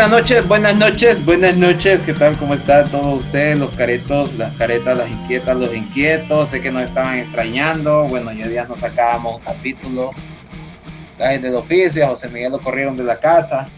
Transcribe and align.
Buenas 0.00 0.18
noches, 0.18 0.48
buenas 0.48 0.76
noches, 0.76 1.26
buenas 1.26 1.56
noches. 1.58 2.00
¿Qué 2.00 2.14
tal? 2.14 2.34
¿Cómo 2.38 2.54
están 2.54 2.88
todos 2.88 3.20
ustedes? 3.20 3.58
Los 3.58 3.68
caretos, 3.72 4.38
las 4.38 4.56
caretas, 4.56 4.96
las 4.96 5.10
inquietas, 5.10 5.54
los 5.54 5.74
inquietos. 5.74 6.48
Sé 6.48 6.62
que 6.62 6.70
nos 6.70 6.84
estaban 6.84 7.18
extrañando. 7.18 8.04
Bueno, 8.08 8.32
ya 8.32 8.48
días 8.48 8.66
nos 8.66 8.78
sacábamos 8.78 9.36
un 9.36 9.42
capítulo. 9.42 10.12
La 11.18 11.32
gente 11.32 11.50
de 11.50 11.56
oficio, 11.58 12.06
José 12.06 12.30
Miguel 12.30 12.50
lo 12.50 12.60
corrieron 12.62 12.96
de 12.96 13.04
la 13.04 13.20
casa. 13.20 13.68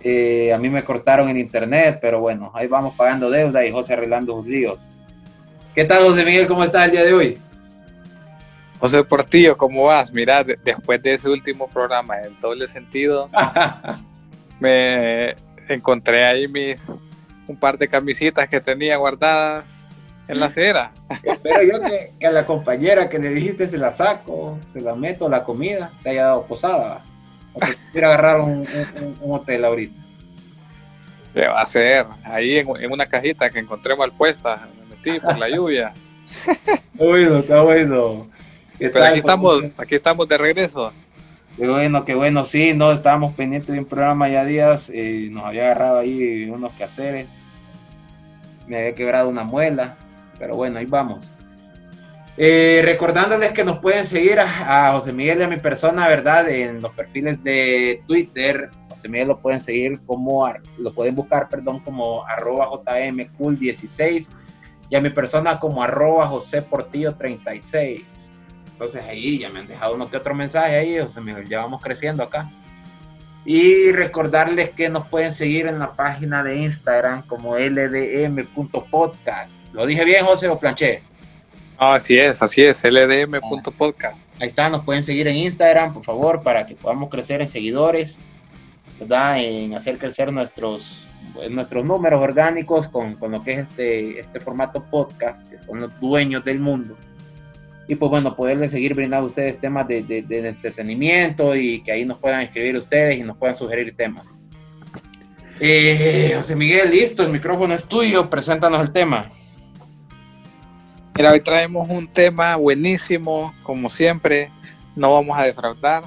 Eh, 0.00 0.50
a 0.54 0.58
mí 0.58 0.70
me 0.70 0.82
cortaron 0.82 1.28
en 1.28 1.36
internet, 1.36 1.98
pero 2.00 2.20
bueno, 2.20 2.50
ahí 2.54 2.66
vamos 2.66 2.94
pagando 2.96 3.28
deuda 3.28 3.62
y 3.66 3.72
José 3.72 3.92
arreglando 3.92 4.32
sus 4.38 4.46
líos. 4.46 4.88
¿Qué 5.74 5.84
tal, 5.84 6.04
José 6.04 6.24
Miguel? 6.24 6.46
¿Cómo 6.46 6.64
estás 6.64 6.86
el 6.86 6.92
día 6.92 7.04
de 7.04 7.12
hoy? 7.12 7.38
José 8.80 9.04
Portillo, 9.04 9.54
¿cómo 9.54 9.84
vas? 9.84 10.10
Mira, 10.14 10.42
después 10.42 11.02
de 11.02 11.12
ese 11.12 11.28
último 11.28 11.68
programa, 11.68 12.22
en 12.22 12.40
doble 12.40 12.66
sentido, 12.66 13.28
me 14.64 15.36
encontré 15.68 16.24
ahí 16.24 16.48
mis 16.48 16.88
un 17.46 17.56
par 17.56 17.76
de 17.76 17.86
camisitas 17.86 18.48
que 18.48 18.58
tenía 18.60 18.96
guardadas 18.96 19.84
en 20.26 20.40
la 20.40 20.46
acera. 20.46 20.90
Espero 21.22 21.62
yo 21.62 21.80
que, 22.18 22.26
a 22.26 22.30
la 22.30 22.46
compañera 22.46 23.10
que 23.10 23.18
le 23.18 23.28
dijiste 23.28 23.66
se 23.66 23.76
la 23.76 23.92
saco, 23.92 24.58
se 24.72 24.80
la 24.80 24.94
meto 24.94 25.28
la 25.28 25.44
comida, 25.44 25.90
te 26.02 26.10
haya 26.10 26.24
dado 26.24 26.46
posada. 26.46 27.02
O 27.52 27.60
que 27.60 27.74
quisiera 27.74 28.08
agarrar 28.08 28.40
un, 28.40 28.66
hotel 29.20 29.66
ahorita. 29.66 30.02
¿Qué 31.34 31.46
va 31.46 31.60
a 31.60 31.66
ser? 31.66 32.06
Ahí 32.24 32.56
en, 32.56 32.90
una 32.90 33.04
cajita 33.04 33.50
que 33.50 33.58
encontré 33.58 33.94
mal 33.94 34.12
puesta, 34.12 34.66
me 34.78 34.96
metí 34.96 35.20
por 35.20 35.36
la 35.36 35.50
lluvia. 35.50 35.92
Está 36.48 36.82
bueno, 36.94 37.38
está 37.38 37.62
bueno. 37.62 38.30
Pero 38.78 39.04
aquí 39.04 39.18
estamos, 39.18 39.78
aquí 39.78 39.94
estamos 39.94 40.26
de 40.26 40.38
regreso. 40.38 40.92
Qué 41.56 41.68
bueno, 41.68 42.04
qué 42.04 42.16
bueno, 42.16 42.44
sí, 42.44 42.74
no, 42.74 42.90
estábamos 42.90 43.32
pendientes 43.34 43.72
de 43.72 43.78
un 43.78 43.84
programa 43.84 44.28
ya 44.28 44.44
días, 44.44 44.90
y 44.90 45.30
nos 45.30 45.44
había 45.44 45.66
agarrado 45.66 45.98
ahí 45.98 46.50
unos 46.50 46.72
quehaceres, 46.72 47.28
me 48.66 48.78
había 48.78 48.94
quebrado 48.94 49.28
una 49.28 49.44
muela, 49.44 49.96
pero 50.36 50.56
bueno, 50.56 50.80
ahí 50.80 50.86
vamos. 50.86 51.30
Eh, 52.36 52.82
recordándoles 52.84 53.52
que 53.52 53.62
nos 53.62 53.78
pueden 53.78 54.04
seguir 54.04 54.40
a, 54.40 54.90
José 54.94 55.12
Miguel 55.12 55.38
y 55.38 55.42
a 55.44 55.48
mi 55.48 55.58
persona, 55.58 56.08
¿verdad? 56.08 56.50
En 56.50 56.80
los 56.80 56.90
perfiles 56.90 57.40
de 57.44 58.02
Twitter, 58.08 58.70
José 58.90 59.08
Miguel 59.08 59.28
lo 59.28 59.40
pueden 59.40 59.60
seguir 59.60 60.00
como, 60.04 60.52
lo 60.78 60.92
pueden 60.92 61.14
buscar, 61.14 61.48
perdón, 61.48 61.78
como 61.84 62.26
arroba 62.26 62.68
jmcool16 62.68 64.30
y 64.90 64.96
a 64.96 65.00
mi 65.00 65.10
persona 65.10 65.60
como 65.60 65.84
arroba 65.84 66.26
José 66.26 66.66
36 67.16 68.33
entonces 68.74 69.02
ahí 69.04 69.38
ya 69.38 69.48
me 69.50 69.60
han 69.60 69.68
dejado 69.68 69.94
uno 69.94 70.10
que 70.10 70.16
otro 70.16 70.34
mensaje 70.34 70.74
ahí, 70.76 70.98
o 70.98 71.08
sea, 71.08 71.22
ya 71.48 71.60
vamos 71.60 71.80
creciendo 71.80 72.24
acá. 72.24 72.50
Y 73.44 73.92
recordarles 73.92 74.70
que 74.70 74.88
nos 74.88 75.06
pueden 75.06 75.30
seguir 75.30 75.68
en 75.68 75.78
la 75.78 75.92
página 75.92 76.42
de 76.42 76.56
Instagram 76.56 77.22
como 77.22 77.56
ldm.podcast. 77.56 78.52
¿Lo 79.72 79.86
dije 79.86 80.04
bien, 80.04 80.24
José, 80.24 80.48
o 80.48 80.58
planché? 80.58 81.02
así 81.78 82.18
es, 82.18 82.42
así 82.42 82.62
es, 82.62 82.82
ldm.podcast. 82.82 84.18
ahí 84.40 84.48
está, 84.48 84.68
nos 84.68 84.84
pueden 84.84 85.04
seguir 85.04 85.28
en 85.28 85.36
Instagram, 85.36 85.94
por 85.94 86.02
favor, 86.02 86.42
para 86.42 86.66
que 86.66 86.74
podamos 86.74 87.10
crecer 87.10 87.40
en 87.42 87.46
seguidores, 87.46 88.18
¿verdad? 88.98 89.38
En 89.38 89.74
hacer 89.74 89.98
crecer 89.98 90.32
nuestros, 90.32 91.06
nuestros 91.48 91.84
números 91.84 92.20
orgánicos 92.20 92.88
con, 92.88 93.14
con 93.14 93.30
lo 93.30 93.44
que 93.44 93.52
es 93.52 93.58
este, 93.70 94.18
este 94.18 94.40
formato 94.40 94.82
podcast, 94.90 95.48
que 95.48 95.60
son 95.60 95.78
los 95.78 96.00
dueños 96.00 96.44
del 96.44 96.58
mundo 96.58 96.96
y 97.86 97.94
pues 97.96 98.10
bueno, 98.10 98.34
poderles 98.34 98.70
seguir 98.70 98.94
brindando 98.94 99.24
a 99.24 99.28
ustedes 99.28 99.60
temas 99.60 99.86
de, 99.86 100.02
de, 100.02 100.48
entretenimiento 100.48 101.54
y 101.54 101.82
que 101.82 101.92
ahí 101.92 102.04
nos 102.04 102.18
puedan 102.18 102.40
escribir 102.40 102.76
ustedes 102.76 103.18
y 103.18 103.22
nos 103.22 103.36
puedan 103.36 103.54
sugerir 103.54 103.94
temas. 103.96 104.24
Eh, 105.60 106.32
José 106.34 106.56
Miguel, 106.56 106.90
listo, 106.90 107.22
el 107.22 107.28
micrófono 107.30 107.74
es 107.74 107.84
tuyo, 107.84 108.28
preséntanos 108.28 108.80
el 108.80 108.92
tema. 108.92 109.30
Mira, 111.16 111.30
hoy 111.30 111.40
traemos 111.40 111.88
un 111.88 112.08
tema 112.08 112.56
buenísimo, 112.56 113.54
como 113.62 113.88
siempre, 113.88 114.50
no 114.96 115.12
vamos 115.12 115.38
a 115.38 115.44
defraudar. 115.44 116.02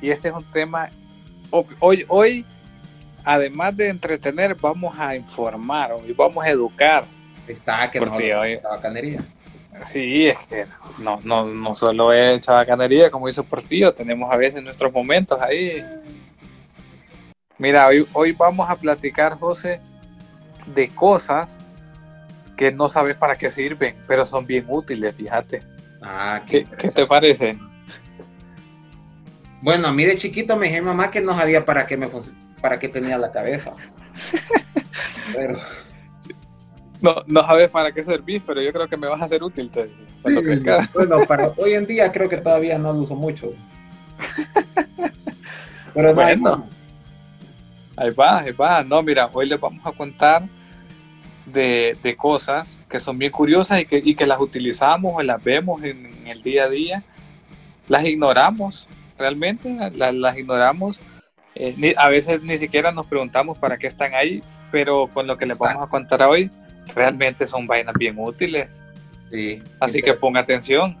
Y 0.00 0.10
este 0.10 0.28
es 0.28 0.34
un 0.34 0.44
tema, 0.44 0.88
hoy, 1.80 2.04
hoy, 2.08 2.44
además 3.24 3.76
de 3.76 3.88
entretener, 3.88 4.54
vamos 4.54 4.94
a 4.98 5.16
informar, 5.16 5.92
hoy 5.92 6.12
vamos 6.12 6.44
a 6.44 6.50
educar. 6.50 7.04
Está, 7.48 7.90
que 7.90 8.00
no, 8.00 8.14
hoy, 8.14 8.56
bacanería. 8.62 9.24
Sí, 9.84 10.26
es 10.26 10.46
que 10.46 10.66
no, 10.98 11.18
no, 11.22 11.46
no 11.46 11.74
solo 11.74 12.12
es 12.12 12.40
chabacanería, 12.40 13.10
como 13.10 13.26
dice 13.26 13.42
Portillo, 13.42 13.92
tenemos 13.94 14.32
a 14.32 14.36
veces 14.36 14.62
nuestros 14.62 14.92
momentos 14.92 15.40
ahí. 15.40 15.84
Mira, 17.58 17.86
hoy, 17.86 18.06
hoy 18.12 18.32
vamos 18.32 18.68
a 18.68 18.76
platicar, 18.76 19.38
José, 19.38 19.80
de 20.66 20.88
cosas 20.88 21.60
que 22.56 22.72
no 22.72 22.88
sabes 22.88 23.16
para 23.16 23.36
qué 23.36 23.50
sirven, 23.50 23.96
pero 24.08 24.26
son 24.26 24.46
bien 24.46 24.64
útiles, 24.68 25.14
fíjate. 25.16 25.62
Ah, 26.02 26.40
¿Qué, 26.48 26.64
te 26.64 27.06
parece? 27.06 27.58
Bueno, 29.60 29.88
a 29.88 29.92
mí 29.92 30.04
de 30.04 30.16
chiquito 30.16 30.56
me 30.56 30.66
dije 30.66 30.80
mamá 30.80 31.10
que 31.10 31.20
no 31.20 31.34
sabía 31.34 31.64
para 31.64 31.86
qué 31.86 31.96
me 31.96 32.08
para 32.60 32.78
qué 32.78 32.88
tenía 32.88 33.18
la 33.18 33.32
cabeza. 33.32 33.74
pero 35.34 35.58
no, 37.00 37.14
no 37.26 37.42
sabes 37.42 37.68
para 37.68 37.92
qué 37.92 38.02
servís, 38.02 38.42
pero 38.46 38.60
yo 38.60 38.72
creo 38.72 38.88
que 38.88 38.96
me 38.96 39.08
vas 39.08 39.22
a 39.22 39.28
ser 39.28 39.42
útil 39.42 39.70
cuando 40.22 40.42
Bueno, 40.94 41.18
para 41.26 41.48
hoy 41.56 41.72
en 41.72 41.86
día 41.86 42.10
creo 42.12 42.28
que 42.28 42.38
todavía 42.38 42.78
no 42.78 42.92
lo 42.92 43.00
uso 43.00 43.14
mucho. 43.14 43.52
Pero 45.94 46.14
bueno, 46.14 46.68
ahí 47.96 48.10
va, 48.10 48.38
ahí 48.40 48.52
va. 48.52 48.84
No, 48.84 49.02
mira, 49.02 49.30
hoy 49.32 49.46
les 49.46 49.58
vamos 49.58 49.84
a 49.86 49.92
contar 49.92 50.42
de, 51.46 51.96
de 52.02 52.16
cosas 52.16 52.80
que 52.90 53.00
son 53.00 53.18
bien 53.18 53.32
curiosas 53.32 53.80
y 53.80 53.86
que, 53.86 54.02
y 54.04 54.14
que 54.14 54.26
las 54.26 54.40
utilizamos 54.40 55.12
o 55.16 55.22
las 55.22 55.42
vemos 55.42 55.82
en, 55.82 56.26
el 56.26 56.42
día 56.42 56.64
a 56.64 56.68
día. 56.68 57.02
Las 57.88 58.04
ignoramos, 58.04 58.86
realmente, 59.16 59.74
las, 59.94 60.14
las 60.14 60.36
ignoramos. 60.36 61.00
Eh, 61.54 61.94
a 61.96 62.08
veces 62.08 62.42
ni 62.42 62.58
siquiera 62.58 62.92
nos 62.92 63.06
preguntamos 63.06 63.58
para 63.58 63.78
qué 63.78 63.86
están 63.86 64.14
ahí, 64.14 64.42
pero 64.70 65.08
con 65.08 65.26
lo 65.26 65.38
que 65.38 65.46
les 65.46 65.56
vamos 65.56 65.82
a 65.82 65.88
contar 65.88 66.22
hoy, 66.22 66.50
realmente 66.94 67.46
son 67.46 67.66
vainas 67.66 67.94
bien 67.98 68.16
útiles. 68.18 68.82
Sí. 69.30 69.62
Así 69.80 70.02
que 70.02 70.14
ponga 70.14 70.40
atención. 70.40 70.96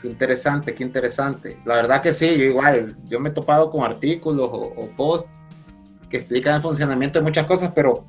Qué 0.00 0.08
interesante, 0.08 0.74
qué 0.74 0.82
interesante. 0.82 1.58
La 1.64 1.76
verdad 1.76 2.02
que 2.02 2.12
sí, 2.12 2.26
yo 2.36 2.44
igual, 2.44 2.96
yo 3.04 3.20
me 3.20 3.30
he 3.30 3.32
topado 3.32 3.70
con 3.70 3.84
artículos 3.84 4.50
o, 4.52 4.90
posts 4.96 5.30
que 6.10 6.18
explican 6.18 6.56
el 6.56 6.62
funcionamiento 6.62 7.18
de 7.18 7.24
muchas 7.24 7.46
cosas, 7.46 7.72
pero, 7.74 8.04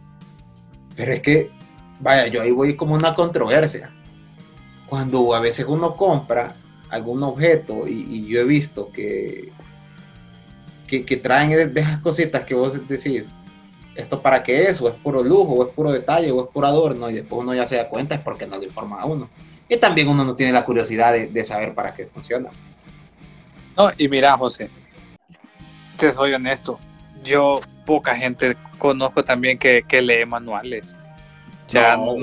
pero 0.96 1.14
es 1.14 1.22
que, 1.22 1.50
vaya, 2.00 2.28
yo 2.28 2.42
ahí 2.42 2.52
voy 2.52 2.76
como 2.76 2.96
una 2.96 3.16
controversia. 3.16 3.94
Cuando 4.88 5.34
a 5.34 5.40
veces 5.40 5.66
uno 5.68 5.96
compra 5.96 6.54
algún 6.90 7.24
objeto 7.24 7.88
y, 7.88 8.28
yo 8.28 8.42
he 8.42 8.46
visto 8.46 8.92
que, 8.92 9.52
que, 10.88 11.06
que 11.06 11.18
traen 11.18 11.74
de 11.74 11.82
esas 11.82 12.00
cositas 12.00 12.44
que 12.44 12.56
vos 12.56 12.88
decís, 12.88 13.34
¿esto 13.96 14.22
para 14.22 14.44
qué 14.44 14.70
es? 14.70 14.82
¿O 14.82 14.90
es 14.90 14.96
puro 14.96 15.24
lujo? 15.24 15.54
¿O 15.54 15.68
es 15.68 15.74
puro 15.74 15.92
detalle? 15.92 16.32
¿O 16.32 16.44
es 16.44 16.50
puro 16.52 16.68
adorno? 16.68 17.10
Y 17.10 17.16
después 17.16 17.42
uno 17.42 17.54
ya 17.54 17.66
se 17.66 17.78
da 17.78 17.90
cuenta 17.90 18.16
es 18.16 18.22
porque 18.22 18.48
no 18.48 18.58
lo 18.58 18.64
informa 18.64 19.02
a 19.02 19.06
uno. 19.06 19.30
Y 19.68 19.78
también 19.78 20.08
uno 20.08 20.24
no 20.24 20.36
tiene 20.36 20.52
la 20.52 20.64
curiosidad 20.64 21.14
de, 21.14 21.44
saber 21.44 21.74
para 21.74 21.94
qué 21.94 22.06
funciona. 22.06 22.50
No, 23.76 23.90
y 23.98 24.08
mira, 24.08 24.38
José, 24.38 24.70
te 25.98 26.14
soy 26.14 26.34
honesto. 26.34 26.80
Yo 27.24 27.60
poca 27.86 28.16
gente 28.16 28.56
conozco 28.78 29.24
también 29.24 29.58
que, 29.58 29.84
lee 30.02 30.26
manuales. 30.26 30.96
Ya 31.68 31.98
no, 31.98 32.16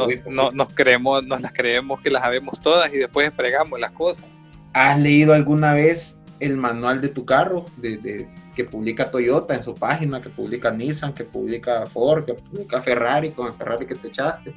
nos 0.52 0.72
creemos, 0.72 1.24
nos 1.24 1.40
las 1.40 1.52
creemos 1.52 2.00
que 2.00 2.10
las 2.10 2.22
sabemos 2.22 2.60
todas 2.60 2.92
y 2.94 2.98
después 2.98 3.34
fregamos 3.34 3.80
las 3.80 3.90
cosas. 3.90 4.24
¿Has 4.72 5.00
leído 5.00 5.34
alguna 5.34 5.72
vez 5.72 6.22
el 6.38 6.56
manual 6.56 7.00
de 7.00 7.08
tu 7.08 7.24
carro? 7.24 7.66
de, 7.76 8.28
que 8.54 8.64
publica 8.64 9.10
Toyota 9.10 9.54
en 9.54 9.62
su 9.62 9.75
página, 9.75 10.20
que 10.20 10.28
publica 10.28 10.70
Nissan, 10.70 11.12
que 11.12 11.25
publica 11.25 11.87
Ford, 11.87 12.25
que 12.25 12.34
publica 12.34 12.82
Ferrari 12.82 13.31
con 13.31 13.46
el 13.46 13.54
Ferrari 13.54 13.87
que 13.87 13.94
te 13.94 14.08
echaste. 14.08 14.54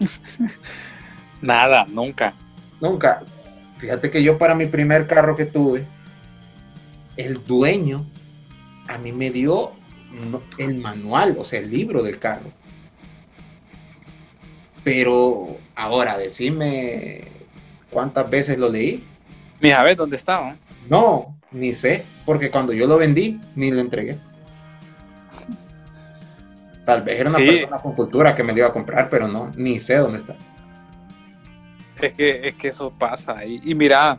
Nada, 1.42 1.86
nunca. 1.88 2.32
Nunca. 2.80 3.22
Fíjate 3.78 4.10
que 4.10 4.22
yo 4.22 4.38
para 4.38 4.54
mi 4.54 4.66
primer 4.66 5.06
carro 5.06 5.36
que 5.36 5.44
tuve, 5.44 5.84
el 7.16 7.44
dueño 7.44 8.06
a 8.88 8.98
mí 8.98 9.12
me 9.12 9.30
dio 9.30 9.72
el 10.58 10.78
manual, 10.78 11.36
o 11.38 11.44
sea, 11.44 11.60
el 11.60 11.70
libro 11.70 12.02
del 12.02 12.18
carro. 12.18 12.50
Pero 14.82 15.58
ahora, 15.74 16.16
decime 16.16 17.22
cuántas 17.90 18.30
veces 18.30 18.58
lo 18.58 18.68
leí. 18.68 19.04
Mi 19.60 19.72
a 19.72 19.82
ver 19.82 19.96
dónde 19.96 20.16
estaba. 20.16 20.56
No, 20.88 21.35
ni 21.56 21.74
sé, 21.74 22.04
porque 22.24 22.50
cuando 22.50 22.72
yo 22.72 22.86
lo 22.86 22.98
vendí, 22.98 23.40
ni 23.54 23.70
lo 23.70 23.80
entregué. 23.80 24.18
Tal 26.84 27.02
vez 27.02 27.18
era 27.18 27.30
una 27.30 27.38
persona 27.38 27.78
con 27.78 27.94
cultura 27.94 28.34
que 28.34 28.44
me 28.44 28.52
lo 28.52 28.58
iba 28.58 28.68
a 28.68 28.72
comprar, 28.72 29.10
pero 29.10 29.26
no, 29.26 29.50
ni 29.56 29.80
sé 29.80 29.96
dónde 29.96 30.18
está. 30.18 30.36
Es 32.00 32.12
que, 32.12 32.48
es 32.48 32.54
que 32.54 32.68
eso 32.68 32.92
pasa. 32.96 33.44
Y, 33.44 33.60
y 33.64 33.74
mira, 33.74 34.18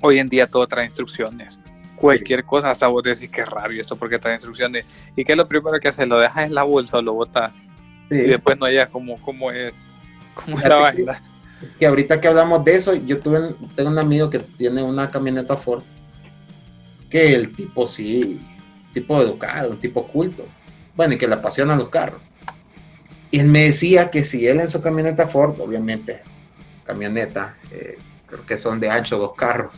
hoy 0.00 0.18
en 0.18 0.28
día 0.28 0.46
todo 0.46 0.66
trae 0.66 0.86
instrucciones. 0.86 1.58
cualquier 1.94 2.44
cosa, 2.44 2.70
hasta 2.70 2.88
vos 2.88 3.02
decís 3.04 3.30
que 3.30 3.44
y 3.72 3.78
esto 3.78 3.94
porque 3.96 4.18
trae 4.18 4.34
instrucciones. 4.34 5.04
¿Y 5.14 5.24
qué 5.24 5.32
es 5.32 5.38
lo 5.38 5.46
primero 5.46 5.78
que 5.78 5.88
haces? 5.88 6.08
¿Lo 6.08 6.18
dejas 6.18 6.46
en 6.46 6.54
la 6.54 6.64
bolsa 6.64 6.98
o 6.98 7.02
lo 7.02 7.12
botas? 7.12 7.68
Y 8.10 8.16
después 8.16 8.58
no 8.58 8.66
hayas 8.66 8.88
cómo, 8.88 9.16
cómo 9.20 9.50
es, 9.52 9.86
cómo 10.34 10.58
es 10.58 10.64
la 10.64 10.76
vaina. 10.76 11.22
Que 11.78 11.86
ahorita 11.86 12.20
que 12.20 12.26
hablamos 12.26 12.64
de 12.64 12.74
eso, 12.74 12.94
yo 12.94 13.20
tuve, 13.20 13.54
tengo 13.76 13.90
un 13.90 13.98
amigo 13.98 14.28
que 14.28 14.40
tiene 14.40 14.82
una 14.82 15.08
camioneta 15.08 15.56
Ford, 15.56 15.82
que 17.12 17.34
el 17.34 17.54
tipo 17.54 17.86
sí, 17.86 18.40
tipo 18.94 19.20
educado, 19.20 19.70
un 19.72 19.78
tipo 19.78 20.08
culto, 20.08 20.46
bueno, 20.96 21.12
y 21.12 21.18
que 21.18 21.28
le 21.28 21.34
apasionan 21.34 21.78
los 21.78 21.90
carros. 21.90 22.22
Y 23.30 23.38
él 23.38 23.48
me 23.48 23.64
decía 23.64 24.10
que 24.10 24.24
si 24.24 24.46
él 24.46 24.60
en 24.60 24.68
su 24.68 24.80
camioneta 24.80 25.28
Ford, 25.28 25.60
obviamente, 25.60 26.22
camioneta, 26.84 27.54
eh, 27.70 27.98
creo 28.26 28.46
que 28.46 28.56
son 28.56 28.80
de 28.80 28.88
ancho 28.88 29.18
dos 29.18 29.34
carros, 29.34 29.74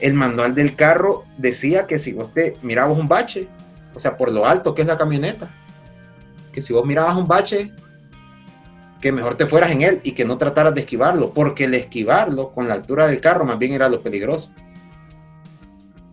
el 0.00 0.14
manual 0.14 0.54
del 0.54 0.74
carro 0.74 1.24
decía 1.36 1.86
que 1.86 1.98
si 1.98 2.14
vos 2.14 2.32
te 2.32 2.56
mirabas 2.62 2.98
un 2.98 3.08
bache, 3.08 3.46
o 3.94 4.00
sea, 4.00 4.16
por 4.16 4.32
lo 4.32 4.46
alto 4.46 4.74
que 4.74 4.82
es 4.82 4.88
la 4.88 4.96
camioneta, 4.96 5.50
que 6.50 6.62
si 6.62 6.72
vos 6.72 6.86
mirabas 6.86 7.16
un 7.16 7.28
bache, 7.28 7.72
que 9.02 9.12
mejor 9.12 9.34
te 9.34 9.46
fueras 9.46 9.70
en 9.70 9.82
él 9.82 10.00
y 10.02 10.12
que 10.12 10.24
no 10.24 10.38
trataras 10.38 10.74
de 10.74 10.80
esquivarlo, 10.80 11.34
porque 11.34 11.64
el 11.64 11.74
esquivarlo 11.74 12.52
con 12.52 12.68
la 12.68 12.74
altura 12.74 13.06
del 13.06 13.20
carro 13.20 13.44
más 13.44 13.58
bien 13.58 13.74
era 13.74 13.90
lo 13.90 14.00
peligroso. 14.00 14.50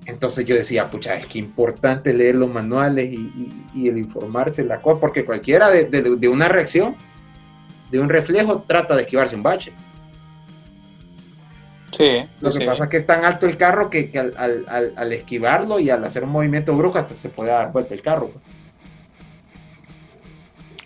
Entonces 0.06 0.46
yo 0.46 0.56
decía, 0.56 0.90
pucha, 0.90 1.16
es 1.16 1.28
que 1.28 1.40
importante 1.40 2.14
leer 2.14 2.36
los 2.36 2.52
manuales 2.52 3.10
y, 3.12 3.88
el 3.88 3.98
informarse 3.98 4.64
la 4.64 4.82
cosa, 4.82 5.00
porque 5.00 5.26
cualquiera 5.26 5.70
de, 5.70 5.86
de, 5.86 6.28
una 6.28 6.48
reacción, 6.48 6.96
de 7.90 8.00
un 8.00 8.10
reflejo, 8.10 8.64
trata 8.68 8.96
de 8.96 9.04
esquivarse 9.04 9.36
un 9.36 9.44
bache. 9.44 9.72
Sí, 11.92 12.22
Lo 12.42 12.52
que 12.52 12.66
pasa 12.66 12.86
es 12.86 12.90
que 12.90 12.98
es 12.98 13.06
tan 13.06 13.24
alto 13.24 13.46
el 13.46 13.56
carro 13.56 13.90
que, 13.90 14.10
al, 14.18 15.14
esquivarlo 15.14 15.80
y 15.80 15.90
al 15.90 16.04
hacer 16.04 16.24
un 16.24 16.32
movimiento 16.32 16.76
brusco 16.76 16.98
hasta 16.98 17.16
se 17.16 17.30
puede 17.30 17.52
dar 17.52 17.72
vuelta 17.72 17.94
el 17.94 18.02
carro. 18.02 18.32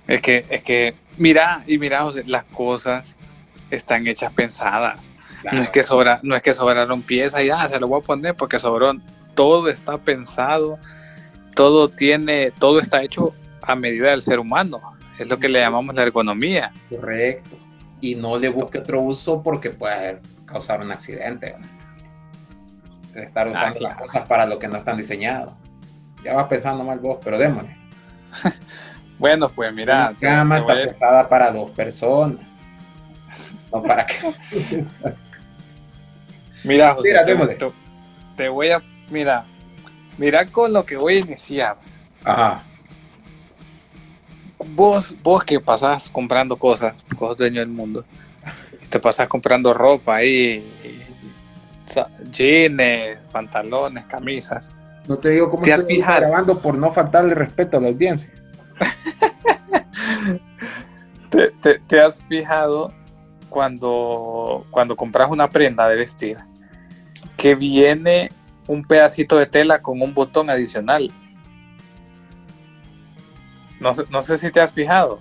Es 0.06 0.22
que, 0.22 0.46
es 0.50 0.64
que, 0.64 0.96
mira, 1.18 1.64
y 1.66 1.78
mira, 1.78 2.02
José, 2.02 2.24
las 2.26 2.44
cosas 2.46 3.18
están 3.72 4.06
hechas 4.08 4.32
pensadas. 4.34 5.12
No 5.52 5.62
es 5.62 5.70
que 5.70 5.84
sobra, 5.84 6.20
no 6.24 6.36
es 6.36 6.42
que 6.42 6.54
sobraron 6.54 7.02
piezas 7.02 7.42
y 7.42 7.50
ah, 7.50 7.68
se 7.68 7.80
lo 7.80 7.88
voy 7.88 8.00
a 8.02 8.04
poner 8.04 8.36
porque 8.36 8.60
sobró. 8.60 8.94
Todo 9.34 9.68
está 9.68 9.98
pensado, 9.98 10.80
todo 11.56 11.90
tiene, 11.90 12.52
todo 12.52 12.80
está 12.80 13.04
hecho 13.04 13.34
a 13.62 13.76
medida 13.76 14.10
del 14.10 14.22
ser 14.22 14.40
humano. 14.40 14.82
Es 15.20 15.28
lo 15.28 15.38
que 15.38 15.50
le 15.50 15.60
llamamos 15.60 15.96
la 15.96 16.04
ergonomía. 16.04 16.72
Correcto. 16.90 17.58
Y 18.02 18.16
no 18.16 18.38
le 18.38 18.50
busque 18.50 18.80
otro 18.80 19.02
uso 19.02 19.42
porque 19.42 19.72
puede 19.72 20.20
causar 20.46 20.82
un 20.82 20.92
accidente. 20.92 21.56
Estar 23.14 23.48
ah, 23.48 23.52
usando 23.52 23.80
las 23.82 23.96
cosas 23.96 24.26
para 24.28 24.46
lo 24.46 24.60
que 24.60 24.68
no 24.68 24.78
están 24.78 24.98
diseñados. 24.98 25.54
Ya 26.24 26.36
vas 26.36 26.48
pensando 26.48 26.84
mal 26.84 27.00
vos, 27.00 27.18
pero 27.24 27.38
démosle. 27.38 27.76
bueno, 29.20 29.50
pues 29.50 29.74
mira. 29.74 30.12
La 30.12 30.18
cama 30.20 30.60
está 30.60 30.74
pensada 30.74 31.30
para 31.30 31.52
dos 31.52 31.72
personas. 31.72 32.40
No 33.72 33.82
para 33.82 34.06
qué. 34.06 34.34
mira, 36.64 36.94
José, 36.94 37.14
te, 38.36 38.50
voy 38.50 38.70
a. 38.70 38.82
Mira, 39.10 39.46
mira 40.18 40.46
con 40.46 40.74
lo 40.74 40.86
que 40.86 40.98
voy 40.98 41.16
a 41.16 41.20
iniciar. 41.20 41.78
Ajá. 42.24 42.64
Vos, 44.70 45.16
vos 45.24 45.44
que 45.44 45.60
pasás 45.60 46.10
comprando 46.10 46.58
cosas, 46.58 47.04
cosas 47.18 47.38
dueño 47.38 47.60
del 47.60 47.70
mundo 47.70 48.06
te 48.90 49.00
pasas 49.00 49.28
comprando 49.28 49.74
ropa 49.74 50.16
ahí, 50.16 50.66
jeans, 52.32 53.28
pantalones, 53.32 54.06
camisas. 54.06 54.72
No 55.08 55.18
te 55.18 55.30
digo 55.30 55.50
cómo 55.50 55.64
¿Te 55.64 55.74
estoy 55.74 56.02
grabando 56.02 56.60
por 56.60 56.78
no 56.78 56.92
faltarle 56.92 57.34
respeto 57.34 57.78
a 57.78 57.82
la 57.82 57.88
audiencia. 57.90 58.30
¿Te, 61.88 62.00
has 62.00 62.24
fijado 62.24 62.94
cuando, 63.58 64.68
cuando 64.70 64.96
compras 64.96 65.32
una 65.32 65.50
prenda 65.50 65.90
de 65.90 65.96
vestir 65.96 66.38
que 67.36 67.56
viene 67.56 68.30
un 68.68 68.84
pedacito 68.84 69.36
de 69.36 69.48
tela 69.48 69.82
con 69.82 70.00
un 70.00 70.14
botón 70.14 70.52
adicional? 70.52 71.12
No 73.80 73.96
sé, 73.96 74.04
no 74.12 74.22
sé 74.22 74.38
si 74.38 74.52
te 74.52 74.60
has 74.60 74.72
fijado. 74.72 75.20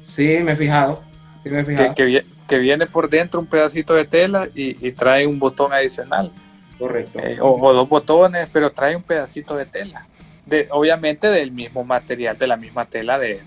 Sí, 0.00 0.38
me 0.42 0.52
he 0.52 0.56
fijado. 0.56 1.02
Sí, 1.42 1.50
me 1.50 1.60
he 1.60 1.64
fijado. 1.66 1.94
que, 1.94 2.24
que 2.48 2.58
viene 2.58 2.86
por 2.86 3.10
dentro 3.10 3.38
un 3.38 3.46
pedacito 3.46 3.92
de 3.92 4.06
tela 4.06 4.48
y, 4.54 4.90
trae 4.92 5.26
un 5.26 5.38
botón 5.38 5.74
adicional. 5.74 6.32
Correcto. 6.78 7.18
Eh, 7.18 7.36
o, 7.38 7.74
dos 7.74 7.86
botones, 7.86 8.48
pero 8.50 8.72
trae 8.72 8.96
un 8.96 9.02
pedacito 9.02 9.56
de 9.56 9.66
tela. 9.66 10.06
De, 10.46 10.68
obviamente 10.70 11.26
del 11.26 11.52
mismo 11.52 11.84
material, 11.84 12.38
de 12.38 12.46
la 12.46 12.56
misma 12.56 12.86
tela 12.86 13.18
de, 13.18 13.42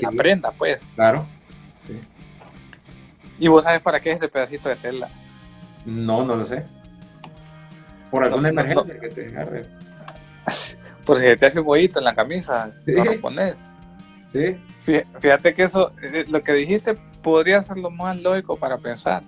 la 0.00 0.10
prenda, 0.12 0.50
pues. 0.52 0.88
Claro. 0.94 1.26
Sí. 3.38 3.44
¿Y 3.44 3.48
vos 3.48 3.64
sabes 3.64 3.80
para 3.80 4.00
qué 4.00 4.10
es 4.10 4.16
ese 4.16 4.28
pedacito 4.28 4.68
de 4.68 4.76
tela? 4.76 5.08
No, 5.84 6.24
no 6.24 6.36
lo 6.36 6.44
sé. 6.44 6.64
Por 8.10 8.24
alguna 8.24 8.48
emergencia 8.48 8.98
que 8.98 9.08
te 9.08 9.26
agarre. 9.26 9.64
Por 11.04 11.16
si 11.16 11.36
te 11.36 11.46
hace 11.46 11.60
un 11.60 11.66
huevito 11.66 11.98
en 11.98 12.04
la 12.04 12.14
camisa, 12.14 12.72
no 12.86 13.04
lo 13.04 13.20
pones. 13.20 13.64
Sí. 14.32 14.56
Fíjate 15.20 15.54
que 15.54 15.64
eso, 15.64 15.92
eh, 16.02 16.24
lo 16.28 16.42
que 16.42 16.52
dijiste 16.52 16.94
podría 17.22 17.60
ser 17.62 17.78
lo 17.78 17.90
más 17.90 18.20
lógico 18.20 18.56
para 18.56 18.78
pensar, 18.78 19.22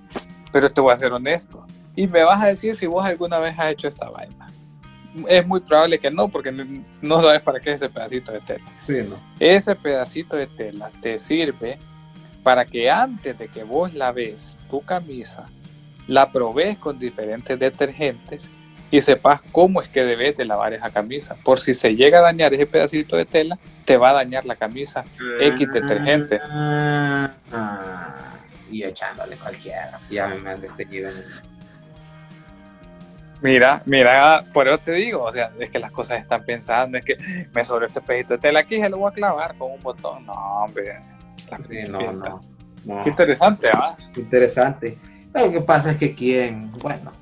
pero 0.53 0.71
te 0.71 0.81
voy 0.81 0.93
a 0.93 0.97
ser 0.97 1.13
honesto. 1.13 1.67
Y 1.97 2.07
me 2.07 2.23
vas 2.23 2.43
a 2.43 2.47
decir 2.47 2.77
si 2.77 2.87
vos 2.87 3.05
alguna 3.05 3.39
vez 3.39 3.59
has 3.59 3.73
hecho 3.73 3.89
esta 3.89 4.09
vaina. 4.09 4.47
Es 5.27 5.45
muy 5.45 5.61
probable 5.61 5.99
que 5.99 6.11
no, 6.11 6.29
porque 6.29 6.53
no 7.03 7.21
sabes 7.21 7.41
para 7.41 7.59
qué 7.59 7.71
es 7.71 7.77
ese 7.77 7.89
pedacito 7.89 8.31
de 8.31 8.41
tela. 8.41 9.17
Ese 9.41 9.75
pedacito 9.75 10.37
de 10.37 10.47
tela 10.47 10.91
te 11.01 11.19
sirve 11.19 11.79
para 12.43 12.65
que 12.65 12.91
antes 12.91 13.39
de 13.39 13.49
que 13.49 13.65
vos 13.65 13.95
laves 13.95 14.59
tu 14.71 14.81
camisa, 14.83 15.49
la 16.07 16.33
probes 16.33 16.79
con 16.79 16.99
diferentes 16.99 17.59
detergentes 17.59 18.51
y 18.91 19.01
sepas 19.01 19.43
cómo 19.53 19.83
es 19.83 19.89
que 19.89 20.05
debes 20.05 20.37
de 20.37 20.45
lavar 20.47 20.73
esa 20.73 20.91
camisa. 20.91 21.37
Por 21.45 21.61
si 21.61 21.75
se 21.75 21.95
llega 21.95 22.21
a 22.21 22.23
dañar 22.23 22.55
ese 22.55 22.67
pedacito 22.67 23.17
de 23.17 23.27
tela, 23.27 23.59
te 23.85 23.97
va 23.97 24.11
a 24.11 24.15
dañar 24.15 24.47
la 24.47 24.57
camisa 24.57 25.05
X 25.41 25.69
detergente. 25.73 26.41
Y 28.71 28.83
echándole 28.83 29.37
cualquiera. 29.37 30.01
Ya 30.11 30.29
me 30.29 30.51
han 30.51 30.61
desteñido. 30.61 31.11
Mira, 33.41 33.83
mira, 33.85 34.45
por 34.53 34.67
eso 34.67 34.79
te 34.79 34.93
digo, 34.93 35.23
o 35.23 35.31
sea, 35.31 35.53
es 35.61 35.71
que 35.71 35.79
las 35.79 35.93
cosas 35.93 36.21
están 36.21 36.45
pensando, 36.45 36.99
es 36.99 37.05
que 37.05 37.17
me 37.53 37.65
sobre 37.65 37.87
este 37.87 38.01
pedacito 38.01 38.35
de 38.35 38.41
tela 38.41 38.61
aquí 38.61 38.81
se 38.81 38.89
lo 38.89 38.99
voy 38.99 39.11
a 39.11 39.13
clavar 39.13 39.57
con 39.57 39.71
un 39.71 39.81
botón. 39.81 40.27
No, 40.27 40.33
hombre. 40.33 40.99
Sí, 41.59 41.79
no, 41.89 42.13
no, 42.13 42.41
Qué 43.03 43.11
interesante, 43.11 43.69
¿ah? 43.73 43.97
Interesante. 44.17 44.99
Lo 45.35 45.53
que 45.53 45.61
pasa 45.61 45.93
es 45.93 45.97
que 45.99 46.15
quien, 46.15 46.73
bueno, 46.73 47.13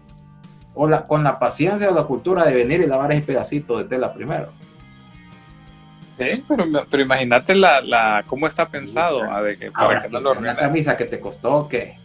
o 0.75 0.87
la, 0.87 1.06
con 1.06 1.25
la 1.25 1.38
paciencia 1.38 1.90
o 1.90 1.95
la 1.95 2.04
cultura 2.04 2.45
de 2.45 2.54
venir 2.54 2.80
y 2.80 2.87
lavar 2.87 3.12
ese 3.12 3.23
pedacito 3.23 3.78
de 3.78 3.85
tela 3.85 4.12
primero. 4.12 4.49
Sí, 6.18 6.45
pero, 6.49 6.64
pero 6.90 7.02
imagínate 7.02 7.54
la, 7.54 7.80
la, 7.80 8.25
cómo 8.26 8.47
está 8.47 8.66
pensado. 8.68 9.23
a 9.23 9.42
de 9.42 9.59
que, 9.59 9.71
para 9.71 10.02
que 10.02 10.09
no 10.09 10.21
lo 10.21 10.33
una 10.33 10.56
camisa 10.56 10.97
que 10.97 11.04
te 11.04 11.21
costó, 11.21 11.68
¿qué? 11.68 11.97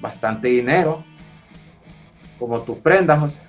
Bastante 0.00 0.48
dinero. 0.48 1.02
Como 2.38 2.62
tus 2.62 2.78
prendas, 2.78 3.20
José. 3.20 3.40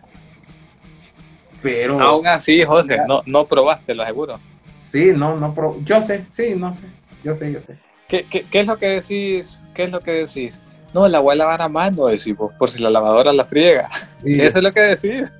Pero. 1.61 2.01
Aún 2.01 2.27
así, 2.27 2.63
José, 2.63 2.99
no, 3.07 3.21
no 3.25 3.45
probaste, 3.45 3.95
lo 3.95 4.03
aseguro. 4.03 4.39
Sí, 4.83 5.11
no, 5.15 5.37
no 5.37 5.53
probé. 5.53 5.79
Yo 5.83 6.01
sé, 6.01 6.25
sí, 6.27 6.55
no 6.57 6.73
sé. 6.73 6.83
Yo 7.23 7.33
sé, 7.33 7.51
yo 7.51 7.61
sé. 7.61 7.77
¿Qué, 8.09 8.25
qué, 8.29 8.43
qué 8.43 8.59
es 8.59 8.67
lo 8.67 8.77
que 8.77 8.87
decís? 8.87 9.63
¿Qué 9.73 9.83
es 9.83 9.91
lo 9.91 10.01
que 10.01 10.11
decís? 10.11 10.61
No, 10.93 11.07
la 11.07 11.19
voy 11.19 11.33
a 11.33 11.37
lavar 11.37 11.61
a 11.61 11.69
mano, 11.69 12.07
decimos, 12.07 12.53
por 12.59 12.69
si 12.69 12.81
la 12.81 12.89
lavadora 12.89 13.33
la 13.33 13.45
friega. 13.45 13.89
Eso 14.25 14.57
es 14.57 14.63
lo 14.63 14.71
que 14.71 14.81
decís. 14.81 15.31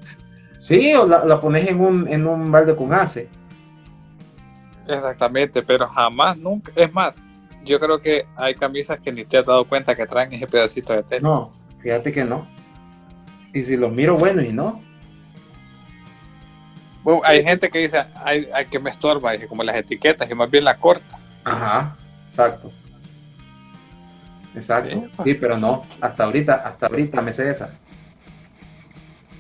Sí, 0.58 0.94
o 0.96 1.06
la, 1.06 1.40
pones 1.40 1.70
en 1.70 1.82
un, 1.82 2.08
en 2.08 2.26
un 2.26 2.52
balde 2.52 2.76
con 2.76 2.94
ace. 2.94 3.28
Exactamente, 4.88 5.62
pero 5.62 5.88
jamás, 5.88 6.38
nunca. 6.38 6.72
Es 6.76 6.92
más, 6.94 7.20
yo 7.66 7.80
creo 7.80 8.00
que 8.00 8.26
hay 8.36 8.56
camisas 8.56 9.00
que 9.00 9.12
ni 9.12 9.26
te 9.26 9.38
has 9.38 9.46
dado 9.46 9.66
cuenta 9.66 9.94
que 9.94 10.06
traen 10.06 10.32
ese 10.32 10.48
pedacito 10.48 10.94
de 10.94 11.04
tela. 11.04 11.22
No, 11.22 11.52
fíjate 11.80 12.12
que 12.12 12.24
no. 12.24 12.48
Y 13.54 13.64
si 13.64 13.78
los 13.78 13.92
miro, 13.92 14.18
bueno, 14.18 14.42
y 14.42 14.52
no. 14.52 14.82
Hay 17.24 17.44
gente 17.44 17.70
que 17.70 17.80
dice, 17.80 18.04
hay, 18.24 18.48
hay 18.54 18.66
que 18.66 18.80
me 18.80 18.90
estorba, 18.90 19.32
dice, 19.32 19.48
como 19.48 19.64
las 19.64 19.76
etiquetas, 19.76 20.30
y 20.30 20.36
más 20.36 20.50
bien 20.50 20.64
la 20.64 20.76
corta. 20.76 21.18
Ajá, 21.44 21.96
exacto. 22.26 22.72
Exacto, 24.56 25.10
sí, 25.24 25.34
pero 25.34 25.58
no, 25.58 25.84
hasta 26.00 26.26
ahorita, 26.26 26.54
hasta 26.54 26.86
ahorita 26.86 27.22
me 27.22 27.34
sé 27.34 27.50
esa. 27.50 27.72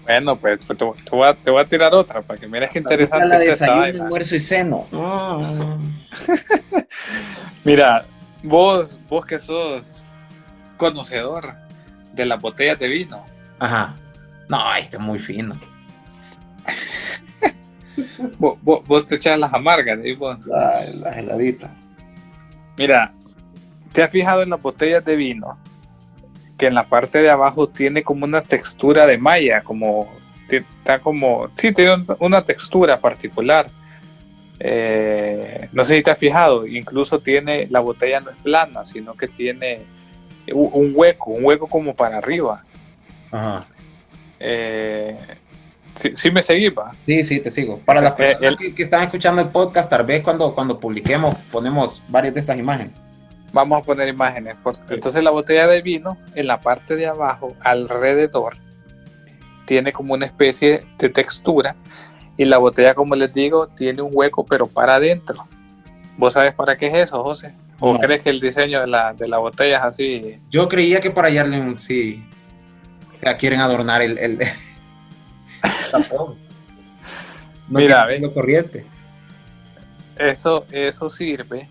Bueno, 0.03 0.35
pues, 0.37 0.59
pues 0.65 0.77
te, 0.77 0.85
voy 1.11 1.27
a, 1.27 1.33
te, 1.33 1.49
voy 1.49 1.61
a, 1.61 1.65
tirar 1.65 1.93
otra 1.93 2.21
para 2.21 2.37
que 2.39 2.47
mires 2.47 2.71
qué 2.71 2.79
interesante. 2.79 3.27
La 3.27 3.39
desayuno, 3.39 4.03
almuerzo 4.03 4.35
y 4.35 4.39
seno. 4.39 4.87
Mira, 7.63 8.05
vos, 8.41 8.99
vos 9.07 9.25
que 9.25 9.39
sos 9.39 10.03
conocedor 10.75 11.53
de 12.11 12.25
las 12.25 12.41
botellas 12.41 12.79
de 12.79 12.89
vino. 12.89 13.23
Ajá. 13.59 13.95
No, 14.49 14.75
este 14.75 14.97
es 14.97 15.01
muy 15.01 15.19
fino. 15.19 15.55
Vos, 18.39 19.05
te 19.05 19.15
echas 19.15 19.39
las 19.39 19.53
amargas, 19.53 19.99
las 19.99 21.17
heladitas. 21.17 21.71
Mira, 22.77 23.13
¿te 23.91 24.03
has 24.03 24.11
fijado 24.11 24.41
en 24.41 24.49
las 24.49 24.61
botellas 24.61 25.03
de 25.05 25.15
vino? 25.15 25.57
Que 26.57 26.67
en 26.67 26.75
la 26.75 26.83
parte 26.83 27.21
de 27.21 27.29
abajo 27.29 27.69
tiene 27.69 28.03
como 28.03 28.25
una 28.25 28.41
textura 28.41 29.05
de 29.05 29.17
malla, 29.17 29.61
como 29.61 30.09
está 30.57 30.99
como, 30.99 31.49
sí, 31.55 31.71
tiene 31.71 32.03
una 32.19 32.43
textura 32.43 32.99
particular. 32.99 33.69
Eh, 34.59 35.67
no 35.71 35.83
sé 35.83 35.97
si 35.97 36.03
te 36.03 36.11
has 36.11 36.17
fijado, 36.17 36.67
incluso 36.67 37.19
tiene, 37.19 37.67
la 37.69 37.79
botella 37.79 38.21
no 38.21 38.29
es 38.29 38.37
plana, 38.37 38.85
sino 38.85 39.13
que 39.13 39.27
tiene 39.27 39.81
un 40.51 40.91
hueco, 40.93 41.31
un 41.31 41.43
hueco 41.43 41.67
como 41.67 41.95
para 41.95 42.17
arriba. 42.17 42.63
Ajá. 43.31 43.61
Eh, 44.39 45.17
sí, 45.93 46.31
me 46.31 46.41
seguís, 46.41 46.71
va. 46.77 46.91
Sí, 47.05 47.23
sí, 47.23 47.39
te 47.39 47.51
sigo. 47.51 47.79
Para 47.79 48.01
las 48.01 48.13
eh, 48.13 48.15
personas 48.15 48.55
que, 48.57 48.83
están 48.83 49.03
escuchando 49.03 49.41
el 49.41 49.49
podcast, 49.49 49.89
tal 49.89 50.05
vez 50.05 50.23
cuando, 50.23 50.53
cuando 50.53 50.79
publiquemos 50.79 51.35
ponemos 51.51 52.01
varias 52.09 52.33
de 52.33 52.39
estas 52.39 52.57
imágenes. 52.57 52.93
Vamos 53.51 53.81
a 53.81 53.85
poner 53.85 54.07
imágenes. 54.07 54.55
Porque, 54.63 54.95
Entonces 54.95 55.23
la 55.23 55.31
botella 55.31 55.67
de 55.67 55.81
vino, 55.81 56.17
en 56.35 56.47
la 56.47 56.59
parte 56.59 56.95
de 56.95 57.07
abajo, 57.07 57.55
alrededor, 57.61 58.57
tiene 59.65 59.91
como 59.93 60.13
una 60.13 60.25
especie 60.25 60.83
de 60.97 61.09
textura 61.09 61.75
y 62.35 62.45
la 62.45 62.57
botella, 62.57 62.95
como 62.95 63.15
les 63.15 63.31
digo, 63.31 63.67
tiene 63.67 64.01
un 64.01 64.11
hueco, 64.13 64.45
pero 64.45 64.65
para 64.65 64.95
adentro. 64.95 65.47
¿Vos 66.17 66.33
sabes 66.33 66.53
para 66.53 66.75
qué 66.75 66.87
es 66.87 66.93
eso, 66.95 67.23
José? 67.23 67.53
¿O 67.79 67.97
crees 67.99 68.23
que 68.23 68.29
el 68.29 68.39
diseño 68.39 68.79
de 68.81 68.87
la, 68.87 69.13
de 69.13 69.27
la 69.27 69.37
botella 69.37 69.77
es 69.77 69.83
así? 69.83 70.39
Yo 70.49 70.67
creía 70.69 70.99
que 70.99 71.11
para 71.11 71.27
hallarle 71.27 71.59
un 71.59 71.77
sí. 71.77 72.25
O 73.13 73.17
sea, 73.17 73.37
quieren 73.37 73.59
adornar 73.59 74.01
el, 74.01 74.17
el, 74.17 74.39
Mira, 77.69 78.07
corriente. 78.33 78.85
Eso, 80.17 80.65
eso 80.71 81.09
sirve. 81.09 81.67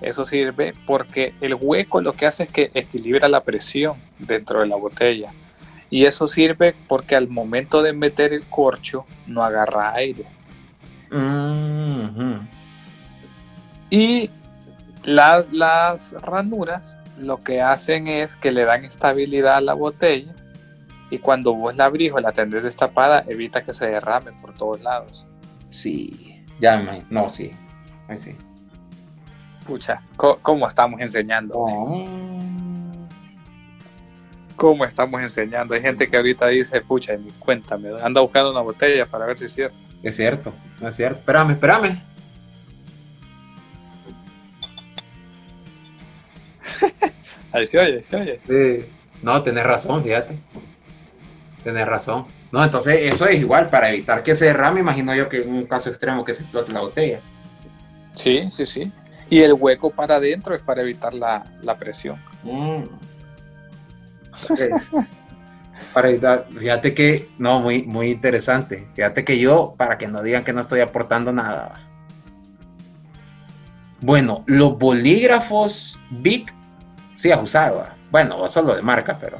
Eso 0.00 0.26
sirve 0.26 0.74
porque 0.86 1.34
el 1.40 1.54
hueco 1.54 2.00
lo 2.00 2.12
que 2.12 2.26
hace 2.26 2.44
es 2.44 2.52
que 2.52 2.70
equilibra 2.74 3.28
la 3.28 3.42
presión 3.42 3.96
dentro 4.18 4.60
de 4.60 4.66
la 4.66 4.76
botella. 4.76 5.32
Y 5.90 6.04
eso 6.04 6.28
sirve 6.28 6.74
porque 6.88 7.16
al 7.16 7.28
momento 7.28 7.82
de 7.82 7.92
meter 7.92 8.32
el 8.32 8.46
corcho 8.48 9.06
no 9.26 9.42
agarra 9.42 9.94
aire. 9.94 10.26
Y 13.90 14.30
las, 15.04 15.52
las 15.52 16.12
ranuras 16.20 16.96
lo 17.16 17.38
que 17.38 17.62
hacen 17.62 18.08
es 18.08 18.36
que 18.36 18.50
le 18.50 18.64
dan 18.64 18.84
estabilidad 18.84 19.56
a 19.56 19.60
la 19.60 19.74
botella 19.74 20.34
y 21.10 21.18
cuando 21.18 21.54
vos 21.54 21.76
la 21.76 21.86
abrís 21.86 22.12
o 22.12 22.18
la 22.18 22.32
tenés 22.32 22.64
destapada 22.64 23.24
evita 23.28 23.62
que 23.62 23.72
se 23.72 23.86
derrame 23.86 24.32
por 24.32 24.54
todos 24.54 24.80
lados. 24.80 25.26
Sí, 25.68 26.44
ya 26.60 26.78
me... 26.78 27.04
No, 27.10 27.28
sí. 27.28 27.50
Ahí 28.08 28.18
sí. 28.18 28.34
Pucha, 29.66 30.02
¿cómo, 30.16 30.68
estamos 30.68 31.00
enseñando? 31.00 31.54
Oh 31.56 32.04
cómo 34.56 34.84
estamos 34.84 35.20
enseñando. 35.20 35.74
Hay 35.74 35.82
gente 35.82 36.08
que 36.08 36.16
ahorita 36.16 36.46
dice, 36.48 36.80
pucha, 36.80 37.14
cuéntame, 37.38 37.90
anda 38.02 38.20
buscando 38.20 38.50
una 38.50 38.60
botella 38.60 39.04
para 39.06 39.26
ver 39.26 39.36
si 39.38 39.44
es 39.44 39.52
cierto. 39.52 39.76
Es 40.02 40.16
cierto, 40.16 40.54
es 40.80 40.96
cierto. 40.96 41.18
Espérame, 41.18 41.50
espérame. 41.50 42.00
ahí 47.52 47.66
se 47.66 47.78
oye, 47.78 47.94
ahí 47.94 48.02
se 48.02 48.16
oye. 48.16 48.40
Sí. 48.46 48.86
No, 49.22 49.42
tenés 49.42 49.64
razón, 49.64 50.02
fíjate. 50.02 50.38
Tenés 51.64 51.86
razón. 51.86 52.26
No, 52.52 52.62
entonces 52.62 52.98
eso 53.00 53.26
es 53.26 53.40
igual, 53.40 53.68
para 53.68 53.90
evitar 53.90 54.22
que 54.22 54.34
se 54.34 54.44
derrame, 54.44 54.80
imagino 54.80 55.14
yo 55.14 55.30
que 55.30 55.42
en 55.42 55.52
un 55.52 55.66
caso 55.66 55.88
extremo 55.88 56.24
que 56.24 56.34
se 56.34 56.42
explote 56.42 56.72
la 56.72 56.80
botella. 56.80 57.20
Sí, 58.14 58.50
sí, 58.50 58.66
sí. 58.66 58.92
Y 59.30 59.40
el 59.40 59.54
hueco 59.54 59.90
para 59.90 60.16
adentro 60.16 60.54
es 60.54 60.62
para 60.62 60.82
evitar 60.82 61.14
la, 61.14 61.44
presión. 61.78 62.18
Mm. 62.42 62.84
Para 65.92 66.08
fíjate 66.56 66.94
que, 66.94 67.30
no, 67.38 67.60
muy, 67.60 67.82
muy 67.82 68.10
interesante. 68.10 68.86
Fíjate 68.94 69.24
que 69.24 69.38
yo, 69.38 69.74
para 69.76 69.96
que 69.96 70.06
no 70.06 70.22
digan 70.22 70.44
que 70.44 70.52
no 70.52 70.60
estoy 70.60 70.80
aportando 70.80 71.32
nada. 71.32 71.88
Bueno, 74.00 74.44
los 74.46 74.78
bolígrafos 74.78 75.98
Big 76.10 76.52
sí 77.14 77.32
has 77.32 77.42
usado. 77.42 77.86
Bueno, 78.10 78.46
solo 78.48 78.76
de 78.76 78.82
marca, 78.82 79.16
pero. 79.18 79.38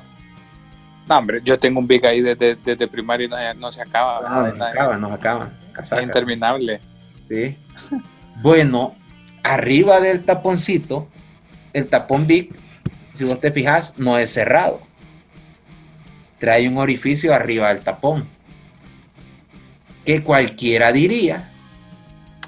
No, 1.09 1.19
hombre, 1.19 1.41
yo 1.45 1.59
tengo 1.59 1.81
un 1.81 1.87
Big 1.87 2.05
ahí 2.07 2.21
desde, 2.21 2.57
desde 2.57 2.89
primario 2.89 3.27
y 3.27 3.59
no, 3.59 3.71
se 3.71 3.83
acaba. 3.83 4.21
No, 4.21 4.53
no, 4.53 4.65
acaba, 4.65 4.97
no 4.97 5.13
acaba. 5.13 5.51
Es 5.79 6.03
interminable. 6.03 6.81
Sí. 7.29 7.57
bueno, 8.43 8.95
arriba 9.43 10.01
del 10.01 10.25
taponcito, 10.25 11.09
el 11.73 11.89
tapón 11.89 12.27
Big 12.27 12.55
si 13.15 13.23
vos 13.23 13.41
te 13.41 13.53
fijas, 13.53 13.95
no 13.97 14.19
es 14.19 14.33
cerrado. 14.33 14.81
Trae 16.41 16.69
un 16.69 16.79
orificio 16.79 17.33
arriba 17.33 17.69
del 17.73 17.85
tapón. 17.85 18.29
Que 20.05 20.25
cualquiera 20.25 20.93
diría 20.93 21.53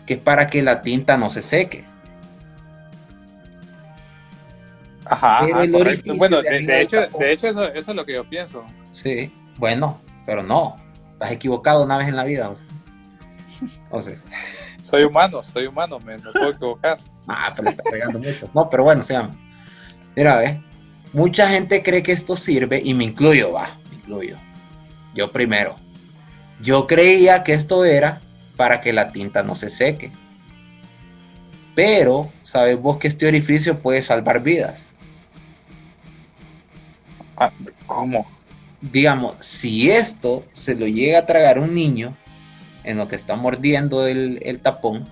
que 0.07 0.15
es 0.15 0.21
para 0.21 0.49
que 0.49 0.63
la 0.63 0.83
tinta 0.83 1.17
no 1.17 1.31
se 1.31 1.43
seque. 1.43 1.85
Ajá, 5.09 5.47
bueno, 6.17 6.43
de, 6.43 6.81
hecho, 6.81 7.07
de 7.19 7.33
hecho 7.33 7.49
eso, 7.49 7.73
es 7.73 7.89
lo 7.89 8.05
que 8.05 8.15
yo 8.15 8.29
pienso. 8.29 8.65
Sí, 8.91 9.33
bueno, 9.59 10.01
pero 10.25 10.43
no, 10.43 10.77
estás 11.13 11.33
equivocado 11.33 11.85
una 11.85 11.97
vez 11.97 12.09
en 12.09 12.17
la 12.17 12.25
vida. 12.25 12.51
O 13.91 14.03
sea. 14.03 14.17
Soy 14.83 15.05
humano, 15.05 15.43
soy 15.43 15.67
humano, 15.67 15.99
me, 15.99 16.19
puedo 16.19 16.51
equivocar. 16.51 16.97
Ah, 17.27 17.53
pero 17.57 17.71
está 17.71 17.83
pegando 17.85 18.19
mucho. 18.19 18.49
No, 18.55 18.69
pero 18.69 18.85
bueno, 18.85 19.03
sea, 19.03 19.31
Mira, 20.15 20.37
ve. 20.37 20.63
Mucha 21.13 21.49
gente 21.49 21.83
cree 21.83 22.03
que 22.03 22.13
esto 22.13 22.37
sirve, 22.37 22.81
y 22.85 22.95
me 22.95 23.05
incluyo, 23.05 23.53
va, 23.53 23.71
me 23.91 23.97
incluyo. 23.97 24.37
Yo 25.15 25.31
primero. 25.31 25.77
Yo 26.63 26.87
creía 26.87 27.45
que 27.45 27.53
esto 27.53 27.85
era 27.85 28.21
para 28.57 28.81
que 28.81 28.93
la 28.93 29.13
tinta 29.13 29.43
no 29.43 29.55
se 29.55 29.71
seque. 29.71 30.11
Pero, 31.75 32.33
¿sabes 32.43 32.81
vos 32.81 32.97
que 32.97 33.09
este 33.09 33.27
orificio 33.27 33.81
puede 33.81 34.03
salvar 34.03 34.43
vidas? 34.43 34.89
Ah, 37.37 37.53
¿Cómo? 37.87 38.27
Digamos, 38.81 39.37
si 39.41 39.91
esto 39.91 40.45
se 40.53 40.75
lo 40.75 40.87
llega 40.87 41.21
a 41.21 41.27
tragar 41.27 41.59
un 41.59 41.75
niño 41.75 42.17
en 42.85 42.99
lo 42.99 43.09
que 43.09 43.17
está 43.17 43.37
mordiendo 43.37 44.07
el, 44.07 44.39
el 44.43 44.61
tapón, 44.61 45.05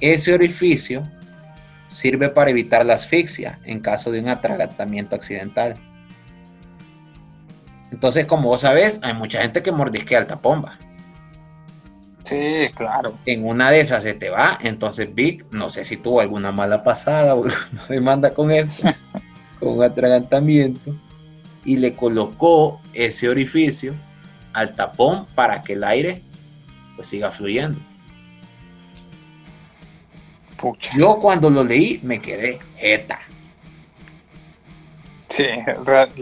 ese 0.00 0.34
orificio 0.34 1.08
Sirve 1.88 2.28
para 2.28 2.50
evitar 2.50 2.84
la 2.84 2.94
asfixia 2.94 3.58
en 3.64 3.80
caso 3.80 4.10
de 4.10 4.20
un 4.20 4.28
atragantamiento 4.28 5.16
accidental. 5.16 5.74
Entonces, 7.90 8.26
como 8.26 8.48
vos 8.48 8.60
sabés, 8.60 9.00
hay 9.02 9.14
mucha 9.14 9.40
gente 9.40 9.62
que 9.62 9.72
mordisquea 9.72 10.18
el 10.18 10.26
tapón, 10.26 10.62
va. 10.62 10.78
Sí, 12.24 12.68
claro. 12.74 13.18
En 13.24 13.46
una 13.46 13.70
de 13.70 13.80
esas 13.80 14.02
se 14.02 14.12
te 14.12 14.28
va, 14.28 14.58
entonces 14.60 15.14
Vic, 15.14 15.46
no 15.50 15.70
sé 15.70 15.86
si 15.86 15.96
tuvo 15.96 16.20
alguna 16.20 16.52
mala 16.52 16.84
pasada 16.84 17.34
o 17.34 17.44
me 17.88 18.00
manda 18.02 18.34
con 18.34 18.50
esto, 18.50 18.86
con 19.58 19.70
un 19.70 19.82
atragantamiento, 19.82 20.94
y 21.64 21.76
le 21.76 21.94
colocó 21.94 22.80
ese 22.94 23.28
orificio 23.28 23.94
al 24.52 24.74
tapón 24.74 25.26
para 25.34 25.62
que 25.62 25.74
el 25.74 25.84
aire 25.84 26.22
pues 26.96 27.08
siga 27.08 27.30
fluyendo. 27.30 27.78
Yo 30.96 31.18
cuando 31.20 31.50
lo 31.50 31.62
leí 31.62 32.00
me 32.02 32.20
quedé 32.20 32.58
jeta. 32.76 33.20
Sí, 35.28 35.44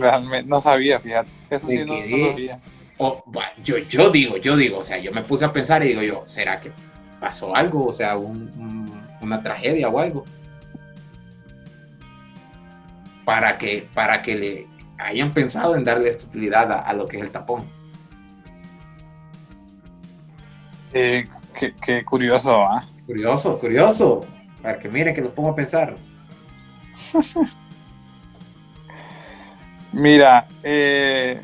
realmente 0.03 0.49
no 0.49 0.61
sabía, 0.61 1.01
fíjate. 1.01 1.31
Eso 1.49 1.69
sí 1.69 1.79
no, 1.85 1.97
sabía. 1.97 2.61
yo, 3.63 3.79
yo 3.79 4.11
digo, 4.11 4.37
yo 4.37 4.57
digo, 4.57 4.79
o 4.79 4.83
sea, 4.83 4.99
yo 4.99 5.13
me 5.13 5.23
puse 5.23 5.45
a 5.45 5.53
pensar 5.53 5.83
y 5.85 5.89
digo 5.89 6.03
yo, 6.03 6.25
¿será 6.27 6.61
que 6.61 6.71
pasó 7.21 7.57
algo? 7.57 7.87
O 7.87 7.93
sea, 7.93 8.17
una 8.19 9.43
tragedia 9.43 9.89
o 9.89 9.99
algo. 9.99 10.25
Para 13.27 13.59
que, 13.59 13.87
para 13.93 14.23
que 14.23 14.35
le 14.37 14.67
hayan 14.99 15.35
pensado 15.35 15.77
en 15.77 15.85
darle 15.85 16.09
esta 16.09 16.29
utilidad 16.29 16.73
a, 16.73 16.93
lo 16.95 17.07
que 17.07 17.19
es 17.19 17.25
el 17.25 17.31
tapón. 17.31 17.65
Eh, 20.93 21.27
qué, 21.85 22.05
curioso, 22.05 22.63
¿ah? 22.63 22.87
Curioso, 23.05 23.59
curioso. 23.59 24.25
Para 24.63 24.79
que 24.79 24.89
mire 24.89 25.13
que 25.13 25.21
lo 25.21 25.35
pongo 25.35 25.51
a 25.51 25.55
pensar. 25.55 25.97
Mira, 29.93 30.47
eh, 30.63 31.41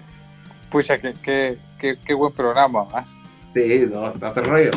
pucha, 0.71 0.99
qué, 0.99 1.59
buen 2.17 2.33
programa, 2.33 2.85
¿va? 2.85 3.05
Sí, 3.55 3.87
no, 3.91 4.09
está 4.09 4.31
otro 4.31 4.45
rollo. 4.45 4.71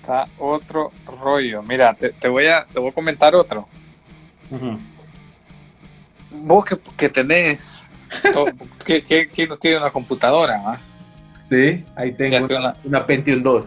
Está 0.00 0.24
otro 0.38 0.90
rollo. 1.06 1.62
Mira, 1.62 1.94
te, 1.94 2.28
voy, 2.28 2.46
a, 2.46 2.66
te 2.66 2.80
voy 2.80 2.90
a 2.90 2.92
comentar 2.92 3.34
otro. 3.36 3.68
Vos 6.30 6.64
que, 6.96 7.08
tenés 7.08 7.86
¿Quién 8.84 9.48
no 9.48 9.56
tiene 9.56 9.78
una 9.78 9.90
computadora? 9.90 10.80
Sí, 11.48 11.84
ahí 11.96 12.12
tengo 12.12 12.44
una, 12.56 12.74
una, 12.84 13.06
Pentium 13.06 13.42
2. 13.42 13.66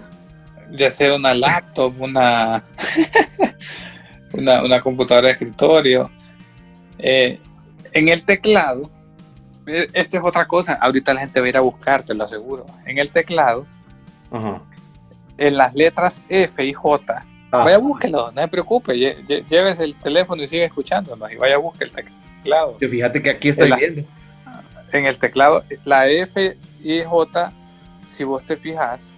Ya 0.71 0.89
sea 0.89 1.15
una 1.15 1.33
laptop, 1.33 1.93
una, 1.99 2.63
una, 4.33 4.81
computadora 4.81 5.27
de 5.27 5.33
escritorio. 5.33 6.09
Eh, 6.97 7.39
en 7.91 8.07
el 8.07 8.23
teclado, 8.23 8.89
eh, 9.67 9.87
esto 9.93 10.17
es 10.17 10.23
otra 10.23 10.45
cosa, 10.45 10.73
ahorita 10.73 11.13
la 11.13 11.21
gente 11.21 11.39
va 11.39 11.45
a 11.45 11.49
ir 11.49 11.57
a 11.57 11.61
buscar, 11.61 12.03
te 12.03 12.13
lo 12.13 12.23
aseguro. 12.23 12.65
En 12.85 12.97
el 12.97 13.09
teclado, 13.09 13.67
en 15.37 15.57
las 15.57 15.75
letras 15.75 16.21
F 16.29 16.63
y 16.65 16.73
J, 16.73 17.25
ah. 17.51 17.63
vaya 17.63 17.77
búsquelo, 17.77 18.31
no 18.31 18.41
se 18.41 18.47
preocupe, 18.47 18.97
llévese 18.97 19.83
el 19.83 19.95
teléfono 19.95 20.41
y 20.41 20.47
sigue 20.47 20.65
escuchándonos 20.65 21.31
y 21.31 21.35
vaya 21.35 21.55
a 21.55 21.59
buscar 21.59 21.87
el 21.87 21.93
teclado. 21.93 22.22
Fíjate 22.79 23.21
que 23.21 23.29
aquí 23.29 23.49
estoy 23.49 23.71
viendo. 23.71 24.03
En 24.91 25.05
el 25.05 25.17
teclado, 25.17 25.63
la 25.85 26.07
F 26.07 26.55
y 26.83 27.01
J 27.03 27.53
si 28.13 28.23
vos 28.23 28.45
te 28.45 28.55
fijas, 28.55 29.13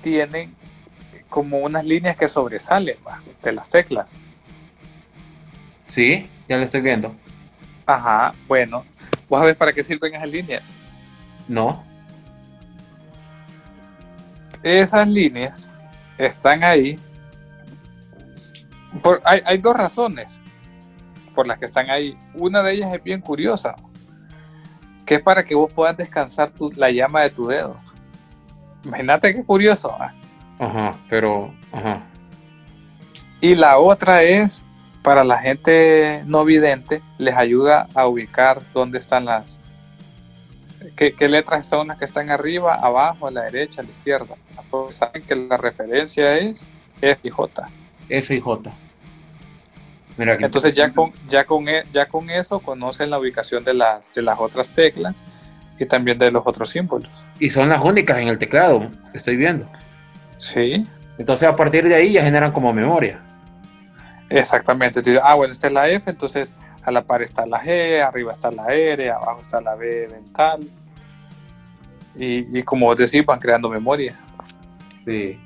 tienen 0.00 0.54
como 1.28 1.58
unas 1.58 1.84
líneas 1.84 2.16
que 2.16 2.28
sobresalen 2.28 2.96
de 3.42 3.52
las 3.52 3.68
teclas. 3.68 4.16
Sí, 5.86 6.28
ya 6.48 6.56
lo 6.56 6.62
estoy 6.62 6.80
viendo. 6.80 7.14
Ajá, 7.84 8.32
bueno, 8.48 8.84
¿vos 9.28 9.40
sabés 9.40 9.56
para 9.56 9.72
qué 9.72 9.82
sirven 9.82 10.14
esas 10.14 10.30
líneas? 10.30 10.62
No. 11.46 11.84
Esas 14.62 15.06
líneas 15.06 15.70
están 16.16 16.64
ahí. 16.64 16.98
hay, 19.24 19.42
hay 19.44 19.58
dos 19.58 19.76
razones 19.76 20.41
por 21.34 21.46
las 21.46 21.58
que 21.58 21.66
están 21.66 21.90
ahí. 21.90 22.16
Una 22.34 22.62
de 22.62 22.74
ellas 22.74 22.94
es 22.94 23.02
bien 23.02 23.20
curiosa, 23.20 23.74
que 25.04 25.16
es 25.16 25.22
para 25.22 25.44
que 25.44 25.54
vos 25.54 25.72
puedas 25.72 25.96
descansar 25.96 26.52
la 26.76 26.90
llama 26.90 27.22
de 27.22 27.30
tu 27.30 27.46
dedo. 27.46 27.76
Imagínate 28.84 29.34
qué 29.34 29.44
curioso. 29.44 29.94
Ajá, 30.58 30.96
pero, 31.08 31.52
ajá. 31.72 32.02
Y 33.40 33.56
la 33.56 33.78
otra 33.78 34.22
es, 34.22 34.64
para 35.02 35.24
la 35.24 35.36
gente 35.36 36.22
no 36.26 36.44
vidente, 36.44 37.02
les 37.18 37.34
ayuda 37.34 37.88
a 37.94 38.06
ubicar 38.06 38.62
dónde 38.72 38.98
están 38.98 39.24
las... 39.24 39.60
¿Qué, 40.96 41.14
letras 41.28 41.66
son 41.66 41.88
las 41.88 41.98
que 41.98 42.04
están 42.04 42.30
arriba, 42.30 42.74
abajo, 42.74 43.26
a 43.26 43.30
la 43.30 43.42
derecha, 43.42 43.80
a 43.80 43.84
la 43.84 43.90
izquierda? 43.90 44.36
Todos 44.70 44.94
saben 44.94 45.22
que 45.22 45.34
la 45.34 45.56
referencia 45.56 46.38
es 46.38 46.66
F 47.00 47.20
y 47.24 47.30
J. 47.30 47.66
F 48.08 48.34
y 48.34 48.40
J. 48.40 48.70
Mira 50.16 50.36
Entonces 50.40 50.72
ya 50.72 50.92
con, 50.92 51.12
ya, 51.26 51.44
con, 51.44 51.68
e, 51.68 51.84
ya 51.90 52.06
con 52.06 52.28
eso 52.28 52.60
conocen 52.60 53.10
la 53.10 53.18
ubicación 53.18 53.64
de 53.64 53.74
las, 53.74 54.12
de 54.12 54.22
las 54.22 54.38
otras 54.38 54.70
teclas 54.72 55.22
y 55.78 55.86
también 55.86 56.18
de 56.18 56.30
los 56.30 56.42
otros 56.44 56.70
símbolos. 56.70 57.10
Y 57.38 57.50
son 57.50 57.68
las 57.68 57.82
únicas 57.82 58.18
en 58.18 58.28
el 58.28 58.38
teclado, 58.38 58.90
estoy 59.14 59.36
viendo. 59.36 59.68
Sí. 60.36 60.86
Entonces 61.18 61.48
a 61.48 61.56
partir 61.56 61.88
de 61.88 61.94
ahí 61.94 62.12
ya 62.12 62.22
generan 62.22 62.52
como 62.52 62.72
memoria. 62.72 63.20
Exactamente. 64.28 65.02
ah, 65.22 65.34
bueno, 65.34 65.52
esta 65.52 65.66
es 65.66 65.72
la 65.72 65.88
F, 65.88 66.10
entonces 66.10 66.52
a 66.82 66.90
la 66.90 67.02
par 67.02 67.22
está 67.22 67.46
la 67.46 67.62
G, 67.62 68.02
arriba 68.02 68.32
está 68.32 68.50
la 68.50 68.66
R, 68.66 69.10
abajo 69.10 69.40
está 69.40 69.60
la 69.60 69.74
B 69.74 70.08
dental. 70.08 70.60
Y, 72.14 72.58
y 72.58 72.62
como 72.62 72.86
vos 72.86 72.96
decís, 72.96 73.24
van 73.24 73.38
creando 73.38 73.68
memoria. 73.70 74.18
Sí. 75.04 75.38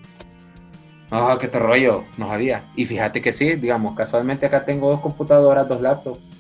Ah, 1.11 1.37
qué 1.41 1.49
te 1.49 1.59
rollo, 1.59 2.05
no 2.17 2.29
sabía. 2.29 2.65
Y 2.75 2.85
fíjate 2.85 3.21
que 3.21 3.33
sí, 3.33 3.55
digamos, 3.55 3.95
casualmente 3.95 4.47
acá 4.47 4.65
tengo 4.65 4.91
dos 4.91 5.01
computadoras, 5.01 5.69
dos 5.69 5.81
laptops 5.81 6.37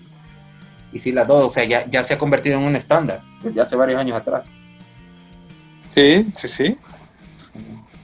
y 0.92 0.98
sí 0.98 1.12
las 1.12 1.28
dos, 1.28 1.44
o 1.44 1.50
sea, 1.50 1.64
ya, 1.64 1.84
ya 1.86 2.02
se 2.02 2.14
ha 2.14 2.18
convertido 2.18 2.58
en 2.58 2.64
un 2.64 2.74
estándar 2.74 3.20
desde 3.42 3.60
hace 3.60 3.76
varios 3.76 4.00
años 4.00 4.16
atrás. 4.16 4.46
Sí, 5.94 6.30
sí, 6.30 6.48
sí. 6.48 6.78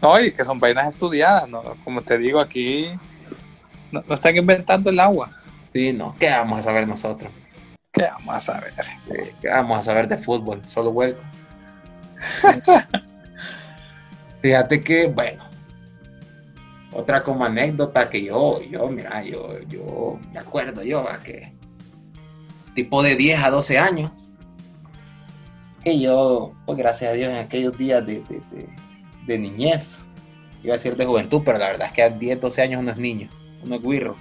No, 0.00 0.20
y 0.20 0.32
que 0.32 0.44
son 0.44 0.58
vainas 0.58 0.88
estudiadas, 0.88 1.48
¿no? 1.48 1.62
Como 1.84 2.00
te 2.02 2.18
digo, 2.18 2.40
aquí 2.40 2.88
no, 3.90 4.02
están 4.10 4.36
inventando 4.36 4.90
el 4.90 5.00
agua. 5.00 5.30
Sí, 5.72 5.92
no, 5.92 6.14
¿qué 6.18 6.28
vamos 6.30 6.58
a 6.58 6.62
saber 6.62 6.86
nosotros? 6.86 7.32
¿Qué 7.92 8.02
vamos 8.02 8.34
a 8.34 8.40
saber? 8.40 8.74
¿Qué 9.40 9.48
vamos 9.48 9.78
a 9.78 9.82
saber 9.82 10.08
de 10.08 10.18
fútbol? 10.18 10.60
Solo 10.66 10.90
hueco. 10.90 11.20
Fíjate 14.42 14.82
que, 14.82 15.06
bueno, 15.06 15.44
otra 16.92 17.22
como 17.22 17.44
anécdota 17.44 18.10
que 18.10 18.22
yo, 18.22 18.60
yo, 18.62 18.88
mira, 18.88 19.22
yo, 19.22 19.60
yo 19.68 20.18
me 20.32 20.38
acuerdo 20.38 20.82
yo 20.82 21.08
a 21.08 21.18
que 21.18 21.52
tipo 22.74 23.02
de 23.02 23.16
10 23.16 23.42
a 23.42 23.50
12 23.50 23.78
años. 23.78 24.10
Que 25.84 25.98
yo, 25.98 26.52
pues 26.64 26.78
gracias 26.78 27.10
a 27.10 27.14
Dios, 27.14 27.30
en 27.30 27.36
aquellos 27.36 27.76
días 27.76 28.06
de, 28.06 28.22
de, 29.26 29.38
niñez, 29.38 30.06
iba 30.62 30.74
a 30.74 30.76
decir 30.76 30.96
de 30.96 31.04
juventud, 31.04 31.42
pero 31.44 31.58
la 31.58 31.70
verdad 31.70 31.88
es 31.88 31.92
que 31.92 32.02
a 32.02 32.10
10, 32.10 32.40
12 32.40 32.62
años 32.62 32.80
uno 32.80 32.92
es 32.92 32.98
niño, 32.98 33.28
uno 33.64 33.74
es 33.74 33.82
guirro. 33.82 34.16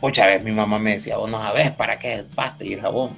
Muchas 0.00 0.26
veces 0.26 0.44
mi 0.44 0.52
mamá 0.52 0.78
me 0.78 0.92
decía, 0.92 1.18
vos 1.18 1.30
no 1.30 1.38
sabes 1.38 1.72
para 1.72 1.98
qué 1.98 2.14
es 2.14 2.18
el 2.20 2.24
paste 2.24 2.66
y 2.66 2.72
el 2.72 2.80
jabón. 2.80 3.10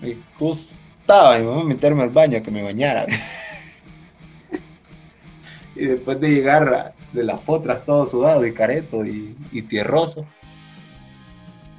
Me 0.00 0.16
gustaba 0.38 1.38
mi 1.38 1.44
mamá 1.44 1.62
meterme 1.62 2.02
al 2.02 2.10
baño 2.10 2.38
a 2.38 2.40
que 2.42 2.50
me 2.50 2.62
bañara. 2.62 3.06
y 5.78 5.86
después 5.86 6.20
de 6.20 6.30
llegar 6.30 6.94
de 7.12 7.24
las 7.24 7.40
potras 7.40 7.84
todo 7.84 8.04
sudado 8.04 8.44
y 8.46 8.52
careto 8.52 9.04
y, 9.04 9.36
y 9.52 9.62
tierroso, 9.62 10.26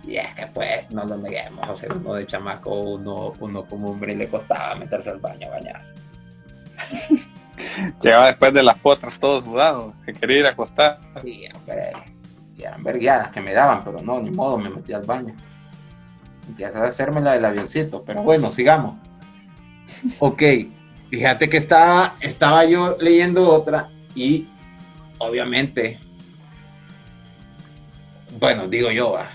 y 0.10 0.18
es 0.18 0.34
que 0.34 0.48
pues 0.48 0.90
no 0.92 1.06
lo 1.06 1.18
neguemos, 1.18 1.68
o 1.70 1.76
sea, 1.76 1.90
uno 1.94 2.16
de 2.16 2.26
chamaco, 2.26 2.72
uno, 2.72 3.34
uno 3.40 3.66
como 3.66 3.92
hombre 3.92 4.16
le 4.16 4.28
costaba 4.28 4.74
meterse 4.76 5.12
al 5.12 5.20
baño 5.20 5.48
a 5.48 5.52
bañarse. 5.52 5.94
Llegaba 8.02 8.28
después 8.28 8.54
de 8.54 8.64
las 8.64 8.80
potras 8.80 9.20
todo 9.20 9.40
sudado, 9.42 9.94
que 10.06 10.14
quería 10.14 10.40
ir 10.40 10.46
a 10.48 10.52
acostar. 10.52 11.00
Sí, 11.22 11.44
pero, 11.66 11.82
eran 12.58 12.84
verguiadas 12.84 13.30
que 13.30 13.42
me 13.42 13.54
daban, 13.54 13.84
pero 13.84 14.02
no, 14.02 14.20
ni 14.20 14.32
modo, 14.32 14.58
me 14.58 14.70
metí 14.70 14.94
al 14.94 15.04
baño. 15.04 15.36
Empieza 16.48 16.80
a 16.80 16.88
hacerme 16.88 17.22
la 17.22 17.34
del 17.34 17.46
avioncito, 17.46 18.04
pero 18.04 18.24
bueno, 18.24 18.50
sigamos. 18.50 18.96
Ok, 20.20 20.42
fíjate 21.10 21.50
que 21.50 21.58
estaba, 21.58 22.16
estaba 22.22 22.66
yo 22.66 22.98
leyendo 23.00 23.50
otra 23.50 23.90
y 24.16 24.48
obviamente, 25.18 25.98
bueno, 28.40 28.68
digo 28.68 28.92
yo, 28.92 29.14
va 29.14 29.30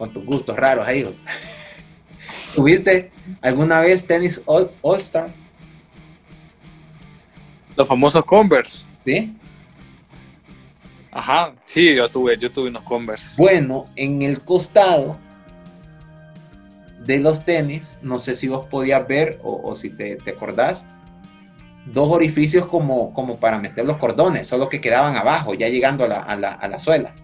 con 0.00 0.10
tus 0.10 0.24
gustos 0.24 0.56
raros 0.56 0.86
ahí. 0.86 1.04
¿Tuviste 2.54 3.12
alguna 3.42 3.80
vez 3.80 4.06
tenis 4.06 4.40
All, 4.46 4.70
Star? 4.96 5.30
Los 7.76 7.86
famosos 7.86 8.24
Converse. 8.24 8.86
¿Sí? 9.04 9.36
Ajá, 11.12 11.52
sí, 11.64 11.94
yo 11.94 12.08
tuve, 12.08 12.38
yo 12.38 12.50
tuve 12.50 12.68
unos 12.70 12.82
Converse. 12.82 13.34
Bueno, 13.36 13.88
en 13.94 14.22
el 14.22 14.42
costado 14.42 15.18
de 17.00 17.18
los 17.18 17.44
tenis, 17.44 17.96
no 18.02 18.18
sé 18.18 18.34
si 18.34 18.48
vos 18.48 18.66
podías 18.66 19.06
ver 19.08 19.40
o, 19.42 19.74
si 19.74 19.90
te, 19.90 20.18
acordás, 20.30 20.84
dos 21.86 22.12
orificios 22.12 22.66
como, 22.66 23.12
como 23.14 23.38
para 23.38 23.58
meter 23.58 23.84
los 23.86 23.96
cordones, 23.96 24.46
solo 24.46 24.68
que 24.68 24.80
quedaban 24.80 25.16
abajo, 25.16 25.54
ya 25.54 25.68
llegando 25.68 26.04
a 26.04 26.08
la, 26.08 26.16
a 26.16 26.36
la, 26.36 26.52
a 26.52 26.68
la 26.68 26.78
suela. 26.78 27.14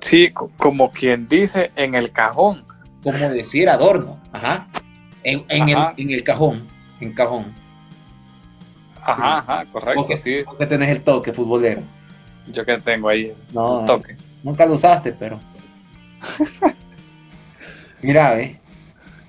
Sí, 0.00 0.32
como 0.32 0.90
quien 0.90 1.28
dice 1.28 1.70
en 1.76 1.94
el 1.94 2.12
cajón. 2.12 2.64
Como 3.02 3.30
decir 3.30 3.68
adorno, 3.68 4.20
ajá. 4.32 4.68
En, 5.24 5.44
El, 5.48 6.24
cajón, 6.24 6.66
en 7.00 7.12
cajón. 7.12 7.52
Ajá, 9.00 9.38
ajá, 9.38 9.64
correcto, 9.70 10.00
porque, 10.00 10.18
sí. 10.18 10.42
Porque 10.44 10.66
tenés 10.66 10.88
el 10.90 11.02
toque 11.02 11.32
futbolero. 11.32 11.82
Yo 12.48 12.64
que 12.64 12.78
tengo 12.78 13.08
ahí 13.08 13.26
el 13.48 13.86
toque. 13.86 14.16
Nunca 14.42 14.66
lo 14.66 14.74
usaste, 14.74 15.12
pero. 15.12 15.40
Mira, 18.02 18.34
ve. 18.34 18.61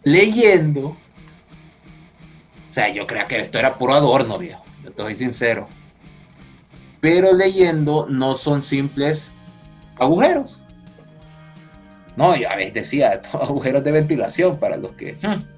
Leyendo. 0.04 0.90
O 0.90 2.74
sea, 2.74 2.90
yo 2.90 3.06
creo 3.06 3.26
que 3.28 3.40
esto 3.40 3.60
era 3.60 3.78
puro 3.78 3.94
adorno, 3.94 4.38
viejo. 4.38 4.64
Yo 4.84 4.92
te 4.92 5.02
soy 5.02 5.16
sincero. 5.16 5.68
Pero 7.00 7.34
leyendo 7.34 8.08
no 8.10 8.36
son 8.36 8.64
simples 8.64 9.36
agujeros. 9.98 10.60
No, 12.16 12.36
ya 12.36 12.56
ves, 12.56 12.74
decía, 12.74 13.22
agujeros 13.34 13.84
de 13.84 13.92
ventilación 13.92 14.58
para 14.58 14.78
los 14.78 14.92
que. 14.94 15.18
Hmm. 15.22 15.44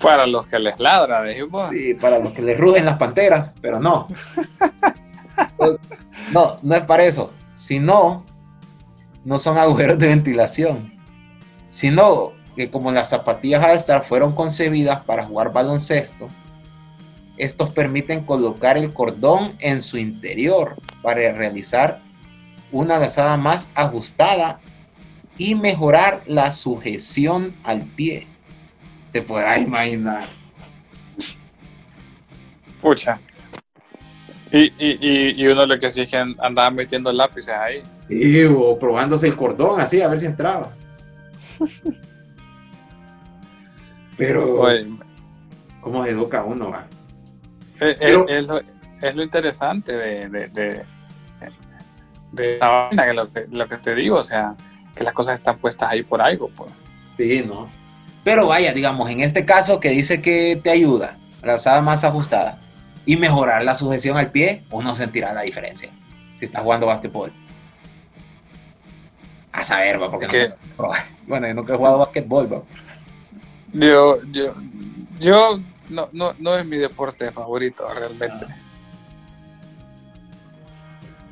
Para 0.00 0.26
los 0.26 0.46
que 0.46 0.58
les 0.58 0.78
ladra, 0.78 1.22
dijimos. 1.22 1.70
Sí, 1.70 1.94
para 1.94 2.18
los 2.18 2.30
que 2.32 2.42
les 2.42 2.58
rugen 2.58 2.84
las 2.84 2.98
panteras, 2.98 3.52
pero 3.62 3.80
no. 3.80 4.06
No, 6.32 6.58
no 6.62 6.74
es 6.74 6.82
para 6.82 7.04
eso. 7.04 7.32
Sino, 7.54 8.24
no 9.24 9.38
son 9.38 9.58
agujeros 9.58 9.98
de 9.98 10.08
ventilación. 10.08 10.93
Sino 11.74 12.34
que 12.54 12.70
como 12.70 12.92
las 12.92 13.08
zapatillas 13.08 13.64
All-Star 13.64 14.04
fueron 14.04 14.32
concebidas 14.32 15.02
para 15.02 15.24
jugar 15.24 15.52
baloncesto, 15.52 16.28
estos 17.36 17.70
permiten 17.70 18.24
colocar 18.24 18.78
el 18.78 18.92
cordón 18.92 19.54
en 19.58 19.82
su 19.82 19.98
interior 19.98 20.76
para 21.02 21.32
realizar 21.32 21.98
una 22.70 23.00
lazada 23.00 23.36
más 23.36 23.70
ajustada 23.74 24.60
y 25.36 25.56
mejorar 25.56 26.22
la 26.26 26.52
sujeción 26.52 27.52
al 27.64 27.82
pie. 27.82 28.28
Te 29.10 29.20
podrás 29.20 29.60
imaginar. 29.60 30.22
Pucha. 32.80 33.18
Y, 34.52 34.66
y, 34.78 35.42
y, 35.42 35.46
uno 35.48 35.66
lo 35.66 35.76
que 35.76 35.90
sí 35.90 36.02
es 36.02 36.10
que 36.12 36.18
andaba 36.18 36.70
metiendo 36.70 37.12
lápices 37.12 37.52
ahí. 37.52 37.82
Sí, 38.06 38.44
o 38.44 38.78
probándose 38.78 39.26
el 39.26 39.34
cordón 39.34 39.80
así, 39.80 40.00
a 40.00 40.06
ver 40.06 40.20
si 40.20 40.26
entraba. 40.26 40.72
Pero, 44.16 44.64
¿cómo 45.80 46.06
educa 46.06 46.44
uno? 46.44 46.70
Va? 46.70 46.86
Eh, 47.80 47.96
eh, 48.00 48.24
es, 48.28 48.46
lo, 48.46 48.60
es, 49.02 49.16
lo, 49.16 49.22
interesante 49.22 49.96
de, 49.96 50.28
de, 50.28 50.48
de, 50.48 50.84
de 52.32 52.58
la 52.58 52.68
vaina, 52.68 53.06
que 53.06 53.14
lo, 53.14 53.32
que 53.32 53.46
lo 53.50 53.68
que 53.68 53.76
te 53.78 53.94
digo, 53.94 54.18
o 54.18 54.24
sea, 54.24 54.54
que 54.94 55.02
las 55.02 55.12
cosas 55.12 55.34
están 55.34 55.58
puestas 55.58 55.90
ahí 55.90 56.02
por 56.02 56.22
algo. 56.22 56.48
Pues. 56.56 56.70
Sí, 57.16 57.44
¿no? 57.46 57.68
Pero 58.22 58.46
vaya, 58.46 58.72
digamos, 58.72 59.10
en 59.10 59.20
este 59.20 59.44
caso 59.44 59.80
que 59.80 59.90
dice 59.90 60.22
que 60.22 60.58
te 60.62 60.70
ayuda, 60.70 61.16
la 61.42 61.54
alzada 61.54 61.82
más 61.82 62.04
ajustada, 62.04 62.58
y 63.06 63.16
mejorar 63.16 63.64
la 63.64 63.74
sujeción 63.74 64.16
al 64.16 64.30
pie, 64.30 64.62
uno 64.70 64.94
sentirá 64.94 65.32
la 65.32 65.42
diferencia 65.42 65.90
si 66.38 66.46
está 66.46 66.60
jugando 66.60 66.86
básquetbol. 66.86 67.32
A 69.54 69.62
saber, 69.62 70.02
va, 70.02 70.10
porque 70.10 70.52
no, 70.76 70.90
bueno, 71.28 71.46
yo 71.46 71.54
nunca 71.54 71.74
he 71.74 71.76
jugado 71.76 71.98
básquetbol, 71.98 72.52
va. 72.52 72.62
Yo, 73.72 74.20
yo, 74.32 74.52
yo 75.20 75.60
no, 75.90 76.08
no, 76.12 76.34
no 76.40 76.58
es 76.58 76.66
mi 76.66 76.76
deporte 76.76 77.30
favorito 77.30 77.86
realmente. 77.94 78.46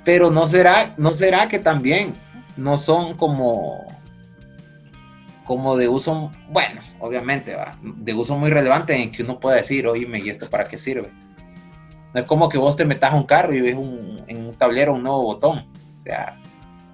Pero 0.05 0.31
no 0.31 0.47
será, 0.47 0.95
no 0.99 1.13
será 1.13 1.49
que 1.49 1.59
también 1.59 2.15
no 2.57 2.77
son 2.77 3.17
como 3.17 3.87
como 5.45 5.77
de 5.77 5.89
uso, 5.89 6.31
bueno, 6.49 6.81
obviamente, 7.01 7.57
va, 7.57 7.77
de 7.83 8.15
uso 8.15 8.39
muy 8.39 8.51
relevante 8.51 8.95
en 8.95 9.11
que 9.11 9.25
uno 9.25 9.41
pueda 9.41 9.57
decir, 9.57 9.89
oíme, 9.89 10.21
¿y 10.21 10.31
esto 10.31 10.49
para 10.49 10.65
qué 10.65 10.79
sirve? 10.79 11.11
No 12.15 12.21
es 12.21 12.27
como 12.27 12.49
que 12.49 12.57
vos 12.57 12.77
te 12.77 12.85
metas 12.85 13.13
a 13.13 13.17
un 13.17 13.25
carro 13.25 13.53
y 13.53 13.61
ves 13.61 13.77
en 14.29 14.47
un 14.47 14.55
tablero 14.55 14.95
un 14.95 15.03
nuevo 15.03 15.25
botón. 15.25 15.67
O 15.99 16.03
sea, 16.05 16.39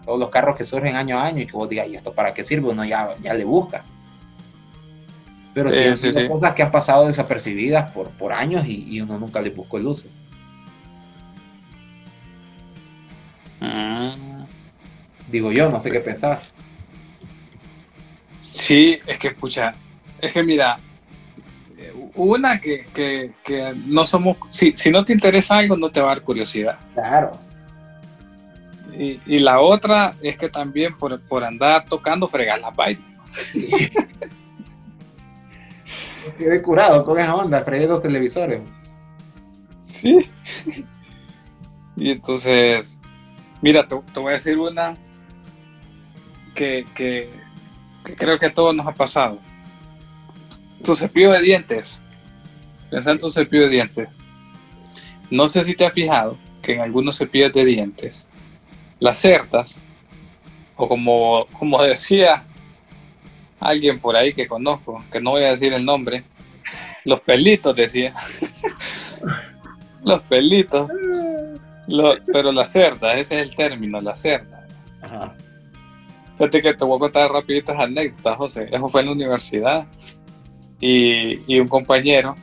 todos 0.09 0.19
los 0.19 0.31
carros 0.31 0.57
que 0.57 0.65
surgen 0.65 0.97
año 0.97 1.19
a 1.19 1.27
año 1.27 1.43
y 1.43 1.47
que 1.47 1.53
vos 1.53 1.69
digas, 1.69 1.87
¿y 1.87 1.95
esto 1.95 2.15
para 2.15 2.33
qué 2.33 2.43
sirve? 2.43 2.71
Uno 2.71 2.83
ya, 2.83 3.15
ya 3.23 3.35
le 3.35 3.45
busca. 3.45 3.85
Pero 5.53 5.71
sí, 5.71 6.09
hay 6.09 6.27
cosas 6.27 6.55
que 6.55 6.63
han 6.63 6.71
pasado 6.71 7.07
desapercibidas 7.07 7.91
por, 7.93 8.09
por 8.13 8.33
años 8.33 8.65
y, 8.67 8.99
uno 9.03 9.19
nunca 9.19 9.43
le 9.43 9.51
buscó 9.51 9.77
el 9.77 9.87
uso. 9.87 10.09
Ah. 13.61 14.15
Digo 15.31 15.53
yo, 15.53 15.69
no 15.69 15.79
sé 15.79 15.91
qué 15.91 16.01
pensar. 16.01 16.41
Sí, 18.41 18.99
es 19.07 19.19
que, 19.19 19.29
escucha, 19.29 19.73
es 20.23 20.33
que 20.33 20.43
mira, 20.43 20.79
una 22.15 22.59
que, 22.59 23.35
no 23.85 24.07
somos, 24.07 24.39
si, 24.49 24.73
si, 24.75 24.91
no 24.91 25.05
te 25.05 25.13
interesa 25.13 25.59
algo, 25.59 25.77
no 25.77 25.91
te 25.91 26.01
va 26.01 26.13
a 26.13 26.15
dar 26.15 26.23
curiosidad. 26.23 26.79
Claro. 26.95 27.48
Y, 28.99 29.39
la 29.39 29.61
otra 29.61 30.13
es 30.23 30.37
que 30.37 30.49
también 30.49 30.99
por, 30.99 31.45
andar 31.45 31.85
tocando 31.85 32.27
fregar 32.27 32.59
las 32.61 32.75
vainas. 32.75 33.05
Quedé 36.37 36.61
curado 36.61 37.05
con 37.05 37.19
esa 37.19 37.35
onda, 37.37 37.63
fregué 37.63 37.87
dos 37.87 38.03
televisores. 38.03 38.61
Sí. 39.85 40.29
Y 42.01 42.13
entonces, 42.13 42.97
mira, 43.61 43.89
te, 43.89 43.97
voy 44.21 44.31
a 44.31 44.35
decir 44.35 44.57
una 44.57 44.97
que, 46.55 46.87
que 46.95 47.29
creo 48.17 48.39
que 48.39 48.47
a 48.47 48.55
todos 48.55 48.73
nos 48.73 48.87
ha 48.87 48.93
pasado. 48.93 49.37
Tu 50.85 50.95
cepillo 50.95 51.33
de 51.33 51.41
dientes 51.41 52.01
Pensá 52.91 53.11
en 53.11 53.19
tu 53.19 53.31
cepillo 53.31 53.65
de 53.65 53.69
dientes. 53.69 54.09
No 55.31 55.49
sé 55.49 55.63
si 55.65 55.75
te 55.75 55.85
has 55.85 55.93
fijado 55.93 56.39
que 56.63 56.75
en 56.75 56.81
algunos 56.81 57.19
cepillos 57.19 57.53
de 57.53 57.65
dientes, 57.65 58.29
las 59.01 59.19
cerdas, 59.19 59.83
o 60.77 60.89
como, 60.89 61.47
como 61.59 61.83
decía 61.83 62.45
alguien 63.61 63.99
por 63.99 64.17
ahí 64.17 64.33
que 64.33 64.47
conozco, 64.47 65.05
que 65.11 65.21
no 65.21 65.33
voy 65.33 65.45
a 65.45 65.51
decir 65.51 65.73
el 65.73 65.85
nombre, 65.85 66.25
los 67.05 67.21
pelitos 67.21 67.75
decía. 67.75 68.15
los 70.05 70.21
pelitos. 70.23 70.91
pero 72.33 72.53
las 72.53 72.71
cerdas, 72.71 73.19
ese 73.19 73.37
es 73.37 73.43
el 73.43 73.57
término, 73.57 74.01
la 74.01 74.15
cerda. 74.15 74.67
Fíjate 76.37 76.63
que 76.63 76.75
te 76.75 76.85
voy 76.85 76.97
a 76.97 77.01
contar 77.01 77.31
rapidito 77.31 77.73
esa 77.73 77.83
anécdotas, 77.83 78.37
José. 78.37 78.69
Eso 78.71 78.89
fue 78.89 79.01
en 79.01 79.07
la 79.07 79.13
universidad. 79.13 79.89
Y, 80.81 81.53
y 81.53 81.59
un 81.59 81.67
compañero 81.67 82.37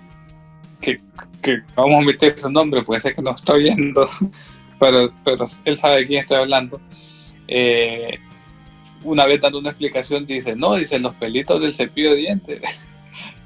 que, 1.42 1.62
vamos 1.76 1.96
a 1.96 1.98
omitir 2.00 2.38
su 2.38 2.50
nombre, 2.50 2.84
puede 2.84 3.00
ser 3.00 3.14
que 3.14 3.22
no 3.22 3.32
estoy 3.32 3.64
viendo, 3.64 4.08
pero, 4.80 5.12
pero 5.24 5.46
él 5.66 5.78
sabe 5.78 5.98
de 5.98 6.08
quién 6.08 6.20
estoy 6.20 6.38
hablando. 6.38 6.80
Eh, 7.48 8.20
una 9.04 9.26
vez 9.26 9.40
dando 9.40 9.60
una 9.60 9.70
explicación 9.70 10.26
dice, 10.26 10.56
no, 10.56 10.76
dice 10.76 11.00
los 11.00 11.14
pelitos 11.16 11.62
del 11.62 11.74
cepillo 11.74 12.12
de 12.12 12.18
dientes. 12.18 12.62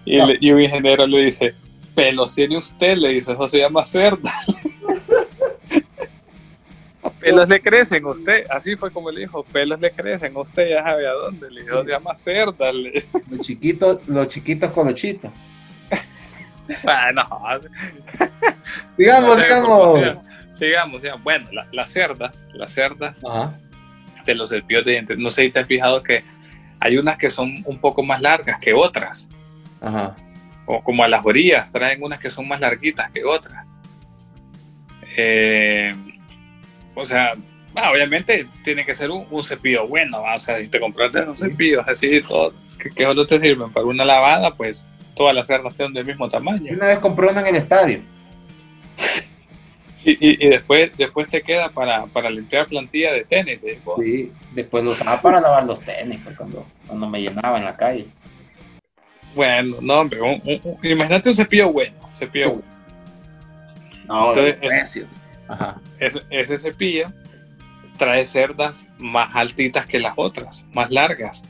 Y, 0.05 0.51
un 0.51 0.61
ingeniero 0.61 1.05
le 1.05 1.25
dice, 1.25 1.53
pelos 1.93 2.33
tiene 2.33 2.57
usted, 2.57 2.97
le 2.97 3.09
dice, 3.09 3.33
eso 3.33 3.47
se 3.47 3.59
llama 3.59 3.83
cerda. 3.83 4.33
pelos 7.19 7.47
le 7.47 7.61
crecen 7.61 8.03
a 8.05 8.09
usted, 8.09 8.45
así 8.49 8.75
fue 8.75 8.89
como 8.89 9.11
le 9.11 9.19
dijo, 9.19 9.43
pelos 9.43 9.79
le 9.79 9.91
crecen 9.91 10.35
a 10.35 10.39
usted, 10.39 10.69
ya 10.69 10.83
sabe 10.83 11.05
a 11.05 11.11
dónde, 11.11 11.51
le 11.51 11.61
dijo, 11.61 11.83
se 11.83 11.91
llama 11.91 12.15
cerda. 12.15 12.71
Los 12.73 13.41
chiquitos, 13.41 13.99
los 14.07 14.27
chiquitos 14.29 14.71
colochitos. 14.71 15.29
Bueno, 16.83 17.27
digamos, 18.97 19.37
digamos. 19.37 20.28
Sigamos, 20.59 21.01
sigamos. 21.01 21.23
Bueno, 21.23 21.49
las 21.71 21.89
cerdas, 21.89 22.45
las 22.53 22.71
cerdas 22.71 23.23
de 24.25 24.35
los 24.35 24.49
cepillos 24.49 24.83
de 24.83 24.91
dientes. 24.91 25.17
No 25.17 25.29
sé 25.29 25.43
si 25.43 25.51
te 25.51 25.59
has 25.59 25.67
fijado 25.67 26.03
que 26.03 26.23
hay 26.81 26.97
unas 26.97 27.17
que 27.17 27.29
son 27.29 27.63
un 27.65 27.79
poco 27.79 28.03
más 28.03 28.21
largas 28.21 28.59
que 28.59 28.73
otras. 28.73 29.29
Ajá. 29.81 30.17
O 30.65 30.83
como 30.83 31.05
a 31.05 31.07
las 31.07 31.25
orillas, 31.25 31.71
traen 31.71 32.03
unas 32.03 32.19
que 32.19 32.29
son 32.29 32.45
más 32.47 32.59
larguitas 32.59 33.09
que 33.11 33.23
otras. 33.23 33.65
Eh, 35.15 35.93
o 36.93 37.05
sea, 37.05 37.31
obviamente 37.73 38.45
tiene 38.63 38.85
que 38.85 38.93
ser 38.93 39.09
un, 39.11 39.43
cepillo 39.43 39.87
bueno. 39.87 40.21
O 40.21 40.39
sea, 40.39 40.59
si 40.59 40.67
te 40.67 40.79
compraste 40.79 41.21
un 41.21 41.37
cepillo 41.37 41.81
así, 41.87 42.21
todo, 42.21 42.53
que, 42.77 42.89
que 42.89 43.05
solo 43.05 43.25
te 43.25 43.39
sirven 43.39 43.71
para 43.71 43.85
una 43.85 44.03
lavada, 44.03 44.53
pues 44.53 44.85
todas 45.15 45.33
las 45.33 45.47
cerdas 45.47 45.73
son 45.77 45.93
del 45.93 46.05
mismo 46.05 46.29
tamaño. 46.29 46.73
Una 46.73 46.87
vez 46.87 46.99
compré 46.99 47.29
una 47.29 47.39
en 47.39 47.47
el 47.47 47.55
estadio. 47.55 48.01
Y, 50.03 50.47
después, 50.47 50.91
después 50.97 51.27
te 51.27 51.41
queda 51.41 51.69
para, 51.69 52.29
limpiar 52.29 52.67
plantilla 52.67 53.13
de 53.13 53.25
tenis. 53.25 53.59
Sí, 53.97 54.31
después 54.53 54.83
lo 54.83 54.91
usaba 54.91 55.21
para 55.21 55.41
lavar 55.41 55.65
los 55.65 55.81
tenis, 55.81 56.19
cuando, 56.38 56.65
cuando 56.88 57.07
me 57.07 57.21
llenaba 57.21 57.57
en 57.57 57.65
la 57.65 57.75
calle. 57.75 58.07
Bueno, 59.35 59.77
no, 59.81 59.99
hombre, 59.99 60.19
imagínate 60.83 61.29
un 61.29 61.35
cepillo 61.35 61.71
bueno, 61.71 61.95
cepillo 62.15 62.53
bueno. 62.53 62.67
No, 64.07 64.33
Entonces, 64.33 65.05
ese, 65.99 66.21
ese 66.29 66.57
cepillo 66.57 67.07
trae 67.97 68.25
cerdas 68.25 68.88
más 68.97 69.35
altitas 69.35 69.85
que 69.85 69.99
las 69.99 70.13
otras, 70.15 70.65
más 70.73 70.89
largas. 70.89 71.43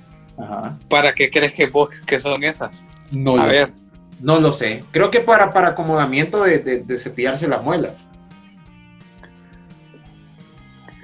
¿Para 0.89 1.13
qué 1.13 1.29
crees 1.29 1.53
que 1.53 1.67
vos 1.67 2.01
que 2.01 2.19
son 2.19 2.43
esas? 2.43 2.85
No 3.11 3.37
a 3.37 3.45
ver. 3.45 3.73
No 4.19 4.39
lo 4.39 4.51
sé. 4.51 4.83
Creo 4.91 5.11
que 5.11 5.21
para, 5.21 5.51
para 5.53 5.69
acomodamiento 5.69 6.43
de, 6.43 6.83
cepillarse 6.97 7.47
las 7.47 7.63
muelas. 7.63 8.05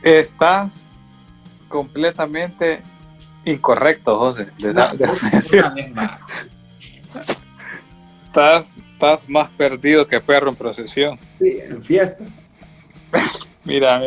Estás 0.05 0.85
completamente 1.67 2.79
incorrecto, 3.43 4.19
José. 4.19 4.47
estás, 8.27 8.77
estás 8.77 9.27
más 9.27 9.49
perdido 9.49 10.05
que 10.05 10.21
perro 10.21 10.49
en 10.49 10.55
procesión. 10.55 11.19
Sí, 11.41 11.57
en 11.59 11.81
fiesta. 11.81 12.23
Mira, 13.63 13.99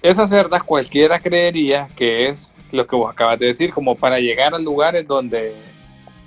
esas 0.00 0.30
cerdas 0.30 0.62
cualquiera 0.62 1.18
creería 1.18 1.86
que 1.94 2.28
es 2.28 2.50
lo 2.72 2.86
que 2.86 2.96
vos 2.96 3.12
acabas 3.12 3.38
de 3.38 3.48
decir, 3.48 3.74
como 3.74 3.94
para 3.94 4.18
llegar 4.18 4.54
a 4.54 4.58
lugares 4.58 5.06
donde 5.06 5.54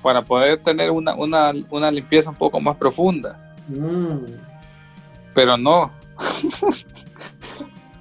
para 0.04 0.22
poder 0.22 0.62
tener 0.62 0.92
una, 0.92 1.16
una, 1.16 1.54
una 1.72 1.90
limpieza 1.90 2.30
un 2.30 2.36
poco 2.36 2.62
más 2.62 2.76
profunda. 2.76 3.56
Mm. 3.68 4.26
Pero 5.34 5.58
no. 5.58 5.92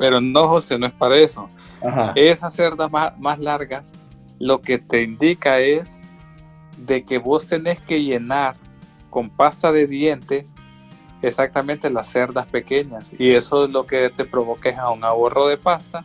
Pero 0.02 0.20
no, 0.20 0.48
José, 0.48 0.80
no 0.80 0.86
es 0.88 0.92
para 0.92 1.16
eso. 1.16 1.48
Esas 2.16 2.52
cerdas 2.52 2.90
más, 2.90 3.16
más 3.20 3.38
largas 3.38 3.92
lo 4.40 4.60
que 4.60 4.78
te 4.78 5.04
indica 5.04 5.60
es 5.60 6.00
de 6.76 7.04
que 7.04 7.18
vos 7.18 7.46
tenés 7.46 7.78
que 7.78 8.02
llenar 8.02 8.56
con 9.10 9.30
pasta 9.30 9.70
de 9.70 9.86
dientes 9.86 10.56
exactamente 11.22 11.88
las 11.88 12.08
cerdas 12.08 12.46
pequeñas 12.46 13.12
y 13.16 13.30
eso 13.30 13.66
es 13.66 13.70
lo 13.70 13.86
que 13.86 14.10
te 14.10 14.24
provoca 14.24 14.90
un 14.90 15.04
ahorro 15.04 15.46
de 15.46 15.56
pasta 15.56 16.02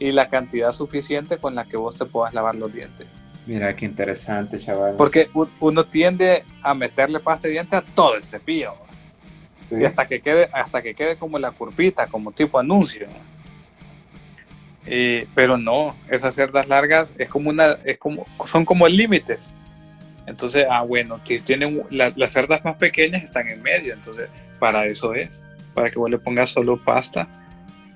y 0.00 0.10
la 0.10 0.28
cantidad 0.28 0.72
suficiente 0.72 1.38
con 1.38 1.54
la 1.54 1.64
que 1.64 1.76
vos 1.76 1.94
te 1.94 2.06
puedas 2.06 2.34
lavar 2.34 2.56
los 2.56 2.72
dientes. 2.72 3.06
Mira 3.46 3.76
qué 3.76 3.84
interesante, 3.84 4.58
chaval. 4.58 4.96
Porque 4.96 5.30
uno 5.60 5.84
tiende 5.84 6.42
a 6.60 6.74
meterle 6.74 7.20
pasta 7.20 7.46
de 7.46 7.52
dientes 7.52 7.78
a 7.78 7.82
todo 7.82 8.16
el 8.16 8.24
cepillo. 8.24 8.74
Y 9.70 9.84
hasta 9.84 10.06
que 10.06 10.20
quede, 10.20 10.48
hasta 10.52 10.82
que 10.82 10.94
quede 10.94 11.16
como 11.16 11.38
la 11.38 11.50
curvita, 11.50 12.06
como 12.06 12.32
tipo 12.32 12.58
anuncio. 12.58 13.06
pero 15.34 15.56
no, 15.56 15.96
esas 16.08 16.34
cerdas 16.34 16.68
largas 16.68 17.14
es 17.18 17.28
como 17.28 17.50
una, 17.50 17.78
es 17.84 17.98
como, 17.98 18.24
son 18.46 18.64
como 18.64 18.88
límites. 18.88 19.50
Entonces, 20.26 20.66
ah, 20.70 20.82
bueno, 20.82 21.20
tienen 21.44 21.84
las 21.90 22.32
cerdas 22.32 22.62
más 22.62 22.76
pequeñas 22.76 23.22
están 23.22 23.48
en 23.48 23.62
medio, 23.62 23.94
entonces 23.94 24.28
para 24.58 24.86
eso 24.86 25.14
es, 25.14 25.42
para 25.74 25.90
que 25.90 25.98
vos 25.98 26.10
le 26.10 26.18
pongas 26.18 26.50
solo 26.50 26.76
pasta 26.76 27.26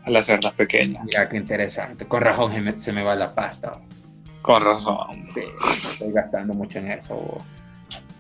a 0.05 0.11
las 0.11 0.27
cerdas 0.27 0.53
pequeñas. 0.53 1.05
Ya, 1.11 1.29
qué 1.29 1.37
interesante. 1.37 2.07
Con 2.07 2.23
razón 2.23 2.79
se 2.79 2.93
me, 2.93 3.03
va 3.03 3.15
la 3.15 3.35
pasta. 3.35 3.81
Con 4.41 4.63
razón. 4.63 5.29
estoy 5.85 6.13
gastando 6.13 6.55
mucho 6.55 6.79
en 6.79 6.93
eso. 6.93 7.45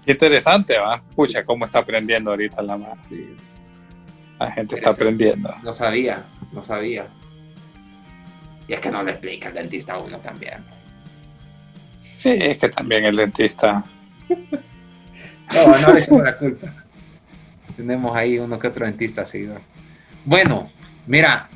Qué 0.04 0.12
interesante, 0.12 0.78
va. 0.78 1.02
Escucha 1.08 1.44
cómo 1.44 1.64
está 1.64 1.80
aprendiendo 1.80 2.30
ahorita 2.30 2.62
la 2.62 2.76
mano. 2.76 3.02
La 4.38 4.50
gente 4.50 4.76
está 4.76 4.90
aprendiendo. 4.90 5.54
No 5.62 5.72
sabía, 5.72 6.24
no 6.52 6.62
sabía. 6.62 7.06
Y 8.66 8.72
es 8.72 8.80
que 8.80 8.90
no 8.90 9.02
le 9.02 9.12
explica 9.12 9.48
el 9.48 9.54
dentista 9.54 9.94
a 9.94 9.98
uno 9.98 10.18
también. 10.18 10.64
Sí, 12.16 12.36
es 12.40 12.58
que 12.58 12.68
también 12.68 13.04
el 13.04 13.16
dentista. 13.16 13.84
no, 14.28 15.78
no 15.78 15.92
le 15.92 16.00
echamos 16.00 16.22
la 16.22 16.38
culpa. 16.38 16.74
Tenemos 17.76 18.16
ahí 18.16 18.38
uno 18.38 18.58
que 18.58 18.68
otro 18.68 18.86
dentista 18.86 19.24
seguidor. 19.24 19.60
Bueno, 20.24 20.70
mira, 21.06 21.48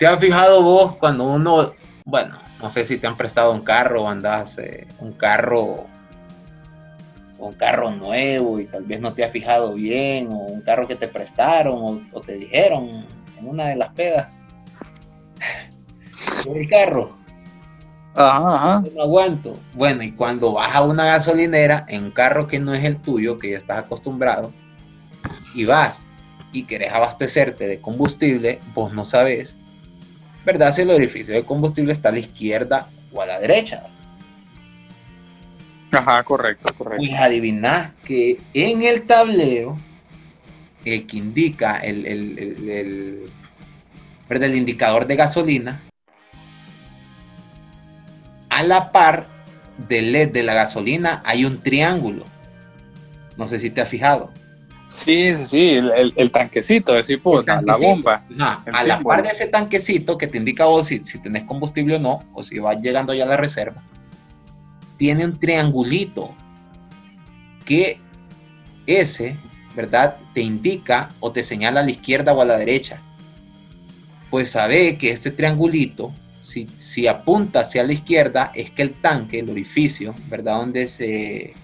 ¿Te 0.00 0.06
has 0.06 0.18
fijado 0.18 0.62
vos 0.62 0.96
cuando 0.96 1.24
uno, 1.24 1.74
bueno, 2.06 2.40
no 2.58 2.70
sé 2.70 2.86
si 2.86 2.96
te 2.96 3.06
han 3.06 3.18
prestado 3.18 3.52
un 3.52 3.60
carro 3.60 4.04
o 4.04 4.08
andas 4.08 4.56
eh, 4.56 4.86
un 4.98 5.12
carro, 5.12 5.88
un 7.46 7.54
carro 7.54 7.90
nuevo 7.90 8.60
y 8.60 8.66
tal 8.66 8.84
vez 8.84 9.00
no 9.00 9.12
te 9.12 9.24
has 9.24 9.32
fijado 9.32 9.74
bien, 9.74 10.28
o 10.28 10.38
un 10.38 10.62
carro 10.62 10.86
que 10.86 10.96
te 10.96 11.08
prestaron 11.08 12.08
o, 12.12 12.20
te 12.20 12.34
dijeron 12.34 13.06
en 13.38 13.48
una 13.48 13.66
de 13.66 13.76
las 13.76 13.90
pedas 13.94 14.38
el 16.54 16.68
carro. 16.68 17.18
Ajá, 18.14 18.54
ajá. 18.54 18.84
No 18.96 19.02
aguanto. 19.02 19.58
Bueno, 19.74 20.02
y 20.02 20.12
cuando 20.12 20.52
vas 20.52 20.74
a 20.74 20.82
una 20.82 21.06
gasolinera 21.06 21.86
en 21.88 22.04
un 22.04 22.10
carro 22.10 22.46
que 22.46 22.58
no 22.58 22.74
es 22.74 22.84
el 22.84 22.96
tuyo, 22.96 23.38
que 23.38 23.52
ya 23.52 23.56
estás 23.56 23.78
acostumbrado, 23.78 24.52
y 25.54 25.64
vas 25.64 26.02
y 26.52 26.64
querés 26.64 26.92
abastecerte 26.92 27.66
de 27.66 27.80
combustible, 27.80 28.58
vos 28.74 28.92
no 28.92 29.04
sabes 29.04 29.54
¿verdad? 30.44 30.74
Si 30.74 30.82
el 30.82 30.90
orificio 30.90 31.34
de 31.34 31.44
combustible 31.44 31.92
está 31.92 32.08
a 32.08 32.12
la 32.12 32.20
izquierda 32.20 32.86
o 33.12 33.20
a 33.22 33.26
la 33.26 33.38
derecha. 33.38 33.84
Ajá, 35.92 36.22
correcto, 36.22 36.72
correcto. 36.76 37.04
Pues 37.04 37.18
adivinás 37.18 37.92
que 38.04 38.38
en 38.54 38.82
el 38.82 39.02
tablero, 39.02 39.76
el 40.84 41.06
que 41.06 41.16
indica 41.16 41.78
el, 41.78 42.06
el, 42.06 42.38
el, 42.68 43.30
el 44.28 44.54
indicador 44.54 45.06
de 45.06 45.16
gasolina, 45.16 45.82
a 48.48 48.62
la 48.62 48.92
par 48.92 49.26
del 49.88 50.12
LED 50.12 50.32
de 50.32 50.42
la 50.42 50.54
gasolina 50.54 51.22
hay 51.24 51.44
un 51.44 51.62
triángulo. 51.62 52.24
No 53.36 53.46
sé 53.46 53.58
si 53.58 53.70
te 53.70 53.80
has 53.80 53.88
fijado. 53.88 54.30
Sí, 54.92 55.34
sí, 55.36 55.46
sí, 55.46 55.70
el, 55.70 56.30
tanquecito, 56.32 56.96
es 56.96 57.06
decir, 57.06 57.22
pues, 57.22 57.46
la 57.46 57.76
bomba. 57.80 58.24
a 58.72 58.84
la 58.84 59.00
par 59.00 59.22
de 59.22 59.28
ese 59.28 59.46
tanquecito 59.46 60.18
que 60.18 60.26
te 60.26 60.36
indica 60.36 60.64
vos 60.64 60.88
si, 60.88 60.98
si 61.04 61.22
tenés 61.22 61.44
combustible 61.44 61.96
o 61.96 61.98
no, 62.00 62.24
o 62.34 62.42
si 62.42 62.58
vas 62.58 62.76
llegando 62.80 63.14
ya 63.14 63.22
a 63.22 63.28
la 63.28 63.36
reserva, 63.36 63.84
tiene 65.00 65.24
un 65.24 65.40
triangulito 65.40 66.34
que 67.64 67.98
ese, 68.86 69.36
¿verdad? 69.74 70.18
Te 70.34 70.42
indica 70.42 71.08
o 71.18 71.32
te 71.32 71.42
señala 71.42 71.80
a 71.80 71.82
la 71.82 71.90
izquierda 71.90 72.34
o 72.34 72.42
a 72.42 72.44
la 72.44 72.58
derecha. 72.58 73.00
Pues 74.28 74.50
sabe 74.50 74.98
que 74.98 75.10
este 75.10 75.30
triangulito, 75.32 76.12
si, 76.40 76.68
si 76.78 77.06
apunta 77.06 77.60
hacia 77.60 77.82
la 77.82 77.94
izquierda, 77.94 78.52
es 78.54 78.70
que 78.70 78.82
el 78.82 78.92
tanque, 78.92 79.40
el 79.40 79.50
orificio, 79.50 80.14
¿verdad? 80.28 80.58
Donde 80.58 80.86
se 80.86 81.54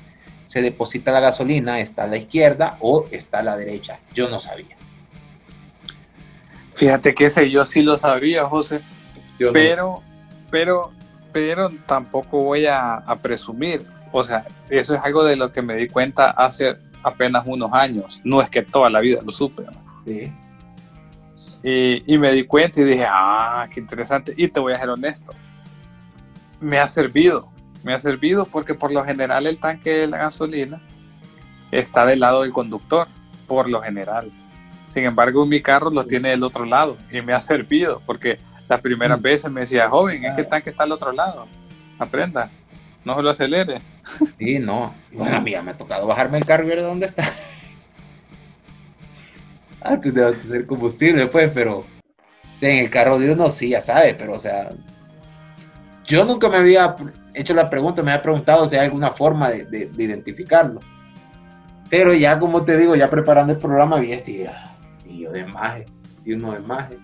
se 0.46 0.62
deposita 0.62 1.10
la 1.10 1.20
gasolina, 1.20 1.80
está 1.80 2.04
a 2.04 2.06
la 2.06 2.16
izquierda 2.16 2.78
o 2.80 3.04
está 3.10 3.40
a 3.40 3.42
la 3.42 3.56
derecha. 3.56 3.98
Yo 4.14 4.30
no 4.30 4.38
sabía. 4.38 4.76
Fíjate 6.74 7.14
que 7.14 7.26
ese 7.26 7.50
yo 7.50 7.64
sí 7.64 7.82
lo 7.82 7.98
sabía, 7.98 8.44
José. 8.44 8.80
pero, 9.52 10.02
pero, 10.50 10.92
pero 11.36 11.68
tampoco 11.84 12.42
voy 12.42 12.64
a, 12.64 13.04
presumir. 13.20 13.84
O 14.10 14.24
sea, 14.24 14.46
eso 14.70 14.94
es 14.94 15.02
algo 15.04 15.22
de 15.22 15.36
lo 15.36 15.52
que 15.52 15.60
me 15.60 15.74
di 15.74 15.86
cuenta 15.86 16.30
hace 16.30 16.78
apenas 17.02 17.42
unos 17.44 17.70
años. 17.74 18.22
No 18.24 18.40
es 18.40 18.48
que 18.48 18.62
toda 18.62 18.88
la 18.88 19.00
vida 19.00 19.20
lo 19.22 19.32
supe. 19.32 19.64
Sí. 20.06 20.32
Y, 21.62 22.14
y, 22.14 22.16
me 22.16 22.32
di 22.32 22.46
cuenta 22.46 22.80
y 22.80 22.84
dije, 22.84 23.04
ah, 23.06 23.68
qué 23.70 23.80
interesante. 23.80 24.32
Y 24.34 24.48
te 24.48 24.60
voy 24.60 24.72
a 24.72 24.78
ser 24.78 24.88
honesto. 24.88 25.34
Me 26.58 26.78
ha 26.78 26.88
servido 26.88 27.50
me 27.86 27.94
ha 27.94 27.98
servido 28.00 28.46
porque 28.46 28.74
por 28.74 28.90
lo 28.90 29.04
general 29.04 29.46
el 29.46 29.60
tanque 29.60 29.90
de 29.90 30.08
la 30.08 30.16
gasolina 30.16 30.80
está 31.70 32.04
del 32.04 32.18
lado 32.18 32.42
del 32.42 32.52
conductor, 32.52 33.06
por 33.46 33.68
lo 33.68 33.80
general. 33.80 34.32
Sin 34.88 35.04
embargo, 35.04 35.46
mi 35.46 35.60
carro 35.60 35.90
lo 35.90 36.04
tiene 36.04 36.30
del 36.30 36.42
otro 36.42 36.64
lado 36.64 36.96
y 37.12 37.20
me 37.20 37.32
ha 37.32 37.40
servido 37.40 38.02
porque 38.06 38.38
las 38.68 38.80
primeras 38.80 39.18
mm. 39.18 39.22
veces 39.22 39.50
me 39.50 39.60
decía, 39.62 39.88
joven, 39.88 40.24
es 40.24 40.34
que 40.34 40.40
el 40.42 40.48
tanque 40.48 40.70
está 40.70 40.84
al 40.84 40.92
otro 40.92 41.12
lado. 41.12 41.46
Aprenda, 41.98 42.50
no 43.04 43.16
se 43.16 43.22
lo 43.22 43.30
acelere. 43.30 43.80
Sí, 44.38 44.58
no. 44.58 44.94
Bueno, 45.12 45.36
a 45.36 45.40
mí 45.40 45.54
me 45.62 45.70
ha 45.70 45.76
tocado 45.76 46.06
bajarme 46.06 46.38
el 46.38 46.44
carro 46.44 46.64
y 46.64 46.68
ver 46.68 46.82
dónde 46.82 47.06
está. 47.06 47.24
Antes 49.80 50.12
de 50.12 50.26
hacer 50.26 50.66
combustible, 50.66 51.26
pues, 51.28 51.50
pero 51.52 51.84
en 52.60 52.78
el 52.78 52.90
carro 52.90 53.18
de 53.18 53.32
uno 53.32 53.50
sí, 53.50 53.70
ya 53.70 53.80
sabe, 53.80 54.14
pero 54.14 54.34
o 54.34 54.38
sea, 54.38 54.70
yo 56.06 56.24
nunca 56.24 56.48
me 56.48 56.56
había 56.56 56.96
hecho 57.34 57.54
la 57.54 57.68
pregunta, 57.68 58.02
me 58.02 58.12
había 58.12 58.22
preguntado 58.22 58.68
si 58.68 58.76
hay 58.76 58.86
alguna 58.86 59.10
forma 59.10 59.50
de, 59.50 59.90
identificarlo. 59.96 60.80
Pero 61.90 62.14
ya, 62.14 62.38
como 62.38 62.64
te 62.64 62.76
digo, 62.76 62.96
ya 62.96 63.10
preparando 63.10 63.52
el 63.52 63.58
programa, 63.58 63.98
vi 63.98 64.12
este 64.12 64.48
y 65.04 65.20
yo 65.20 65.30
de 65.30 65.44
maje, 65.44 65.86
y 66.24 66.32
uno 66.32 66.52
de 66.52 66.60
maje. 66.60 66.98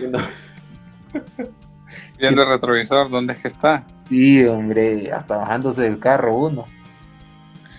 Viendo 2.18 2.42
el 2.42 2.48
retrovisor, 2.48 3.10
¿dónde 3.10 3.32
es 3.32 3.42
que 3.42 3.48
está? 3.48 3.84
Sí, 4.08 4.44
hombre, 4.44 5.10
hasta 5.12 5.38
bajándose 5.38 5.82
del 5.82 5.98
carro 5.98 6.34
uno. 6.34 6.66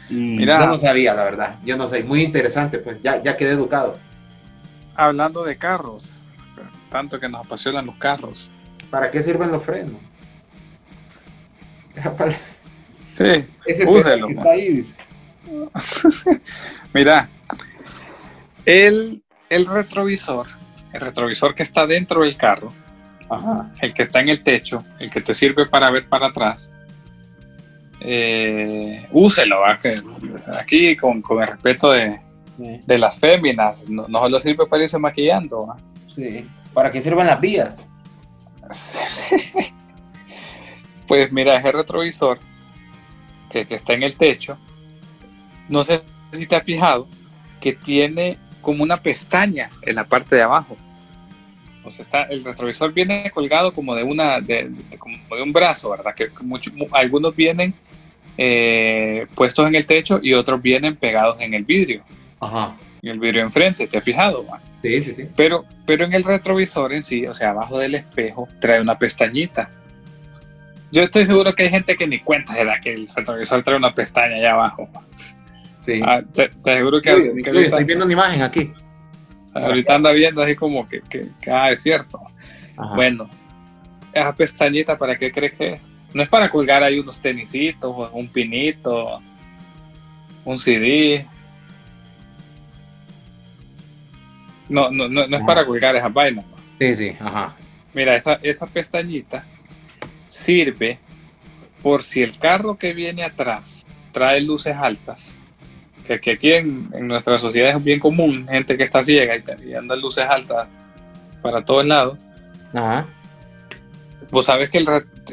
Y 0.10 0.46
yo 0.46 0.60
no 0.60 0.78
sabía, 0.78 1.14
la 1.14 1.24
verdad. 1.24 1.56
Yo 1.64 1.78
no 1.78 1.88
sé, 1.88 2.04
muy 2.04 2.24
interesante, 2.24 2.80
pues 2.80 3.02
ya, 3.02 3.22
ya 3.22 3.38
quedé 3.38 3.52
educado. 3.52 3.98
Hablando 4.96 5.44
de 5.44 5.58
carros, 5.58 6.34
tanto 6.90 7.20
que 7.20 7.30
nos 7.30 7.46
apasionan 7.46 7.86
los 7.86 7.96
carros. 7.96 8.50
¿Para 8.90 9.10
qué 9.10 9.24
sirven 9.24 9.52
los 9.52 9.64
frenos? 9.64 10.02
Sí, 13.14 13.48
Ese 13.66 13.88
úselo. 13.88 14.28
Mira, 16.94 17.30
el, 18.66 19.24
el 19.50 19.66
retrovisor, 19.66 20.48
el 20.94 21.02
retrovisor 21.02 21.56
que 21.56 21.64
está 21.64 21.86
dentro 21.86 22.22
del 22.22 22.36
carro, 22.38 22.74
el 23.80 23.94
que 23.94 24.02
está 24.02 24.20
en 24.20 24.30
el 24.30 24.44
techo, 24.44 24.84
el 25.00 25.10
que 25.10 25.22
te 25.22 25.34
sirve 25.34 25.66
para 25.66 25.90
ver 25.90 26.08
para 26.08 26.28
atrás, 26.28 26.72
eh, 28.02 29.08
úselo, 29.12 29.64
aquí 29.66 30.96
con, 30.98 31.24
el 31.40 31.48
respeto 31.48 31.92
de, 31.92 32.20
las 32.98 33.20
féminas, 33.20 33.90
no, 33.90 34.06
solo 34.08 34.40
sirve 34.40 34.66
para 34.68 34.84
irse 34.84 34.98
maquillando. 34.98 35.78
Sí, 36.08 36.46
para 36.74 36.92
que 36.92 37.02
sirvan 37.02 37.28
las 37.28 37.40
vías. 37.40 37.74
pues 41.08 41.32
mira, 41.32 41.56
ese 41.56 41.72
retrovisor 41.72 42.40
que, 43.50 43.66
está 43.70 43.94
en 43.94 44.04
el 44.04 44.16
techo, 44.16 44.58
no 45.70 45.84
sé 45.84 46.02
si 46.32 46.46
te 46.48 46.56
has 46.56 46.64
fijado 46.64 47.08
que 47.60 47.74
tiene 47.74 48.38
como 48.62 48.84
una 48.84 48.98
pestaña 48.98 49.70
en 49.82 49.96
la 49.96 50.06
parte 50.06 50.36
de 50.36 50.44
abajo. 50.44 50.78
O 51.84 51.90
sea, 51.90 52.04
está, 52.04 52.24
el 52.24 52.44
retrovisor 52.44 52.94
viene 52.94 53.32
colgado 53.32 53.74
como 53.74 53.96
de 53.96 54.04
una 54.04 54.40
de, 54.40 54.72
como 55.00 55.18
de 55.36 55.42
un 55.42 55.52
brazo, 55.52 55.90
¿verdad? 55.90 56.14
Que 56.14 56.30
algunos 56.92 57.36
vienen 57.36 57.74
eh, 58.38 59.26
puestos 59.36 59.68
en 59.68 59.76
el 59.76 59.86
techo 59.86 60.20
y 60.22 60.34
otros 60.34 60.62
vienen 60.62 60.96
pegados 60.96 61.42
en 61.42 61.54
el 61.54 61.64
vidrio. 61.64 62.04
Ajá. 62.40 62.76
En 63.02 63.10
el 63.10 63.20
vidrio 63.20 63.44
enfrente, 63.44 63.88
¿te 63.88 63.98
has 63.98 64.04
fijado? 64.04 64.46
Sí, 64.82 65.02
sí, 65.02 65.14
sí. 65.14 65.28
Pero, 65.36 65.66
pero 65.86 66.06
en 66.06 66.14
el 66.14 66.24
retrovisor 66.24 66.94
en 66.94 67.02
sí, 67.02 67.26
o 67.26 67.34
sea, 67.34 67.50
abajo 67.50 67.80
del 67.80 67.96
espejo, 67.96 68.48
trae 68.60 68.80
una 68.80 68.98
pestañita. 68.98 69.70
Yo 70.92 71.04
estoy 71.04 71.26
seguro 71.26 71.56
que 71.56 71.64
hay 71.64 71.70
gente 71.70 71.96
que 71.96 72.06
ni 72.06 72.20
cuenta 72.20 72.54
de 72.54 72.66
la 72.66 72.80
que 72.80 72.94
el 72.94 73.08
retrovisor 73.08 73.64
trae 73.64 73.78
una 73.78 73.94
pestaña 73.94 74.36
allá 74.36 74.54
abajo. 74.54 74.90
Sí. 75.82 76.02
Ah, 76.06 76.22
te, 76.22 76.50
aseguro 76.66 77.02
que, 77.02 77.34
estoy 77.38 77.84
viendo 77.84 78.06
una 78.06 78.14
imagen 78.14 78.42
aquí. 78.42 78.72
Ahorita 79.54 79.96
anda 79.96 80.12
viendo 80.12 80.42
así 80.42 80.56
como 80.56 80.88
que, 80.88 81.02
que, 81.02 81.52
ah, 81.52 81.72
es 81.72 81.82
cierto. 81.82 82.20
Bueno, 82.96 83.30
esa 84.14 84.34
pestañita, 84.34 84.98
¿para 84.98 85.18
qué 85.18 85.32
crees 85.32 85.58
que 85.58 85.74
es? 85.74 85.92
No 86.14 86.24
es 86.24 86.30
para 86.30 86.50
colgar 86.50 86.84
ahí 86.84 87.00
unos 87.00 87.20
tenisitos, 87.20 88.10
un 88.14 88.28
pinito, 88.28 89.22
un 90.46 90.60
CD. 90.60 91.26
No, 94.70 94.90
no, 94.90 95.08
no, 95.08 95.28
no 95.28 95.38
es 95.38 95.44
para 95.44 95.66
colgar 95.66 95.96
esas 95.96 96.14
vainas. 96.14 96.46
Sí, 96.80 96.96
sí, 96.96 97.16
ajá. 97.20 97.56
Mira, 97.94 98.16
esa, 98.16 98.40
esa 98.42 98.68
pestañita 98.68 99.46
sirve 100.28 100.98
por 101.82 102.04
si 102.04 102.22
el 102.22 102.38
carro 102.38 102.78
que 102.78 102.94
viene 102.94 103.24
atrás 103.24 103.86
trae 104.12 104.42
luces 104.42 104.76
altas, 104.76 105.36
que, 106.20 106.32
aquí 106.32 106.54
en, 106.54 106.90
nuestra 107.08 107.38
sociedad 107.38 107.78
es 107.78 107.84
bien 107.84 108.00
común, 108.00 108.48
gente 108.50 108.78
que 108.78 108.84
está 108.84 109.04
ciega 109.04 109.36
y, 109.64 109.74
anda 109.74 109.96
luces 109.96 110.26
altas 110.28 110.68
para 111.42 111.64
todos 111.64 111.86
lados. 111.86 112.18
Ajá. 112.74 113.06
Vos 114.32 114.46
sabes 114.46 114.70
que 114.70 114.84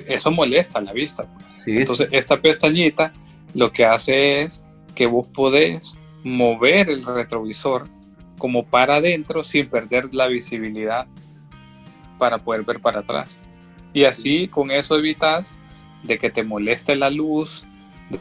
eso 0.07 0.31
molesta 0.31 0.81
la 0.81 0.93
vista. 0.93 1.25
Pues. 1.25 1.67
Entonces, 1.67 2.09
esta 2.11 2.41
pestañita 2.41 3.13
lo 3.55 3.73
que 3.73 3.85
hace 3.85 4.41
es 4.41 4.65
que 4.95 5.07
vos 5.07 5.27
podés 5.29 5.97
mover 6.25 6.91
el 6.91 7.05
retrovisor 7.05 7.89
como 8.39 8.67
para 8.67 8.97
adentro 8.97 9.45
sin 9.45 9.69
perder 9.69 10.15
la 10.15 10.27
visibilidad 10.27 11.07
para 12.19 12.39
poder 12.39 12.63
ver 12.63 12.81
para 12.81 13.01
atrás. 13.01 13.41
Y 13.93 14.05
así 14.05 14.49
con 14.49 14.71
eso 14.71 14.97
evitas 14.97 15.55
de 16.03 16.19
que 16.19 16.31
te 16.31 16.43
moleste 16.43 16.97
la 16.97 17.11
luz 17.11 17.65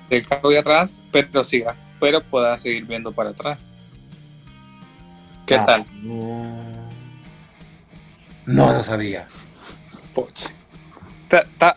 del 0.09 0.27
carro 0.27 0.49
de 0.49 0.59
atrás, 0.59 1.01
pero 1.11 1.43
siga, 1.43 1.75
pero 1.99 2.21
puedas 2.21 2.61
seguir 2.61 2.85
viendo 2.85 3.11
para 3.11 3.31
atrás. 3.31 3.67
¿Qué 5.45 5.55
ah, 5.55 5.63
tal? 5.63 5.85
No 8.45 8.73
lo 8.73 8.83
sabía. 8.83 9.27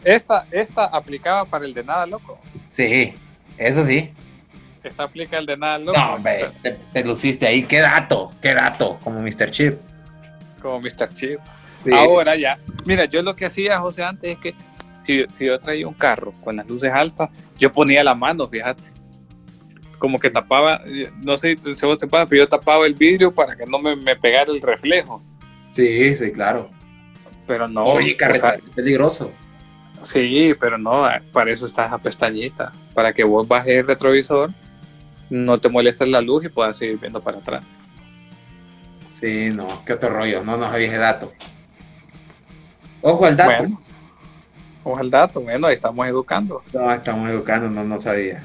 ¿Esta, 0.05 0.47
¿Esta 0.51 0.85
aplicaba 0.85 1.45
para 1.45 1.65
el 1.65 1.75
de 1.75 1.85
nada 1.85 2.07
loco? 2.07 2.39
Sí, 2.69 3.15
eso 3.59 3.85
sí. 3.85 4.13
Esta 4.83 5.05
aplica 5.05 5.39
el 5.39 5.47
de 5.47 5.57
nada 5.57 5.79
loco. 5.79 5.99
No, 5.99 6.15
hombre, 6.15 6.49
te, 6.93 7.05
luciste 7.05 7.47
ahí. 7.47 7.65
¿Qué 7.65 7.81
dato? 7.81 8.33
¿Qué 8.41 8.55
dato? 8.55 8.99
Como 9.03 9.21
Mr. 9.21 9.51
Chip. 9.51 9.79
Como 10.63 10.81
Mr. 10.81 11.13
Chip. 11.13 11.39
Ahora 11.93 12.37
ya. 12.37 12.59
Mira, 12.87 13.05
yo 13.05 13.23
lo 13.23 13.35
que 13.37 13.47
hacía, 13.47 13.79
José, 13.79 14.05
antes 14.05 14.31
es 14.33 14.39
que 14.39 14.55
si, 15.01 15.27
yo 15.45 15.59
traía 15.59 15.87
un 15.87 15.95
carro 15.95 16.33
con 16.43 16.57
las 16.57 16.67
luces 16.67 16.93
altas, 16.93 17.31
yo 17.59 17.73
ponía 17.73 18.03
la 18.05 18.15
mano, 18.15 18.47
fíjate. 18.49 18.85
Como 20.01 20.19
que 20.19 20.31
tapaba, 20.31 20.81
no 21.23 21.37
sé 21.37 21.59
si 21.63 21.87
vos 21.87 21.99
te 21.99 22.07
pasa, 22.07 22.25
pero 22.27 22.43
yo 22.43 22.49
tapaba 22.49 22.87
el 22.87 22.95
vidrio 22.95 23.31
para 23.31 23.55
que 23.55 23.67
no 23.67 23.79
me, 23.79 24.17
pegara 24.17 24.51
el 24.51 24.61
reflejo. 24.61 25.23
Sí, 25.73 26.17
sí, 26.17 26.33
claro. 26.33 26.71
Pero 27.47 27.69
no. 27.69 27.85
Oye, 27.85 28.17
carreta, 28.17 28.55
es 28.55 28.63
peligroso. 28.75 29.31
Sí, 30.01 30.55
pero 30.59 30.79
no, 30.79 31.07
para 31.33 31.53
eso 31.53 31.67
está 31.67 31.85
esa 31.85 31.99
pestañita. 31.99 32.73
Para 32.95 33.13
que 33.13 33.25
vos 33.25 33.47
bajes 33.47 33.77
el 33.77 33.87
retrovisor, 33.87 34.51
no 35.29 35.59
te 35.59 35.69
molestes 35.69 36.09
la 36.09 36.23
luz 36.23 36.45
y 36.45 36.49
puedas 36.49 36.79
seguir 36.79 36.99
viendo 36.99 37.21
para 37.21 37.37
atrás. 37.37 37.79
Sí, 39.13 39.51
no, 39.55 39.85
qué 39.85 39.93
otro 39.93 40.09
rollo, 40.09 40.43
no 40.43 40.57
nos 40.57 40.73
había 40.73 40.87
ese 40.87 40.97
dato. 40.97 41.31
Ojo 43.03 43.27
al 43.27 43.37
dato. 43.37 43.67
ojo 44.83 44.99
al 44.99 45.11
dato, 45.11 45.43
bueno, 45.43 45.67
ahí 45.67 45.75
estamos 45.75 46.07
educando. 46.09 46.63
No, 46.73 46.91
estamos 46.91 47.29
educando, 47.29 47.69
no, 47.69 47.85
no 47.85 48.01
sabía. 48.01 48.43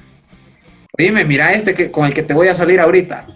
Dime, 0.97 1.25
mira 1.25 1.51
este 1.51 1.73
que, 1.73 1.91
con 1.91 2.05
el 2.05 2.13
que 2.13 2.23
te 2.23 2.33
voy 2.33 2.47
a 2.47 2.55
salir 2.55 2.79
ahorita. 2.79 3.27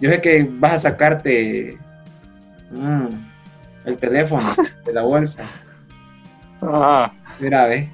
Yo 0.00 0.10
sé 0.10 0.20
que 0.20 0.48
vas 0.48 0.72
a 0.72 0.78
sacarte 0.90 1.76
mm, 2.70 3.06
el 3.84 3.96
teléfono 3.96 4.46
de 4.84 4.92
la 4.92 5.02
bolsa. 5.02 5.42
Ah. 6.62 7.10
Mira, 7.40 7.66
ve. 7.66 7.90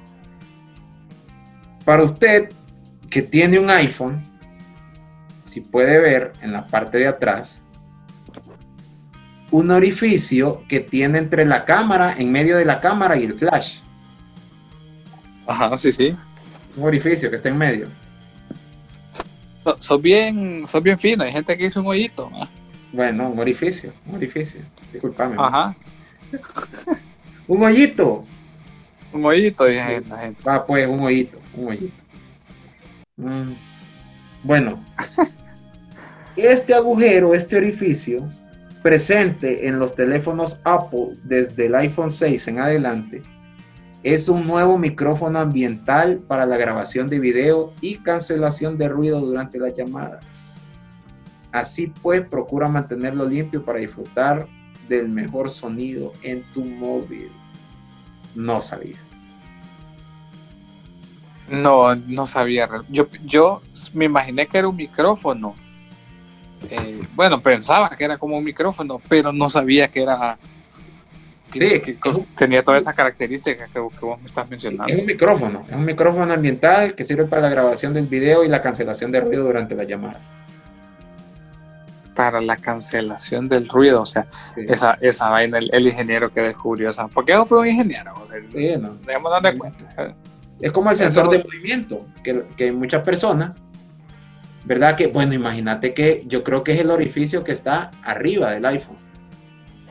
Para 1.83 2.03
usted 2.03 2.51
que 3.09 3.21
tiene 3.21 3.59
un 3.59 3.69
iPhone, 3.69 4.23
si 5.43 5.61
puede 5.61 5.99
ver 5.99 6.33
en 6.41 6.51
la 6.51 6.67
parte 6.67 6.97
de 6.97 7.07
atrás, 7.07 7.63
un 9.51 9.71
orificio 9.71 10.63
que 10.67 10.79
tiene 10.81 11.17
entre 11.17 11.45
la 11.45 11.65
cámara, 11.65 12.15
en 12.17 12.31
medio 12.31 12.57
de 12.57 12.65
la 12.65 12.81
cámara 12.81 13.15
y 13.15 13.25
el 13.25 13.33
flash. 13.33 13.77
Ajá, 15.47 15.77
sí, 15.77 15.93
sí. 15.93 16.15
Un 16.75 16.83
orificio 16.83 17.29
que 17.29 17.35
está 17.35 17.49
en 17.49 17.57
medio. 17.57 17.87
Son 19.79 20.01
bien, 20.01 20.67
son 20.67 20.83
bien 20.83 20.97
finos, 20.97 21.25
hay 21.25 21.33
gente 21.33 21.57
que 21.57 21.65
hizo 21.65 21.81
un 21.81 21.87
hoyito. 21.87 22.29
Bueno, 22.91 23.29
un 23.29 23.39
orificio, 23.39 23.91
un 24.07 24.15
orificio. 24.15 24.61
Disculpame. 24.91 25.35
Ajá. 25.37 25.75
un 27.47 27.63
hoyito. 27.63 28.23
Un 29.11 29.25
hoyito, 29.25 29.65
dije 29.65 30.01
la 30.07 30.17
gente. 30.17 30.41
Ah, 30.45 30.63
pues, 30.65 30.87
un 30.87 30.99
hoyito, 31.01 31.39
un 31.55 31.69
hoyito. 31.69 31.93
Mm. 33.17 33.53
Bueno, 34.43 34.83
este 36.35 36.73
agujero, 36.73 37.33
este 37.33 37.57
orificio, 37.57 38.29
presente 38.83 39.67
en 39.67 39.79
los 39.79 39.95
teléfonos 39.95 40.61
Apple 40.63 41.13
desde 41.23 41.65
el 41.65 41.75
iPhone 41.75 42.11
6 42.11 42.47
en 42.49 42.59
adelante 42.59 43.21
es 44.05 44.29
un 44.29 44.45
nuevo 44.45 44.77
micrófono 44.77 45.39
ambiental 45.39 46.19
para 46.19 46.45
la 46.45 46.57
grabación 46.57 47.07
de 47.07 47.17
video 47.17 47.73
y 47.81 47.97
cancelación 47.97 48.77
de 48.77 48.87
ruido 48.87 49.19
durante 49.19 49.57
las 49.57 49.75
llamadas. 49.75 50.69
Así 51.51 51.87
pues, 52.03 52.21
procura 52.21 52.69
mantenerlo 52.69 53.25
limpio 53.25 53.65
para 53.65 53.79
disfrutar 53.79 54.47
del 54.87 55.09
mejor 55.09 55.49
sonido 55.49 56.13
en 56.21 56.43
tu 56.53 56.63
móvil. 56.63 57.31
No 58.35 58.61
sabía. 58.61 58.97
No, 61.49 61.95
no 61.95 62.27
sabía. 62.27 62.69
Yo, 62.89 63.07
yo 63.25 63.63
me 63.95 64.05
imaginé 64.05 64.45
que 64.45 64.59
era 64.59 64.67
un 64.67 64.75
micrófono 64.75 65.55
eh, 66.69 67.07
bueno, 67.15 67.41
pensaba 67.41 67.89
que 67.97 68.03
era 68.03 68.17
como 68.17 68.37
un 68.37 68.43
micrófono, 68.43 69.01
pero 69.07 69.31
no 69.31 69.49
sabía 69.49 69.89
que 69.89 70.03
era. 70.03 70.37
Que, 71.59 71.97
tenía 72.37 72.63
todas 72.63 72.83
esas 72.83 72.93
características 72.93 73.69
que, 73.71 73.79
vos 73.79 74.21
me 74.21 74.27
estás 74.27 74.49
mencionando. 74.49 74.93
Es 74.93 74.99
un 74.99 75.05
micrófono, 75.05 75.63
es 75.67 75.75
un 75.75 75.85
micrófono 75.85 76.33
ambiental 76.33 76.95
que 76.95 77.03
sirve 77.03 77.25
para 77.25 77.43
la 77.43 77.49
grabación 77.49 77.93
del 77.93 78.07
video 78.07 78.43
y 78.43 78.47
la 78.47 78.61
cancelación 78.61 79.11
de 79.11 79.21
ruido 79.21 79.45
durante 79.45 79.75
la 79.75 79.83
llamada. 79.83 80.19
Para 82.15 82.39
la 82.39 82.55
cancelación 82.55 83.49
del 83.49 83.67
ruido, 83.67 84.01
o 84.01 84.05
sea, 84.05 84.27
esa, 84.55 84.97
esa 85.01 85.29
vaina, 85.29 85.57
el, 85.57 85.85
ingeniero 85.85 86.31
que 86.31 86.41
descubrió 86.41 86.89
esa. 86.89 87.07
Porque 87.07 87.33
eso 87.33 87.45
fue 87.45 87.59
un 87.59 87.67
ingeniero, 87.67 88.13
o 88.21 88.27
sea, 88.27 88.37
sí, 88.51 88.75
no. 88.79 88.97
cuenta. 89.57 90.15
Es 90.61 90.71
como 90.71 90.89
el 90.89 90.95
sensor 90.95 91.29
de 91.29 91.39
movimiento, 91.39 92.07
que, 92.23 92.45
que 92.55 92.71
muchas 92.71 93.03
personas 93.03 93.51
¿verdad? 94.65 94.95
Que, 94.95 95.07
bueno, 95.07 95.33
imagínate 95.33 95.93
que 95.93 96.23
yo 96.25 96.43
creo 96.43 96.63
que 96.63 96.73
es 96.73 96.79
el 96.79 96.89
orificio 96.89 97.43
que 97.43 97.51
está 97.51 97.91
arriba 98.03 98.51
del 98.51 98.65
iPhone, 98.65 98.97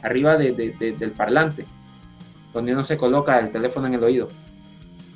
arriba 0.04 0.36
del 0.36 1.12
parlante, 1.16 1.64
donde 2.52 2.72
uno 2.72 2.84
se 2.84 2.96
coloca 2.96 3.38
el 3.38 3.50
teléfono 3.50 3.86
en 3.86 3.94
el 3.94 4.04
oído. 4.04 4.28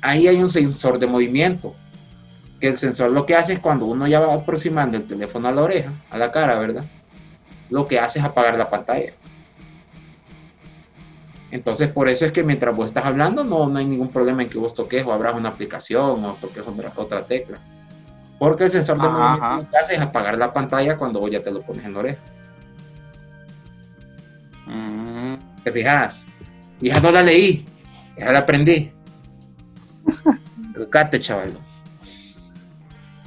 Ahí 0.01 0.27
hay 0.27 0.37
un 0.41 0.49
sensor 0.49 0.97
de 0.99 1.07
movimiento, 1.07 1.75
que 2.59 2.67
el 2.67 2.77
sensor 2.77 3.11
lo 3.11 3.25
que 3.25 3.35
hace 3.35 3.53
es 3.53 3.59
cuando 3.59 3.85
uno 3.85 4.07
ya 4.07 4.19
va 4.19 4.33
aproximando 4.33 4.97
el 4.97 5.05
teléfono 5.05 5.47
a 5.47 5.51
la 5.51 5.61
oreja, 5.61 5.93
a 6.09 6.17
la 6.17 6.31
cara, 6.31 6.57
¿verdad? 6.57 6.83
Lo 7.69 7.85
que 7.85 7.99
hace 7.99 8.19
es 8.19 8.25
apagar 8.25 8.57
la 8.57 8.69
pantalla. 8.69 9.13
Entonces, 11.51 11.89
por 11.89 12.09
eso 12.09 12.25
es 12.25 12.31
que 12.31 12.43
mientras 12.43 12.75
vos 12.75 12.87
estás 12.87 13.05
hablando, 13.05 13.43
no, 13.43 13.67
no 13.67 13.79
hay 13.79 13.85
ningún 13.85 14.09
problema 14.09 14.43
en 14.43 14.49
que 14.49 14.57
vos 14.57 14.73
toques 14.73 15.05
o 15.05 15.11
abras 15.11 15.35
una 15.35 15.49
aplicación 15.49 16.23
o 16.25 16.33
toques 16.41 16.63
otra, 16.67 16.91
otra 16.95 17.25
tecla. 17.25 17.59
Porque 18.37 18.65
el 18.65 18.71
sensor 18.71 19.01
de 19.01 19.07
movimiento 19.07 19.55
lo 19.55 19.69
que 19.69 19.77
hace 19.77 19.95
es 19.95 20.01
apagar 20.01 20.37
la 20.37 20.53
pantalla 20.53 20.97
cuando 20.97 21.19
vos 21.19 21.31
ya 21.31 21.43
te 21.43 21.51
lo 21.51 21.61
pones 21.61 21.85
en 21.85 21.93
la 21.93 21.99
oreja. 21.99 22.19
¿Te 25.63 25.71
fijas? 25.71 26.25
Y 26.81 26.89
no 26.89 27.11
la 27.11 27.21
leí, 27.23 27.65
ya 28.17 28.31
la 28.31 28.39
aprendí. 28.39 28.91
Educate, 30.75 31.19
chaval. 31.19 31.57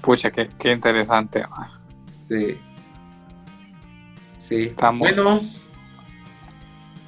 Pucha, 0.00 0.30
qué, 0.30 0.48
qué 0.58 0.72
interesante. 0.72 1.44
Sí. 2.28 2.58
Sí. 4.40 4.74
Bueno. 4.98 5.40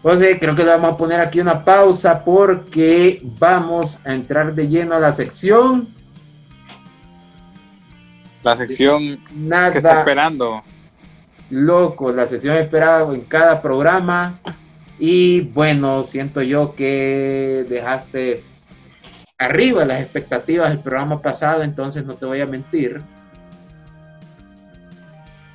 José, 0.03 0.39
creo 0.39 0.55
que 0.55 0.63
le 0.63 0.71
vamos 0.71 0.93
a 0.93 0.97
poner 0.99 1.19
aquí 1.19 1.41
una 1.41 1.65
pausa 1.65 2.23
porque 2.23 3.23
vamos 3.39 4.05
a 4.07 4.13
entrar 4.13 4.55
de 4.55 4.69
lleno 4.69 4.95
a 4.97 5.01
la 5.01 5.13
sección 5.13 5.89
la 8.45 8.55
sección 8.55 9.19
Nada 9.35 9.73
que 9.73 9.79
está 9.79 10.01
esperando. 10.01 10.63
Loco, 11.51 12.13
la 12.13 12.27
sección 12.27 12.57
esperada 12.57 13.13
en 13.15 13.23
cada 13.23 13.61
programa. 13.63 14.41
Y 14.99 15.43
bueno, 15.43 16.03
siento 16.05 16.43
yo 16.43 16.75
que 16.75 17.67
dejaste 17.69 18.37
arriba 19.39 19.85
las 19.85 20.01
expectativas 20.01 20.71
del 20.71 20.81
programa 20.81 21.21
pasado, 21.21 21.63
entonces 21.63 22.05
no 22.05 22.15
te 22.15 22.27
voy 22.27 22.41
a 22.41 22.47
mentir. 22.47 23.03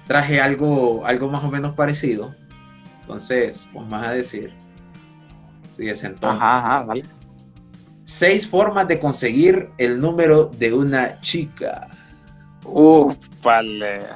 Traje 0.08 0.42
algo, 0.42 1.06
algo 1.06 1.30
más 1.30 1.44
o 1.44 1.50
menos 1.50 1.74
parecido. 1.74 2.36
Entonces, 3.02 3.68
vos 3.74 3.88
vas 3.90 4.08
a 4.08 4.12
decir. 4.12 4.54
Sigues 5.78 6.04
entonces. 6.04 6.42
Ajá, 6.42 6.58
ajá, 6.58 6.84
vale. 6.84 7.06
Seis 8.06 8.48
formas 8.48 8.88
de 8.88 9.00
conseguir 9.00 9.70
el 9.78 10.00
número 10.00 10.46
de 10.46 10.74
una 10.74 11.22
chica. 11.22 11.88
Uf, 12.66 13.18
vale. 13.44 14.08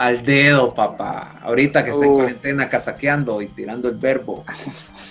Al 0.00 0.24
dedo, 0.24 0.72
papá. 0.74 1.36
Ahorita 1.42 1.84
que 1.84 1.90
estoy 1.90 2.08
en 2.08 2.14
cuarentena 2.14 2.70
casaqueando 2.70 3.42
y 3.42 3.48
tirando 3.48 3.86
el 3.90 3.96
verbo. 3.98 4.46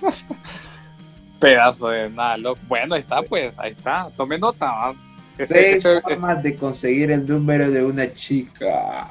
Pedazo 1.40 1.90
de 1.90 2.10
nada, 2.10 2.40
loco. 2.40 2.60
Bueno, 2.68 2.96
ahí 2.96 3.02
está, 3.02 3.22
pues, 3.22 3.60
ahí 3.60 3.70
está. 3.70 4.10
Tome 4.18 4.40
nota. 4.40 4.92
Este, 5.38 5.46
Seis 5.46 5.86
este- 5.86 6.02
formas 6.02 6.42
de 6.42 6.56
conseguir 6.56 7.12
el 7.12 7.28
número 7.28 7.70
de 7.70 7.86
una 7.86 8.12
chica. 8.16 9.10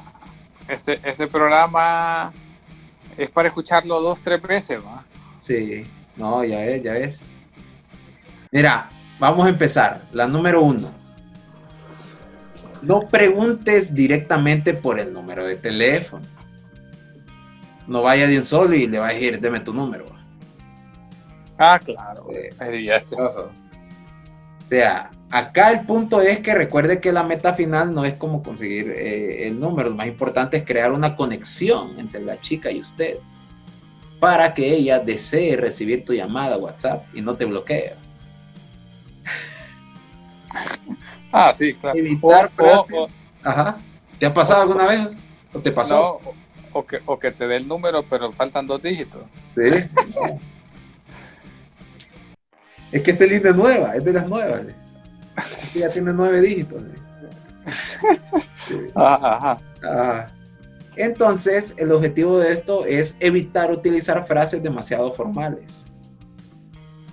este- 0.67 0.99
este 1.01 1.27
programa 1.27 2.33
es 3.17 3.29
para 3.31 3.47
escucharlo 3.47 4.01
dos, 4.01 4.19
tres 4.21 4.41
veces, 4.41 4.83
¿va? 4.83 5.05
Sí, 5.39 5.83
no, 6.17 6.43
ya 6.43 6.61
es, 6.65 6.83
ya 6.83 6.97
es. 6.97 7.21
Mira, 8.51 8.89
vamos 9.17 9.45
a 9.45 9.49
empezar. 9.49 10.01
La 10.11 10.27
número 10.27 10.61
uno. 10.61 10.91
No 12.81 13.07
preguntes 13.07 13.93
directamente 13.93 14.73
por 14.73 14.99
el 14.99 15.11
número 15.13 15.45
de 15.45 15.55
teléfono. 15.55 16.25
No 17.87 18.03
vaya 18.03 18.27
de 18.27 18.37
un 18.37 18.45
solo 18.45 18.75
y 18.75 18.87
le 18.87 18.99
va 18.99 19.09
a 19.09 19.13
decir, 19.13 19.39
deme 19.39 19.59
tu 19.59 19.73
número. 19.73 20.05
Ah, 21.57 21.79
claro. 21.83 22.27
Eh, 22.31 22.83
ya. 22.83 22.97
O 23.17 23.51
sea, 24.65 25.09
acá 25.29 25.71
el 25.71 25.81
punto 25.85 26.21
es 26.21 26.39
que 26.39 26.53
recuerde 26.53 27.01
que 27.01 27.11
la 27.11 27.23
meta 27.23 27.53
final 27.53 27.93
no 27.93 28.05
es 28.05 28.13
como 28.13 28.43
conseguir 28.43 28.89
eh, 28.91 29.47
el 29.47 29.59
número. 29.59 29.89
Lo 29.89 29.95
más 29.95 30.07
importante 30.07 30.57
es 30.57 30.63
crear 30.63 30.91
una 30.91 31.15
conexión 31.15 31.99
entre 31.99 32.21
la 32.21 32.39
chica 32.39 32.71
y 32.71 32.79
usted 32.79 33.17
para 34.19 34.53
que 34.53 34.73
ella 34.73 34.99
desee 34.99 35.55
recibir 35.55 36.05
tu 36.05 36.13
llamada 36.13 36.57
WhatsApp 36.57 37.03
y 37.13 37.21
no 37.21 37.35
te 37.35 37.45
bloquee. 37.45 37.93
Ah, 41.31 41.53
sí, 41.53 41.73
claro. 41.73 41.97
Evitar 41.97 42.51
O- 42.57 43.07
Ajá. 43.43 43.77
¿Te 44.17 44.25
ha 44.25 44.33
pasado 44.33 44.63
alguna 44.63 44.85
vez? 44.87 45.15
¿O 45.53 45.59
te 45.59 45.71
pasó? 45.71 46.19
no, 46.23 46.31
o, 46.73 46.85
que, 46.85 46.99
o 47.05 47.17
que 47.17 47.31
te 47.31 47.47
dé 47.47 47.55
el 47.57 47.67
número, 47.67 48.03
pero 48.03 48.31
faltan 48.31 48.67
dos 48.67 48.81
dígitos. 48.81 49.23
Sí. 49.55 49.89
No. 50.15 50.39
Es 52.91 53.03
que 53.03 53.11
esta 53.11 53.25
línea 53.25 53.51
es 53.51 53.55
nueva, 53.55 53.95
es 53.95 54.03
de 54.03 54.13
las 54.13 54.27
nuevas. 54.27 54.61
¿eh? 54.61 54.75
Esta 55.37 55.79
Ya 55.79 55.89
tiene 55.89 56.11
nueve 56.13 56.41
dígitos. 56.41 56.81
¿eh? 56.83 57.69
Sí. 58.55 58.77
Ajá, 58.95 59.35
ajá. 59.35 59.57
Ah, 59.83 60.27
entonces, 60.95 61.75
el 61.77 61.91
objetivo 61.91 62.39
de 62.39 62.51
esto 62.51 62.85
es 62.85 63.15
evitar 63.19 63.71
utilizar 63.71 64.25
frases 64.27 64.61
demasiado 64.61 65.11
formales. 65.13 65.85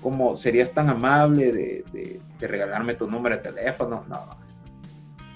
Como 0.03 0.37
serías 0.37 0.73
tan 0.73 0.89
amable 0.91 1.53
de, 1.53 1.85
de- 1.93 2.21
de 2.39 2.47
regalarme 2.49 2.95
tu 2.95 3.09
número 3.11 3.37
de 3.37 3.43
teléfono. 3.43 4.05
No. 4.09 4.27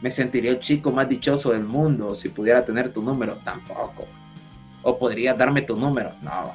Me 0.02 0.10
sentiría 0.10 0.50
el 0.50 0.60
chico 0.60 0.90
más 0.92 1.08
dichoso 1.08 1.52
del 1.52 1.64
mundo 1.64 2.14
si 2.14 2.28
pudiera 2.28 2.64
tener 2.64 2.92
tu 2.92 3.02
número. 3.02 3.34
Tampoco. 3.44 4.06
O 4.82 4.98
podrías 4.98 5.36
darme 5.36 5.62
tu 5.62 5.76
número. 5.76 6.10
No. 6.22 6.52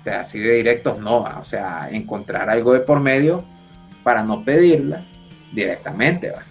O 0.00 0.02
sea, 0.02 0.20
así 0.20 0.38
de 0.38 0.54
directos 0.54 0.98
no. 0.98 1.20
O 1.22 1.44
sea, 1.44 1.88
encontrar 1.90 2.48
algo 2.50 2.72
de 2.72 2.80
por 2.80 3.00
medio 3.00 3.44
para 4.02 4.22
no 4.22 4.42
pedirla 4.44 5.04
directamente. 5.52 6.30
¿va? 6.30 6.44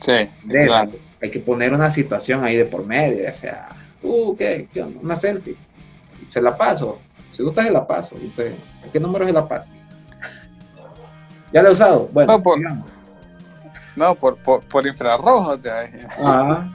Sí, 0.00 0.12
claro. 0.48 0.92
Hay 1.22 1.30
que 1.30 1.40
poner 1.40 1.74
una 1.74 1.90
situación 1.90 2.42
ahí 2.44 2.56
de 2.56 2.64
por 2.64 2.86
medio, 2.86 3.30
o 3.30 3.34
sea, 3.34 3.68
uh, 4.02 4.34
¿qué? 4.34 4.68
¿Qué? 4.72 4.82
Una 4.82 5.14
selfie. 5.14 5.54
Se 6.26 6.40
la 6.40 6.56
paso. 6.56 6.98
Si 7.30 7.42
gusta, 7.42 7.62
se 7.62 7.70
la 7.70 7.86
paso. 7.86 8.16
Y 8.20 8.26
usted, 8.26 8.54
¿A 8.86 8.90
qué 8.92 9.00
número 9.00 9.26
se 9.26 9.32
la 9.32 9.46
paso? 9.48 9.70
¿Ya 11.52 11.62
la 11.62 11.68
he 11.68 11.72
usado? 11.72 12.08
Bueno, 12.12 12.32
No, 12.34 12.42
por- 12.42 12.58
digamos. 12.58 12.90
No, 13.96 14.14
por, 14.14 14.36
por, 14.38 14.60
por. 14.64 14.82
Ajá. 16.24 16.70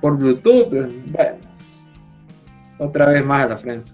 por 0.00 0.16
Bluetooth. 0.18 0.68
Bueno. 1.06 1.38
Otra 2.78 3.06
vez 3.06 3.24
más 3.24 3.44
a 3.44 3.48
la 3.48 3.56
frente. 3.58 3.90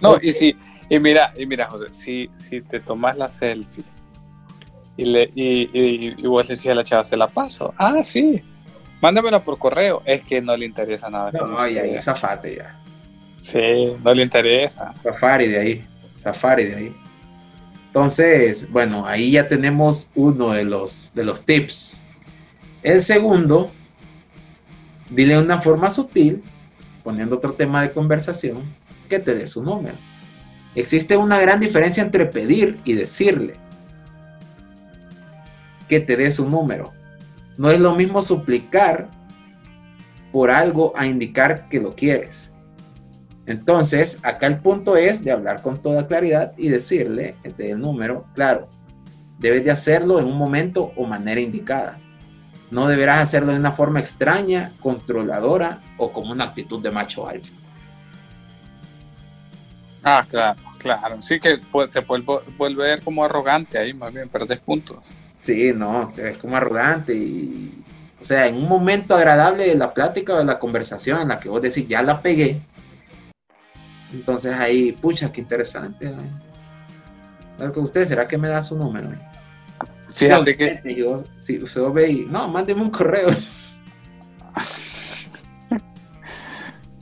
No, 0.00 0.16
y 0.20 0.32
si, 0.32 0.56
y 0.88 0.98
mira, 1.00 1.32
y 1.36 1.46
mira, 1.46 1.66
José, 1.68 1.86
si, 1.92 2.30
si 2.34 2.60
te 2.60 2.80
tomas 2.80 3.16
la 3.16 3.28
selfie 3.30 3.84
y 4.96 5.04
le, 5.06 5.30
y, 5.34 5.62
y, 5.72 6.14
y 6.18 6.26
vos 6.26 6.46
le 6.48 6.54
decís 6.54 6.70
a 6.70 6.74
la 6.74 6.84
chava, 6.84 7.02
se 7.04 7.16
la 7.16 7.26
paso. 7.28 7.72
Ah, 7.78 8.02
sí. 8.02 8.42
Mándamela 9.00 9.40
por 9.40 9.58
correo. 9.58 10.02
Es 10.04 10.22
que 10.24 10.40
no 10.40 10.56
le 10.56 10.66
interesa 10.66 11.10
nada. 11.10 11.30
No, 11.32 11.66
y 11.66 11.78
ahí 11.78 11.88
usted. 11.90 12.00
zafate 12.02 12.56
ya. 12.56 12.76
Sí, 13.44 13.92
no 14.02 14.14
le 14.14 14.22
interesa. 14.22 14.94
Safari 15.02 15.48
de 15.48 15.58
ahí. 15.58 15.86
Safari 16.16 16.64
de 16.64 16.74
ahí. 16.76 16.96
Entonces, 17.88 18.72
bueno, 18.72 19.06
ahí 19.06 19.32
ya 19.32 19.46
tenemos 19.46 20.08
uno 20.14 20.52
de 20.52 20.64
los, 20.64 21.12
de 21.14 21.26
los 21.26 21.44
tips. 21.44 22.00
El 22.82 23.02
segundo, 23.02 23.70
dile 25.10 25.38
una 25.38 25.60
forma 25.60 25.90
sutil, 25.90 26.42
poniendo 27.02 27.36
otro 27.36 27.52
tema 27.52 27.82
de 27.82 27.92
conversación, 27.92 28.62
que 29.10 29.18
te 29.18 29.34
dé 29.34 29.46
su 29.46 29.62
número. 29.62 29.96
Existe 30.74 31.14
una 31.18 31.38
gran 31.38 31.60
diferencia 31.60 32.02
entre 32.02 32.24
pedir 32.24 32.80
y 32.86 32.94
decirle 32.94 33.56
que 35.86 36.00
te 36.00 36.16
dé 36.16 36.30
su 36.30 36.48
número. 36.48 36.94
No 37.58 37.70
es 37.70 37.78
lo 37.78 37.94
mismo 37.94 38.22
suplicar 38.22 39.10
por 40.32 40.50
algo 40.50 40.94
a 40.96 41.06
indicar 41.06 41.68
que 41.68 41.78
lo 41.78 41.94
quieres. 41.94 42.53
Entonces, 43.46 44.18
acá 44.22 44.46
el 44.46 44.58
punto 44.58 44.96
es 44.96 45.22
de 45.24 45.30
hablar 45.32 45.60
con 45.62 45.80
toda 45.82 46.06
claridad 46.06 46.52
y 46.56 46.68
decirle 46.68 47.34
este, 47.42 47.70
el 47.72 47.80
número, 47.80 48.24
claro, 48.34 48.68
debes 49.38 49.64
de 49.64 49.70
hacerlo 49.70 50.18
en 50.18 50.24
un 50.26 50.38
momento 50.38 50.92
o 50.96 51.04
manera 51.06 51.40
indicada. 51.40 51.98
No 52.70 52.86
deberás 52.86 53.20
hacerlo 53.20 53.52
de 53.52 53.58
una 53.58 53.72
forma 53.72 54.00
extraña, 54.00 54.72
controladora 54.80 55.78
o 55.98 56.10
como 56.12 56.32
una 56.32 56.44
actitud 56.44 56.82
de 56.82 56.90
macho 56.90 57.28
alfa. 57.28 57.48
Ah, 60.02 60.24
claro, 60.28 60.58
claro. 60.78 61.22
Sí 61.22 61.40
que 61.40 61.60
pu- 61.60 61.90
te 61.90 62.02
puede 62.02 62.24
vo- 62.24 62.42
volver 62.56 63.02
como 63.02 63.24
arrogante 63.24 63.78
ahí, 63.78 63.94
más 63.94 64.12
bien, 64.12 64.28
perdes 64.28 64.58
puntos. 64.60 64.98
Sí, 65.40 65.72
no, 65.74 66.12
te 66.14 66.22
ves 66.22 66.38
como 66.38 66.56
arrogante 66.56 67.14
y, 67.14 67.84
o 68.20 68.24
sea, 68.24 68.46
en 68.46 68.56
un 68.56 68.68
momento 68.68 69.14
agradable 69.14 69.66
de 69.66 69.74
la 69.76 69.92
plática 69.92 70.34
o 70.34 70.38
de 70.38 70.44
la 70.44 70.58
conversación 70.58 71.20
en 71.20 71.28
la 71.28 71.38
que 71.38 71.48
vos 71.48 71.60
decís, 71.62 71.86
ya 71.86 72.02
la 72.02 72.20
pegué. 72.22 72.60
Entonces 74.14 74.52
ahí, 74.54 74.92
pucha, 74.92 75.30
qué 75.32 75.40
interesante. 75.40 76.06
¿eh? 76.06 77.70
Con 77.72 77.84
usted, 77.84 78.06
¿será 78.06 78.26
que 78.26 78.38
me 78.38 78.48
da 78.48 78.62
su 78.62 78.76
número? 78.76 79.12
eh? 79.12 79.18
Fíjate 80.10 80.56
que, 80.56 80.94
yo, 80.94 81.24
si 81.36 81.60
usted 81.62 81.82
ve 81.90 82.10
y, 82.10 82.26
no, 82.26 82.46
mándeme 82.48 82.82
un 82.82 82.90
correo. 82.90 83.30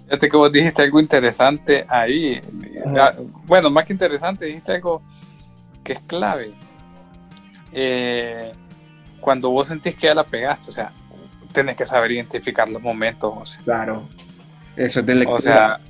fíjate 0.05 0.29
que 0.29 0.37
vos 0.37 0.51
dijiste 0.51 0.83
algo 0.83 1.01
interesante 1.01 1.85
ahí. 1.89 2.41
Ajá. 2.87 3.09
Ah, 3.09 3.15
Bueno, 3.45 3.71
más 3.71 3.85
que 3.85 3.93
interesante, 3.93 4.47
dijiste 4.47 4.73
algo 4.73 5.03
que 5.85 5.93
es 5.95 6.01
clave. 6.01 6.53
Eh, 7.73 8.53
cuando 9.21 9.51
vos 9.51 9.67
sentís 9.67 9.95
que 9.95 10.07
ya 10.07 10.15
la 10.15 10.25
pegaste, 10.25 10.71
o 10.71 10.73
sea, 10.73 10.91
tenés 11.53 11.77
que 11.77 11.85
saber 11.85 12.13
identificar 12.13 12.69
los 12.69 12.81
momentos, 12.81 13.33
José. 13.35 13.59
Claro. 13.65 14.03
Eso 14.77 15.01
es 15.01 15.07
de 15.07 15.15
lectura. 15.15 15.37
O 15.37 15.41
sea, 15.41 15.81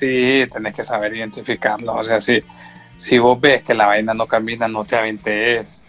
sí, 0.00 0.44
tenés 0.50 0.74
que 0.74 0.82
saber 0.82 1.14
identificarlos. 1.14 1.94
O 1.94 2.04
sea, 2.04 2.20
si, 2.20 2.42
si 2.96 3.18
vos 3.18 3.40
ves 3.40 3.62
que 3.62 3.74
la 3.74 3.86
vaina 3.86 4.12
no 4.14 4.26
camina, 4.26 4.66
no 4.66 4.82
te 4.84 4.96
aventes. 4.96 5.84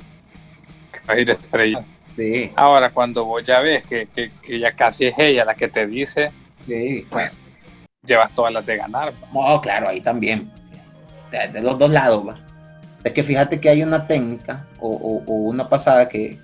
Que 0.91 0.99
a 1.12 1.20
ir 1.20 1.30
estrella. 1.32 1.84
sí, 2.16 2.51
Ahora, 2.55 2.89
cuando 2.91 3.26
vos 3.26 3.41
ya 3.43 3.59
ves 3.62 3.84
que, 3.88 4.07
que- 4.14 4.32
que 4.32 4.59
ya 4.59 4.74
casi 4.74 5.05
es 5.05 5.16
ella 5.18 5.45
la 5.45 5.55
que 5.55 5.68
te 5.70 5.88
dice, 5.88 6.30
sí. 6.66 7.07
pues 7.09 7.41
llevas 8.05 8.34
todas 8.34 8.51
las 8.53 8.66
de 8.66 8.78
ganar. 8.78 9.14
No, 9.34 9.59
claro, 9.62 9.88
ahí 9.89 10.01
también. 10.01 10.51
O 11.28 11.30
sea, 11.30 11.47
de 11.47 11.62
los 11.62 11.78
dos 11.80 11.89
lados, 11.91 12.28
va. 12.28 12.34
O 12.99 13.01
sea, 13.01 13.14
que 13.14 13.24
fíjate 13.24 13.59
que 13.62 13.70
hay 13.70 13.82
una 13.84 14.05
técnica 14.05 14.68
o, 14.80 14.89
o- 14.89 15.24
o 15.26 15.34
una 15.34 15.68
pasada 15.70 16.07
que, 16.09 16.38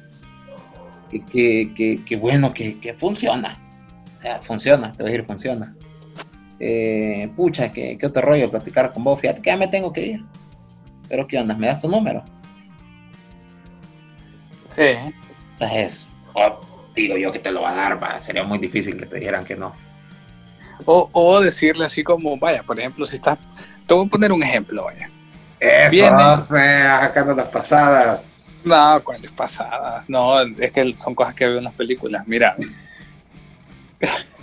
que, 1.31 1.73
que, 1.75 2.03
que- 2.05 2.15
bueno, 2.15 2.53
que, 2.53 2.79
que 2.79 2.93
funciona. 2.93 3.59
O 4.17 4.21
sea, 4.21 4.41
funciona, 4.41 4.91
te 4.93 5.03
voy 5.03 5.09
a 5.09 5.11
decir, 5.13 5.25
funciona. 5.27 5.75
Eh, 6.59 7.31
pucha, 7.35 7.71
¿qué, 7.71 7.97
qué 7.97 8.05
otro 8.07 8.21
rollo 8.21 8.49
platicar 8.49 8.91
con 8.93 9.03
vos. 9.03 9.19
Fíjate 9.19 9.41
que 9.41 9.49
ya 9.49 9.57
me 9.57 9.67
tengo 9.67 9.93
que 9.93 10.05
ir. 10.05 10.25
Pero 11.07 11.27
¿qué 11.27 11.37
onda? 11.39 11.55
¿Me 11.55 11.67
das 11.67 11.79
tu 11.79 11.87
número? 11.87 12.23
Sí. 14.75 15.13
Entonces, 15.53 16.07
oh, 16.33 16.61
digo 16.95 17.17
yo 17.17 17.31
que 17.31 17.39
te 17.39 17.51
lo 17.51 17.61
va 17.61 17.71
a 17.71 17.75
dar. 17.97 18.21
Sería 18.21 18.43
muy 18.43 18.57
difícil 18.57 18.97
que 18.97 19.05
te 19.05 19.17
dijeran 19.17 19.45
que 19.45 19.55
no. 19.55 19.73
O, 20.85 21.09
o 21.11 21.39
decirle 21.41 21.85
así 21.85 22.03
como, 22.03 22.37
vaya, 22.37 22.63
por 22.63 22.79
ejemplo, 22.79 23.05
si 23.05 23.15
estás. 23.15 23.39
Te 23.85 23.93
voy 23.93 24.05
a 24.05 24.09
poner 24.09 24.31
un 24.31 24.43
ejemplo, 24.43 24.83
vaya. 24.83 25.09
Eso, 25.59 25.91
Viene. 25.91 26.23
o 26.23 26.39
sea, 26.39 26.99
sacando 27.01 27.33
las 27.33 27.47
pasadas. 27.47 28.61
No, 28.65 29.01
cuáles 29.03 29.31
pasadas. 29.31 30.09
No, 30.09 30.41
es 30.41 30.71
que 30.71 30.93
son 30.97 31.15
cosas 31.15 31.33
que 31.33 31.47
veo 31.47 31.57
en 31.57 31.63
las 31.63 31.73
películas. 31.73 32.27
Mira. 32.27 32.55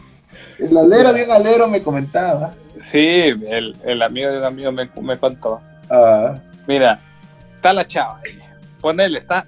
El 0.59 0.77
alero 0.77 1.13
de 1.13 1.25
un 1.25 1.31
alero 1.31 1.69
me 1.69 1.83
comentaba. 1.83 2.55
Sí, 2.83 3.01
el, 3.01 3.77
el 3.85 4.03
amigo 4.03 4.31
de 4.31 4.39
un 4.39 4.45
amigo 4.45 4.73
me, 4.73 4.91
me 5.01 5.19
contó. 5.19 5.61
Ah. 5.91 6.39
Mira, 6.67 7.01
está 7.55 7.73
la 7.73 7.87
chava 7.87 8.21
ahí. 8.25 8.39
Ponele, 8.81 9.19
está, 9.19 9.47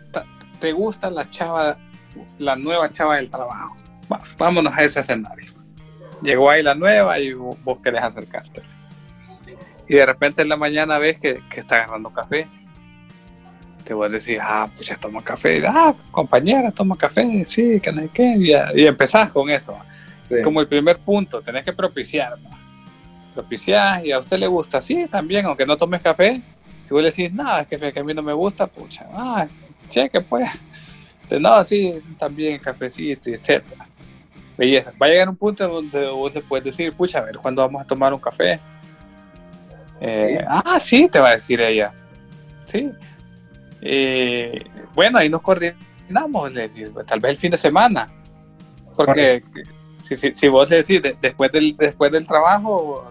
te 0.58 0.72
gusta 0.72 1.10
la 1.10 1.28
chava, 1.28 1.76
la 2.38 2.56
nueva 2.56 2.90
chava 2.90 3.16
del 3.16 3.28
trabajo. 3.28 3.76
vámonos 4.38 4.76
a 4.76 4.82
ese 4.82 5.00
escenario. 5.00 5.52
Llegó 6.22 6.50
ahí 6.50 6.62
la 6.62 6.74
nueva 6.74 7.18
y 7.18 7.32
vos, 7.34 7.78
querés 7.82 8.02
acercarte. 8.02 8.62
Y 9.88 9.94
de 9.94 10.06
repente 10.06 10.42
en 10.42 10.48
la 10.48 10.56
mañana 10.56 10.98
ves 10.98 11.18
que, 11.18 11.40
que 11.50 11.60
está 11.60 11.76
agarrando 11.76 12.10
café 12.10 12.48
te 13.86 13.94
voy 13.94 14.08
a 14.08 14.10
decir, 14.10 14.40
ah, 14.42 14.68
pues 14.74 14.88
ya 14.88 14.96
toma 14.96 15.22
café, 15.22 15.64
ah, 15.66 15.94
compañera, 16.10 16.72
toma 16.72 16.96
café, 16.96 17.44
sí, 17.44 17.80
que 17.80 17.92
no 17.92 18.02
sé 18.02 18.10
qué, 18.12 18.36
y, 18.74 18.84
empezás 18.84 19.30
con 19.30 19.48
eso. 19.48 19.78
Como 20.42 20.60
el 20.60 20.66
primer 20.66 20.98
punto, 20.98 21.40
tenés 21.40 21.64
que 21.64 21.72
propiciar. 21.72 22.34
Propiciar, 23.34 24.04
y 24.04 24.12
a 24.12 24.18
usted 24.18 24.38
le 24.38 24.46
gusta, 24.46 24.80
sí, 24.80 25.06
también, 25.10 25.46
aunque 25.46 25.66
no 25.66 25.76
tomes 25.76 26.00
café, 26.00 26.42
si 26.86 26.94
vos 26.94 27.02
le 27.02 27.10
decís, 27.10 27.32
no, 27.32 27.58
es 27.58 27.66
que, 27.66 28.00
a 28.00 28.04
mí 28.04 28.14
no 28.14 28.22
me 28.22 28.32
gusta, 28.32 28.66
pucha, 28.66 29.06
ah, 29.12 29.46
cheque, 29.88 30.20
pues. 30.20 30.48
No, 31.40 31.62
sí, 31.64 31.92
también 32.18 32.58
cafecito, 32.58 33.30
etcétera. 33.30 33.88
Belleza. 34.56 34.92
Va 35.00 35.06
a 35.06 35.08
llegar 35.10 35.28
un 35.28 35.36
punto 35.36 35.66
donde 35.68 36.06
vos 36.08 36.32
le 36.32 36.40
puedes 36.40 36.64
decir, 36.64 36.92
pucha, 36.92 37.18
a 37.18 37.22
ver, 37.22 37.36
¿cuándo 37.36 37.62
vamos 37.62 37.82
a 37.82 37.84
tomar 37.84 38.14
un 38.14 38.20
café? 38.20 38.60
Eh, 40.00 40.44
ah, 40.46 40.78
sí, 40.80 41.08
te 41.10 41.18
va 41.18 41.30
a 41.30 41.32
decir 41.32 41.60
ella. 41.60 41.92
Sí. 42.66 42.90
Eh, 43.80 44.64
bueno, 44.94 45.18
ahí 45.18 45.28
nos 45.28 45.42
coordinamos, 45.42 46.52
tal 47.06 47.20
vez 47.20 47.30
el 47.32 47.36
fin 47.36 47.50
de 47.50 47.56
semana. 47.56 48.08
Porque 48.94 49.42
si, 50.14 50.48
vos 50.48 50.70
le 50.70 50.76
decís 50.76 51.00
después 51.20 51.50
del, 51.50 51.76
después 51.76 52.12
del 52.12 52.26
trabajo, 52.26 53.10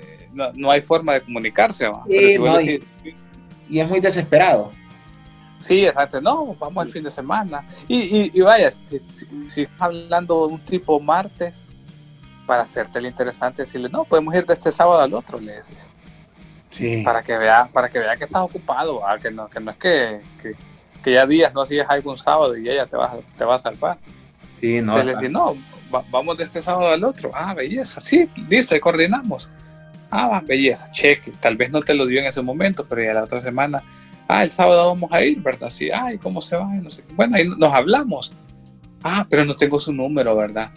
eh, 0.00 0.28
no, 0.32 0.70
hay 0.70 0.82
forma 0.82 1.14
de 1.14 1.20
comunicarse. 1.22 1.90
y, 2.08 3.78
es 3.78 3.88
muy 3.88 4.00
desesperado. 4.00 4.72
Sí, 5.60 5.84
exacto. 5.84 6.20
No, 6.20 6.54
vamos 6.58 6.86
el 6.86 6.92
fin 6.92 7.02
de 7.02 7.10
semana. 7.10 7.64
Y, 7.86 8.40
vaya, 8.40 8.70
si, 8.70 8.98
si, 9.48 9.62
estás 9.62 9.82
hablando 9.82 10.46
de 10.46 10.54
un 10.54 10.60
tipo 10.60 10.98
martes, 11.00 11.66
para 12.46 12.62
hacerte 12.62 12.98
el 12.98 13.06
interesante, 13.06 13.62
decirle, 13.62 13.88
no, 13.88 14.04
podemos 14.04 14.34
ir 14.34 14.44
de 14.44 14.54
este 14.54 14.72
sábado 14.72 15.00
al 15.00 15.14
otro, 15.14 15.38
le 15.38 15.52
decís. 15.52 17.04
Para 17.04 17.22
que 17.22 17.36
vea, 17.36 17.68
para 17.72 17.88
que 17.88 17.98
vea 17.98 18.16
que 18.16 18.24
estás 18.24 18.42
ocupado, 18.42 19.02
que 19.20 19.30
no, 19.30 19.48
que 19.48 19.60
no 19.60 19.70
es 19.72 19.76
que, 19.76 20.20
que, 21.02 21.12
ya 21.12 21.26
días 21.26 21.52
no 21.52 21.66
sigues 21.66 21.86
algún 21.88 22.16
sábado 22.16 22.56
y 22.56 22.68
ella 22.68 22.86
te 22.86 22.96
va, 22.96 23.18
te 23.36 23.44
va 23.44 23.56
a 23.56 23.58
salvar. 23.58 23.98
Sí, 24.60 24.80
no. 24.80 24.98
Entonces 24.98 25.30
no, 25.30 25.56
vamos 25.90 26.38
de 26.38 26.44
este 26.44 26.62
sábado 26.62 26.88
al 26.88 27.04
otro. 27.04 27.30
Ah, 27.34 27.54
belleza, 27.54 28.00
sí, 28.00 28.28
listo, 28.48 28.74
ahí 28.74 28.80
coordinamos. 28.80 29.48
Ah, 30.10 30.42
belleza, 30.44 30.90
cheque. 30.92 31.32
Tal 31.40 31.56
vez 31.56 31.70
no 31.70 31.80
te 31.80 31.94
lo 31.94 32.06
dio 32.06 32.20
en 32.20 32.26
ese 32.26 32.42
momento, 32.42 32.86
pero 32.88 33.02
ya 33.02 33.14
la 33.14 33.22
otra 33.22 33.40
semana, 33.40 33.82
ah, 34.26 34.42
el 34.42 34.50
sábado 34.50 34.88
vamos 34.88 35.12
a 35.12 35.22
ir, 35.22 35.40
¿verdad? 35.40 35.70
Sí, 35.70 35.90
ay, 35.90 36.18
¿cómo 36.18 36.42
se 36.42 36.56
va? 36.56 36.66
No 36.66 36.90
sé. 36.90 37.04
Bueno, 37.14 37.36
ahí 37.36 37.46
nos 37.46 37.72
hablamos. 37.72 38.32
Ah, 39.02 39.26
pero 39.28 39.44
no 39.44 39.54
tengo 39.54 39.78
su 39.78 39.92
número, 39.92 40.36
¿verdad? 40.36 40.70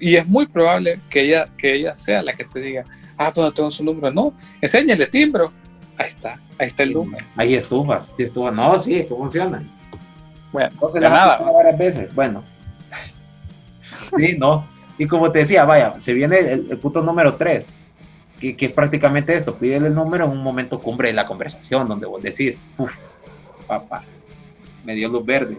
Y 0.00 0.16
es 0.16 0.26
muy 0.26 0.46
probable 0.46 1.00
que 1.10 1.22
ella, 1.22 1.48
que 1.56 1.74
ella 1.74 1.94
sea 1.94 2.22
la 2.22 2.32
que 2.32 2.44
te 2.44 2.60
diga, 2.60 2.84
ah, 3.16 3.30
pues 3.34 3.46
no 3.46 3.52
tengo 3.52 3.70
su 3.70 3.84
número. 3.84 4.12
No, 4.12 4.34
enséñale 4.60 5.06
timbro. 5.06 5.52
Ahí 5.96 6.08
está, 6.08 6.38
ahí 6.58 6.68
está 6.68 6.82
el 6.82 6.92
número. 6.92 7.24
Ahí 7.36 7.54
estufas, 7.54 8.10
ahí 8.18 8.24
estuvo. 8.24 8.50
No, 8.50 8.76
sí, 8.78 8.94
que 9.02 9.04
funciona. 9.04 9.62
Bueno, 10.52 10.70
no 10.80 11.00
nada. 11.00 11.38
varias 11.38 11.78
veces. 11.78 12.14
Bueno. 12.14 12.44
Sí, 14.18 14.36
no. 14.38 14.66
Y 14.98 15.06
como 15.06 15.30
te 15.30 15.40
decía, 15.40 15.64
vaya, 15.64 16.00
se 16.00 16.14
viene 16.14 16.38
el, 16.38 16.78
punto 16.78 17.02
número 17.02 17.34
3, 17.34 17.66
que, 18.38 18.56
es 18.58 18.72
prácticamente 18.72 19.34
esto, 19.34 19.56
pídele 19.56 19.88
el 19.88 19.94
número 19.94 20.26
en 20.26 20.32
un 20.32 20.42
momento 20.42 20.80
cumbre 20.80 21.08
de 21.08 21.14
la 21.14 21.26
conversación, 21.26 21.86
donde 21.86 22.06
vos 22.06 22.22
decís, 22.22 22.66
uff, 22.78 22.96
papá, 23.66 24.04
me 24.84 24.94
dio 24.94 25.08
luz 25.08 25.24
verde 25.24 25.58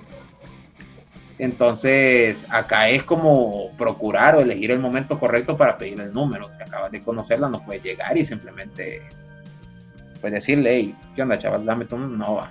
entonces, 1.37 2.47
acá 2.49 2.89
es 2.89 3.03
como 3.03 3.71
procurar 3.77 4.35
o 4.35 4.39
elegir 4.39 4.71
el 4.71 4.79
momento 4.79 5.19
correcto 5.19 5.57
para 5.57 5.77
pedir 5.77 5.99
el 5.99 6.13
número. 6.13 6.49
Si 6.49 6.61
acabas 6.61 6.91
de 6.91 7.01
conocerla, 7.01 7.49
no 7.49 7.63
puedes 7.65 7.83
llegar 7.83 8.17
y 8.17 8.25
simplemente 8.25 9.01
puedes 10.21 10.35
decirle, 10.35 10.75
hey, 10.75 10.95
¿qué 11.13 11.23
onda, 11.23 11.37
chaval? 11.37 11.65
Dame 11.65 11.85
tu 11.85 11.97
número. 11.97 12.17
No. 12.17 12.47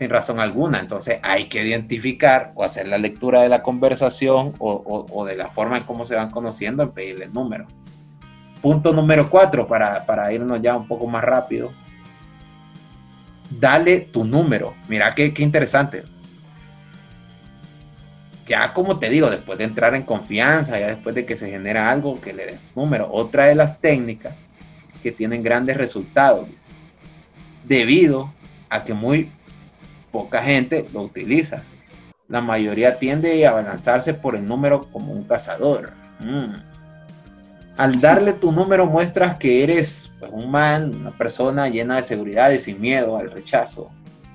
Sin 0.00 0.08
razón 0.08 0.40
alguna. 0.40 0.80
Entonces, 0.80 1.18
hay 1.22 1.50
que 1.50 1.62
identificar 1.62 2.52
o 2.54 2.64
hacer 2.64 2.88
la 2.88 2.96
lectura 2.96 3.42
de 3.42 3.50
la 3.50 3.62
conversación 3.62 4.54
o, 4.58 5.26
de 5.26 5.36
la 5.36 5.48
forma 5.48 5.76
en 5.76 5.84
cómo 5.84 6.06
se 6.06 6.14
van 6.14 6.30
conociendo 6.30 6.82
en 6.82 6.92
pedirle 6.92 7.26
el 7.26 7.34
número. 7.34 7.66
Punto 8.62 8.94
número 8.94 9.28
cuatro, 9.28 9.68
para, 9.68 10.06
para 10.06 10.32
irnos 10.32 10.58
ya 10.62 10.74
un 10.74 10.88
poco 10.88 11.06
más 11.06 11.22
rápido. 11.22 11.70
Dale 13.50 14.00
tu 14.00 14.24
número. 14.24 14.72
Mira 14.88 15.14
qué, 15.14 15.34
qué 15.34 15.42
interesante 15.42 16.02
ya 18.46 18.72
como 18.72 18.98
te 18.98 19.10
digo, 19.10 19.28
después 19.28 19.58
de 19.58 19.64
entrar 19.64 19.94
en 19.94 20.02
confianza, 20.02 20.80
ya 20.80 20.86
después 20.86 21.14
de 21.14 21.26
que 21.26 21.36
se 21.36 21.50
genera 21.50 21.90
algo, 21.90 22.22
que 22.22 22.32
le 22.32 22.46
des 22.46 22.74
número. 22.74 23.12
Otra 23.12 23.44
de 23.44 23.54
las 23.54 23.82
técnicas 23.82 24.34
que 25.02 25.12
tienen 25.12 25.42
grandes 25.42 25.76
resultados, 25.76 26.48
debido 27.64 28.32
a 28.70 28.82
que 28.82 28.94
muy 28.94 29.30
poca 30.10 30.42
gente 30.42 30.86
lo 30.92 31.02
utiliza. 31.02 31.62
La 32.28 32.40
mayoría 32.40 32.98
tiende 32.98 33.44
a 33.46 33.50
abalanzarse 33.50 34.14
por 34.14 34.36
el 34.36 34.46
número 34.46 34.90
como 34.90 35.12
un 35.12 35.24
cazador. 35.24 35.92
Mm. 36.20 36.54
Al 37.76 38.00
darle 38.00 38.34
tu 38.34 38.52
número 38.52 38.86
muestras 38.86 39.36
que 39.36 39.64
eres 39.64 40.12
pues, 40.18 40.30
un 40.32 40.50
man, 40.50 40.94
una 40.94 41.10
persona 41.10 41.68
llena 41.68 41.96
de 41.96 42.02
seguridad 42.02 42.50
y 42.50 42.58
sin 42.58 42.80
miedo 42.80 43.16
al 43.16 43.30
rechazo. 43.30 43.90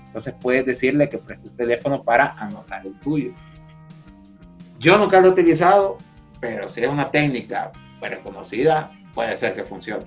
Entonces 0.07 0.33
puedes 0.41 0.65
decirle 0.65 1.09
que 1.09 1.17
prestes 1.17 1.55
teléfono 1.55 2.03
para 2.03 2.33
anotar 2.39 2.85
el 2.85 2.99
tuyo. 2.99 3.33
Yo 4.79 4.97
nunca 4.97 5.19
lo 5.19 5.27
he 5.27 5.31
utilizado, 5.31 5.97
pero 6.39 6.69
si 6.69 6.81
es 6.81 6.89
una 6.89 7.11
técnica 7.11 7.71
reconocida, 8.01 8.91
puede 9.13 9.35
ser 9.37 9.55
que 9.55 9.63
funcione. 9.63 10.05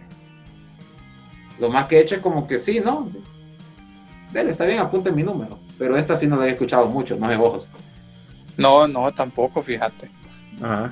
Lo 1.58 1.68
más 1.70 1.86
que 1.86 1.96
he 1.96 2.00
hecho 2.00 2.14
es 2.16 2.20
como 2.20 2.46
que 2.46 2.58
sí, 2.58 2.80
¿no? 2.80 3.08
Dele, 4.32 4.50
está 4.50 4.64
bien, 4.64 4.78
apunte 4.78 5.10
mi 5.10 5.22
número. 5.22 5.58
Pero 5.78 5.96
esta 5.96 6.16
sí 6.16 6.26
no 6.26 6.36
la 6.36 6.46
he 6.46 6.50
escuchado 6.50 6.86
mucho, 6.86 7.16
no 7.16 7.26
me 7.26 7.36
ojos. 7.36 7.68
No, 8.56 8.88
no, 8.88 9.12
tampoco, 9.12 9.62
fíjate. 9.62 10.10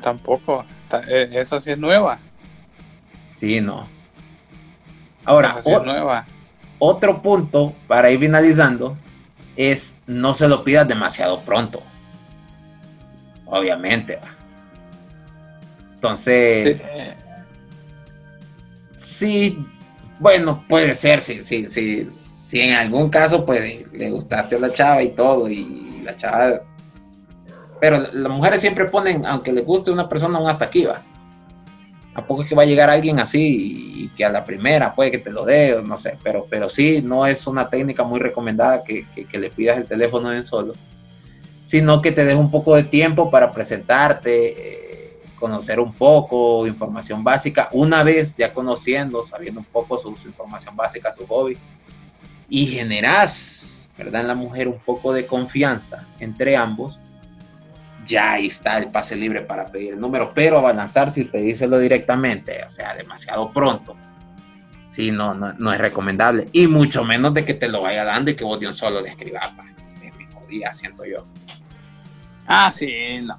Tampoco. 0.03 0.65
Eh, 1.09 1.31
eso 1.33 1.61
sí 1.61 1.73
es 1.73 1.79
nueva. 1.79 2.19
Sí, 3.33 3.61
no. 3.61 3.87
Ahora, 5.25 5.61
sí 5.61 5.71
es 5.73 5.83
nueva. 5.83 6.25
otro 6.79 7.21
punto 7.21 7.75
para 7.89 8.11
ir 8.11 8.21
finalizando 8.21 8.97
es 9.57 9.99
no 10.07 10.35
se 10.35 10.47
lo 10.47 10.63
pidas 10.63 10.87
demasiado 10.87 11.41
pronto 11.41 11.83
obviamente. 13.47 14.19
Entonces, 15.95 16.85
sí. 18.97 19.65
bueno, 20.19 20.65
puede 20.69 20.95
ser, 20.95 21.23
si 21.23 21.43
sí, 21.43 21.67
sí, 21.67 22.07
sí, 22.49 22.61
en 22.61 22.75
algún 22.75 23.09
caso 23.09 23.45
pues 23.45 23.91
le 23.93 24.11
gustaste 24.11 24.57
a 24.57 24.59
la 24.59 24.73
chava 24.73 25.03
y 25.03 25.11
todo, 25.11 25.49
y 25.49 26.03
la 26.05 26.17
chava... 26.17 26.61
Pero 27.81 27.99
las 28.13 28.33
mujeres 28.33 28.61
siempre 28.61 28.87
ponen, 28.87 29.27
aunque 29.27 29.53
le 29.53 29.61
guste 29.61 29.91
una 29.91 30.09
persona, 30.09 30.39
un 30.39 30.49
hasta 30.49 30.65
aquí 30.65 30.87
va. 30.87 31.03
¿A 32.15 32.27
poco 32.27 32.43
es 32.43 32.49
que 32.49 32.55
va 32.55 32.63
a 32.63 32.67
llegar 32.67 32.89
alguien 32.89 33.21
así 33.21 34.05
y 34.05 34.09
que 34.17 34.25
a 34.25 34.31
la 34.31 34.45
primera 34.45 34.95
puede 34.95 35.11
que 35.11 35.19
te 35.19 35.31
lo 35.31 35.45
dé? 35.45 35.83
No 35.85 35.99
sé, 35.99 36.17
pero, 36.23 36.47
pero 36.49 36.71
sí, 36.71 37.03
no 37.03 37.27
es 37.27 37.47
una 37.47 37.69
técnica 37.69 38.03
muy 38.03 38.19
recomendada 38.19 38.83
que, 38.83 39.05
que 39.31 39.39
le 39.39 39.51
pidas 39.51 39.77
el 39.77 39.87
teléfono 39.87 40.33
en 40.33 40.43
solo 40.45 40.73
sino 41.67 42.01
que 42.01 42.13
te 42.13 42.25
des 42.25 42.37
un 42.37 42.51
poco 42.51 42.77
de 42.77 42.85
tiempo 42.85 43.29
para 43.29 43.51
presentarte, 43.51 44.55
eh, 44.57 45.21
conocer 45.39 45.81
un 45.81 45.93
poco, 45.93 46.65
información 46.67 47.25
básica, 47.25 47.69
una 47.73 48.05
vez 48.05 48.37
ya 48.37 48.55
conociendo, 48.55 49.23
sabiendo 49.25 49.61
un 49.61 49.67
poco 49.67 49.99
su, 49.99 50.11
información 50.27 50.77
básica, 50.77 51.11
su 51.11 51.27
hobby, 51.27 51.59
y 52.49 52.67
generas, 52.67 53.91
¿verdad? 53.97 54.23
En 54.23 54.29
la 54.29 54.35
mujer 54.35 54.69
un 54.69 54.79
poco 54.79 55.13
de 55.13 55.27
confianza 55.27 56.07
entre 56.21 56.57
ambos, 56.57 56.99
ya 58.07 58.33
ahí 58.33 58.47
está 58.47 58.79
el 58.79 58.91
pase 58.91 59.17
libre 59.17 59.41
para 59.43 59.67
pedir 59.67 59.95
el 59.95 60.01
número, 60.01 60.33
pero 60.35 60.59
avanzar 60.59 61.11
si 61.11 61.25
pedírselo 61.25 61.79
directamente, 61.79 62.63
o 62.67 62.71
sea, 62.71 62.95
demasiado 62.95 63.51
pronto. 63.53 63.97
Sí, 64.89 65.11
no, 65.11 65.35
no, 65.35 65.73
es 65.73 65.79
recomendable. 65.79 66.49
Y 66.53 66.69
mucho 66.69 67.05
menos 67.05 67.35
de 67.35 67.45
que 67.45 67.55
te 67.55 67.69
lo 67.69 67.83
vaya 67.83 68.05
dando 68.05 68.31
y 68.31 68.37
que 68.37 68.45
vos 68.45 68.59
de 68.59 68.69
un 68.69 68.75
solo 68.75 69.01
le 69.01 69.11
escribas. 69.11 69.53
El 70.01 70.17
mismo 70.17 70.47
día, 70.49 70.73
siento 70.73 71.05
yo. 71.05 71.27
Ah, 72.47 72.71
sí, 72.73 73.21
no. 73.23 73.39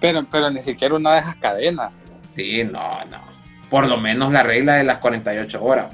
Pero, 0.00 0.26
pero 0.28 0.50
ni 0.50 0.60
siquiera 0.60 0.94
una 0.94 1.14
de 1.14 1.20
esas 1.20 1.36
cadenas. 1.36 1.92
Sí, 2.34 2.64
no, 2.64 3.04
no. 3.04 3.20
Por 3.70 3.86
lo 3.86 3.98
menos 3.98 4.32
la 4.32 4.42
regla 4.42 4.74
de 4.74 4.84
las 4.84 4.98
48 4.98 5.62
horas. 5.62 5.90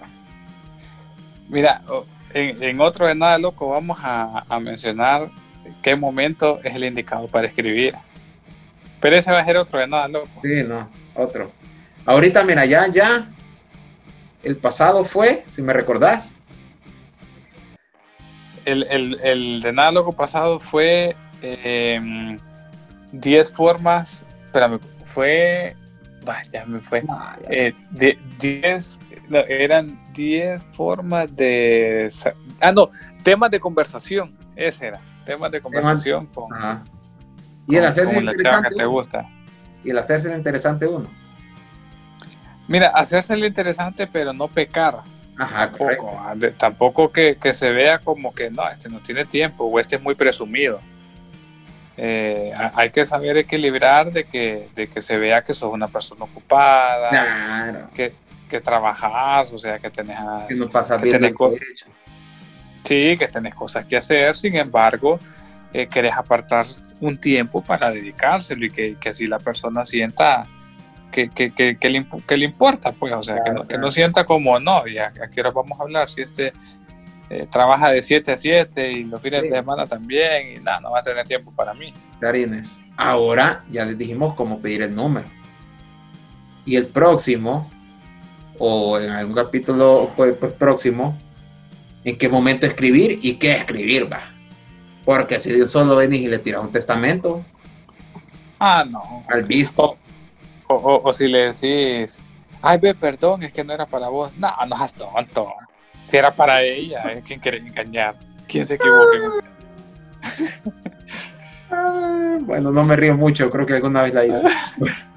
Mira, 1.48 1.82
en, 2.34 2.80
otro 2.80 3.06
de 3.06 3.14
nada 3.14 3.38
loco 3.38 3.70
vamos 3.70 3.98
a, 4.00 4.44
mencionar 4.60 5.28
qué 5.82 5.96
momento 5.96 6.60
es 6.64 6.74
el 6.74 6.84
indicado 6.84 7.28
para 7.28 7.46
escribir. 7.46 7.94
Pero 9.00 9.16
ese 9.16 9.32
va 9.32 9.40
a 9.40 9.44
ser 9.44 9.56
otro 9.56 9.80
de 9.80 9.88
nada, 9.88 10.08
loco. 10.08 10.40
Sí, 10.42 10.62
no, 10.64 10.88
otro. 11.14 11.50
Ahorita, 12.06 12.44
mira, 12.44 12.64
ya, 12.64 12.86
ya. 12.86 13.28
El 14.42 14.56
pasado 14.56 15.04
fue, 15.04 15.44
si 15.48 15.62
me 15.62 15.72
recordás. 15.72 16.34
El, 18.64 18.86
el, 18.90 19.20
el 19.22 19.60
de 19.60 19.72
nada 19.72 19.90
loco 19.90 20.12
pasado 20.12 20.60
fue 20.60 21.16
10 21.42 23.50
em, 23.50 23.54
formas. 23.54 24.24
Espérame, 24.46 24.78
fue. 25.04 25.76
Vaya, 26.24 26.64
me 26.66 26.80
fue. 26.80 27.02
10. 28.38 29.00
Eh, 29.10 29.11
eran 29.40 30.00
10 30.12 30.66
formas 30.72 31.34
de. 31.34 32.08
Ah, 32.60 32.72
no, 32.72 32.90
temas 33.22 33.50
de 33.50 33.60
conversación. 33.60 34.36
Ese 34.56 34.88
era. 34.88 35.00
Temas 35.24 35.50
de 35.50 35.60
conversación 35.60 36.26
con. 36.26 36.52
Ajá. 36.52 36.82
Y 37.68 37.76
el 37.76 37.84
hacerse 37.84 38.18
interesante. 38.18 38.68
Que 38.70 38.76
te 38.76 38.84
gusta. 38.84 39.28
Y 39.84 39.90
el 39.90 39.98
hacerse 39.98 40.34
interesante 40.34 40.86
uno. 40.86 41.08
Mira, 42.68 42.88
hacerse 42.88 43.36
interesante, 43.38 44.06
pero 44.06 44.32
no 44.32 44.48
pecar. 44.48 44.96
Ajá, 45.38 45.70
tampoco, 45.70 46.20
ah, 46.20 46.34
tampoco 46.58 47.10
que, 47.10 47.36
se 47.52 47.70
vea 47.70 47.98
como 47.98 48.34
que 48.34 48.50
no, 48.50 48.68
este 48.68 48.88
no 48.88 49.00
tiene 49.00 49.24
tiempo 49.24 49.64
o 49.64 49.80
este 49.80 49.96
es 49.96 50.02
muy 50.02 50.14
presumido. 50.14 50.80
Eh, 51.96 52.52
hay 52.74 52.90
que 52.90 53.04
saber 53.04 53.36
equilibrar 53.36 54.12
de 54.12 54.24
que, 54.24 54.68
de 54.74 54.88
que 54.88 55.00
se 55.00 55.16
vea 55.16 55.42
que 55.42 55.54
sos 55.54 55.72
una 55.72 55.88
persona 55.88 56.24
ocupada, 56.24 57.88
que, 57.94 58.14
que 58.52 58.60
trabajas, 58.60 59.50
o 59.50 59.56
sea, 59.56 59.78
que 59.78 59.88
tenés, 59.88 60.18
que 60.46 60.54
no 60.56 60.68
pasa 60.68 60.98
bien 60.98 61.18
tenés 61.18 61.32
Sí, 62.84 63.16
que 63.16 63.26
tenés 63.28 63.54
cosas 63.54 63.86
que 63.86 63.96
hacer, 63.96 64.34
sin 64.34 64.54
embargo, 64.56 65.18
eh, 65.72 65.86
querés 65.86 66.12
apartar 66.12 66.66
un 67.00 67.16
tiempo 67.16 67.62
para 67.62 67.90
dedicárselo 67.90 68.66
y 68.66 68.70
que, 68.70 68.96
que 69.00 69.08
así 69.08 69.26
la 69.26 69.38
persona 69.38 69.86
sienta 69.86 70.44
que, 71.10 71.30
que, 71.30 71.50
que, 71.50 71.88
le, 71.88 72.06
que, 72.26 72.36
le, 72.36 72.44
importa, 72.44 72.92
pues, 72.92 73.14
o 73.14 73.22
sea, 73.22 73.38
que, 73.42 73.52
no, 73.52 73.66
que, 73.66 73.78
no, 73.78 73.90
sienta 73.90 74.26
como, 74.26 74.60
no, 74.60 74.86
y 74.86 74.98
a, 74.98 75.10
qué 75.32 75.40
hora 75.40 75.50
vamos 75.50 75.80
a 75.80 75.84
hablar, 75.84 76.10
si 76.10 76.20
este 76.20 76.52
eh, 77.30 77.46
trabaja 77.50 77.88
de 77.90 78.02
7 78.02 78.32
a 78.32 78.36
7 78.36 78.92
y 78.92 79.04
los 79.04 79.18
fines 79.22 79.44
de 79.44 79.50
semana 79.50 79.86
también, 79.86 80.56
y 80.56 80.60
nada, 80.60 80.80
no 80.80 80.90
va 80.90 80.98
a 80.98 81.02
tener 81.02 81.26
tiempo 81.26 81.52
para 81.52 81.72
mí. 81.72 81.94
Clarines, 82.20 82.82
ahora 82.98 83.64
ya 83.70 83.86
les 83.86 83.96
dijimos 83.96 84.34
cómo 84.34 84.60
pedir 84.60 84.82
el 84.82 84.94
número. 84.94 85.26
Y 86.66 86.76
el 86.76 86.86
próximo, 86.88 87.71
o 88.58 88.98
en 88.98 89.10
algún 89.10 89.34
capítulo 89.34 90.10
pues, 90.16 90.36
pues 90.36 90.52
próximo, 90.52 91.18
en 92.04 92.16
qué 92.16 92.28
momento 92.28 92.66
escribir 92.66 93.18
y 93.22 93.34
qué 93.34 93.52
escribir, 93.52 94.12
va. 94.12 94.20
Porque 95.04 95.40
si 95.40 95.52
Dios 95.52 95.70
solo 95.70 95.96
venís 95.96 96.20
y 96.20 96.28
le 96.28 96.38
tiras 96.38 96.62
un 96.62 96.72
testamento. 96.72 97.44
Ah, 98.58 98.84
no. 98.88 99.24
Al 99.28 99.44
visto. 99.44 99.96
O, 100.68 101.12
si 101.12 101.28
le 101.28 101.52
decís, 101.52 102.22
ay, 102.62 102.78
ve, 102.78 102.94
perdón, 102.94 103.42
es 103.42 103.52
que 103.52 103.64
no 103.64 103.72
era 103.72 103.86
para 103.86 104.08
vos. 104.08 104.32
No, 104.36 104.50
no 104.68 104.76
seas 104.76 104.94
tonto. 104.94 105.52
Si 106.04 106.16
era 106.16 106.34
para 106.34 106.62
ella, 106.62 107.00
es 107.12 107.22
quien 107.24 107.40
quiere 107.40 107.58
engañar. 107.58 108.16
¿Quién 108.46 108.64
se 108.64 108.74
equivoque? 108.74 109.18
bueno, 112.40 112.70
no 112.70 112.84
me 112.84 112.96
río 112.96 113.16
mucho, 113.16 113.50
creo 113.50 113.66
que 113.66 113.74
alguna 113.74 114.02
vez 114.02 114.14
la 114.14 114.24
hice. 114.24 114.46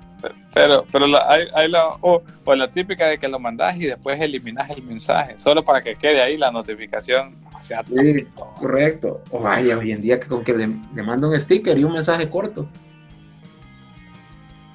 Pero, 0.56 0.86
pero 0.89 1.06
la, 1.06 1.28
hay, 1.53 1.70
la, 1.70 1.89
o, 1.99 2.24
la 2.56 2.72
típica 2.72 3.08
de 3.08 3.18
que 3.18 3.28
lo 3.28 3.39
mandas 3.39 3.76
y 3.76 3.88
después 3.88 4.22
eliminas 4.22 4.70
el 4.70 4.82
mensaje, 4.84 5.38
solo 5.38 5.66
para 5.66 5.82
que 5.82 5.95
quede 5.95 6.22
ahí 6.22 6.38
la 6.38 6.49
notificación. 6.49 7.36
O 7.53 7.60
sea, 7.60 7.84
sí, 7.84 8.26
correcto. 8.56 9.22
O 9.32 9.41
vaya, 9.41 9.78
hoy 9.78 9.91
en 9.91 10.01
día 10.01 10.18
que 10.18 10.28
con 10.30 10.45
que 10.45 10.53
le, 10.53 10.70
le 10.95 11.03
mando 11.03 11.28
un 11.28 11.41
sticker 11.41 11.78
y 11.78 11.84
un 11.84 11.91
mensaje 11.91 12.30
corto. 12.30 12.70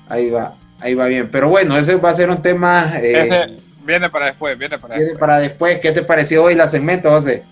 Ahí 0.06 0.28
va, 0.28 0.52
ahí 0.80 0.94
va 0.94 1.06
bien. 1.06 1.30
Pero 1.32 1.48
bueno, 1.48 1.74
ese 1.78 1.96
va 1.96 2.10
a 2.10 2.14
ser 2.14 2.28
un 2.28 2.42
tema. 2.42 2.98
Eh, 3.00 3.22
ese 3.22 3.56
viene 3.82 4.10
para 4.10 4.26
después, 4.26 4.58
viene 4.58 4.78
para 4.78 4.98
viene 4.98 5.14
para 5.14 5.38
después. 5.38 5.78
¿Qué 5.78 5.92
te 5.92 6.02
pareció 6.02 6.44
hoy 6.44 6.56
la 6.56 6.68
segmento, 6.68 7.10
José? 7.10 7.42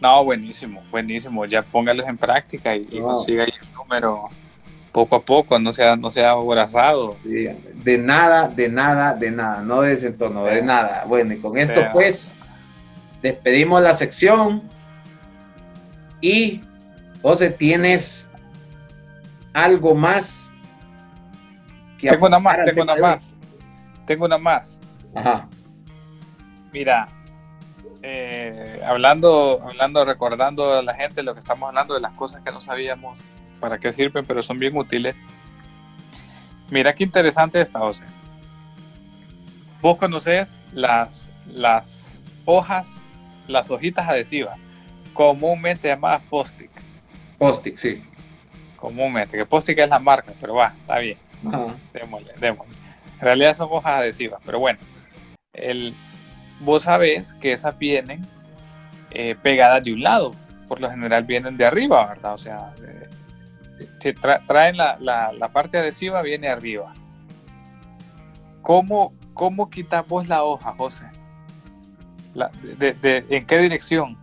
No, 0.00 0.22
buenísimo, 0.22 0.80
buenísimo. 0.88 1.46
Ya 1.46 1.62
póngalos 1.62 2.06
en 2.06 2.16
práctica 2.16 2.76
y, 2.76 2.86
consiga 3.00 3.42
ahí 3.42 3.52
el 3.60 3.72
número 3.72 4.28
poco 4.92 5.16
a 5.16 5.22
poco, 5.22 5.58
no 5.58 5.72
sea, 5.72 5.96
no 5.96 6.10
sea 6.10 6.32
abrazado. 6.32 7.16
de 7.24 7.98
nada, 7.98 8.48
de 8.48 8.68
nada, 8.68 9.14
de 9.14 9.30
nada, 9.30 9.62
no 9.62 9.80
de 9.80 9.94
ese 9.94 10.12
tono, 10.12 10.44
de 10.44 10.62
nada. 10.62 11.04
Bueno, 11.06 11.32
y 11.32 11.38
con 11.38 11.56
esto 11.56 11.80
pues 11.92 12.32
despedimos 13.22 13.82
la 13.82 13.94
sección 13.94 14.62
y 16.20 16.60
José, 17.22 17.50
¿tienes 17.50 18.30
algo 19.52 19.94
más? 19.94 20.50
Que 21.98 22.08
tengo 22.08 22.26
una 22.26 22.38
más, 22.38 22.64
tengo 22.64 22.82
una 22.82 22.96
más. 22.96 23.36
Tengo 24.06 24.24
una 24.26 24.38
más. 24.38 24.80
Ajá. 25.14 25.48
Mira, 26.72 27.08
eh, 28.02 28.82
hablando, 28.84 29.60
hablando, 29.62 30.04
recordando 30.04 30.74
a 30.74 30.82
la 30.82 30.94
gente 30.94 31.22
lo 31.22 31.34
que 31.34 31.40
estamos 31.40 31.68
hablando 31.68 31.94
de 31.94 32.00
las 32.00 32.12
cosas 32.12 32.42
que 32.42 32.50
no 32.50 32.60
sabíamos 32.60 33.24
para 33.62 33.78
qué 33.78 33.92
sirven, 33.92 34.26
pero 34.26 34.42
son 34.42 34.58
bien 34.58 34.76
útiles. 34.76 35.14
Mira 36.68 36.92
qué 36.92 37.04
interesante 37.04 37.60
esta, 37.60 37.78
José. 37.78 38.02
Vos 39.80 39.96
conoces 39.96 40.58
las, 40.72 41.30
las 41.46 42.24
hojas, 42.44 43.00
las 43.46 43.70
hojitas 43.70 44.08
adhesivas, 44.08 44.58
comúnmente 45.14 45.86
llamadas 45.86 46.22
post-it. 46.28 46.70
Post-it, 47.38 47.76
sí. 47.76 48.02
Comúnmente, 48.74 49.36
que 49.36 49.46
post-it 49.46 49.78
es 49.78 49.88
la 49.88 50.00
marca, 50.00 50.32
pero 50.40 50.54
va, 50.54 50.74
está 50.80 50.98
bien. 50.98 51.18
Démosle, 51.92 52.32
démosle. 52.40 52.74
En 53.14 53.20
realidad 53.20 53.54
son 53.54 53.68
hojas 53.70 53.92
adhesivas, 53.92 54.40
pero 54.44 54.58
bueno. 54.58 54.80
El, 55.52 55.94
vos 56.60 56.82
sabés 56.82 57.34
que 57.34 57.52
esas 57.52 57.78
vienen 57.78 58.26
eh, 59.12 59.36
pegadas 59.40 59.84
de 59.84 59.92
un 59.92 60.02
lado, 60.02 60.32
por 60.66 60.80
lo 60.80 60.90
general 60.90 61.22
vienen 61.22 61.56
de 61.56 61.64
arriba, 61.64 62.06
¿verdad? 62.06 62.34
O 62.34 62.38
sea, 62.38 62.72
traen 64.12 64.76
la, 64.76 65.50
parte 65.52 65.78
adhesiva, 65.78 66.22
viene 66.22 66.48
arriba. 66.48 66.92
¿Cómo, 68.62 69.14
cómo 69.34 69.70
quitas 69.70 70.06
vos 70.06 70.28
la 70.28 70.42
hoja, 70.42 70.74
José? 70.76 71.06
¿En 72.80 73.46
qué 73.46 73.58
dirección? 73.58 74.18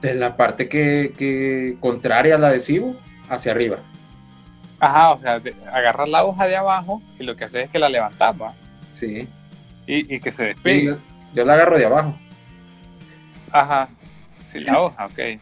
De 0.00 0.14
la 0.14 0.36
parte 0.36 0.68
que, 0.68 1.76
contraria 1.80 2.36
al 2.36 2.44
adhesivo, 2.44 2.94
hacia 3.28 3.52
arriba. 3.52 3.76
Ajá, 4.80 5.10
o 5.10 5.18
sea, 5.18 5.40
agarras 5.72 6.08
la 6.08 6.24
hoja 6.24 6.46
de 6.46 6.56
abajo 6.56 7.02
y 7.18 7.24
lo 7.24 7.36
que 7.36 7.44
haces 7.44 7.66
es 7.66 7.70
que 7.70 7.78
la 7.78 7.90
levantas, 7.90 8.34
¿va? 8.40 8.54
Sí. 8.94 9.28
Y, 9.86 10.20
que 10.20 10.30
se 10.30 10.44
despegue. 10.44 10.96
yo 11.34 11.44
la 11.44 11.54
agarro 11.54 11.76
de 11.76 11.86
abajo. 11.86 12.14
Ajá, 13.52 13.88
sí, 14.46 14.60
la 14.60 14.80
hoja, 14.80 15.06
ok. 15.06 15.40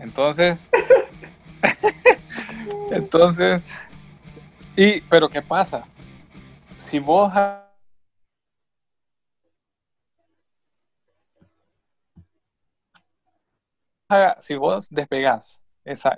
Entonces, 0.00 0.70
Entonces, 2.90 3.74
y, 4.76 5.00
pero 5.02 5.28
¿qué 5.28 5.42
pasa? 5.42 5.86
Si 6.78 6.98
vos 6.98 7.32
si 14.38 14.54
vos 14.54 14.88
despegás 14.90 15.60
esa 15.84 16.16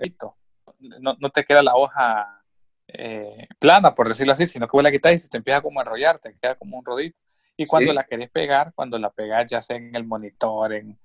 no, 0.79 1.17
no 1.19 1.31
te 1.31 1.45
queda 1.45 1.63
la 1.63 1.75
hoja 1.75 2.43
eh, 2.89 3.49
plana, 3.59 3.95
por 3.95 4.09
decirlo 4.09 4.33
así, 4.33 4.47
sino 4.47 4.67
que 4.67 4.77
vos 4.77 4.83
la 4.83 4.91
quitas 4.91 5.15
y 5.15 5.19
se 5.19 5.29
te 5.29 5.39
empieza 5.39 5.61
como 5.61 5.81
a 5.81 5.83
enrollar, 5.83 6.19
te 6.19 6.37
queda 6.37 6.55
como 6.55 6.79
un 6.79 6.85
rodito. 6.85 7.21
Y 7.57 7.67
cuando 7.67 7.93
la 7.93 8.05
querés 8.05 8.31
pegar, 8.31 8.73
cuando 8.75 8.99
la 8.99 9.11
pegás 9.11 9.47
ya 9.51 9.63
sea 9.63 9.77
en 9.77 9.95
el 9.97 10.05
monitor, 10.05 10.75
en, 10.75 10.99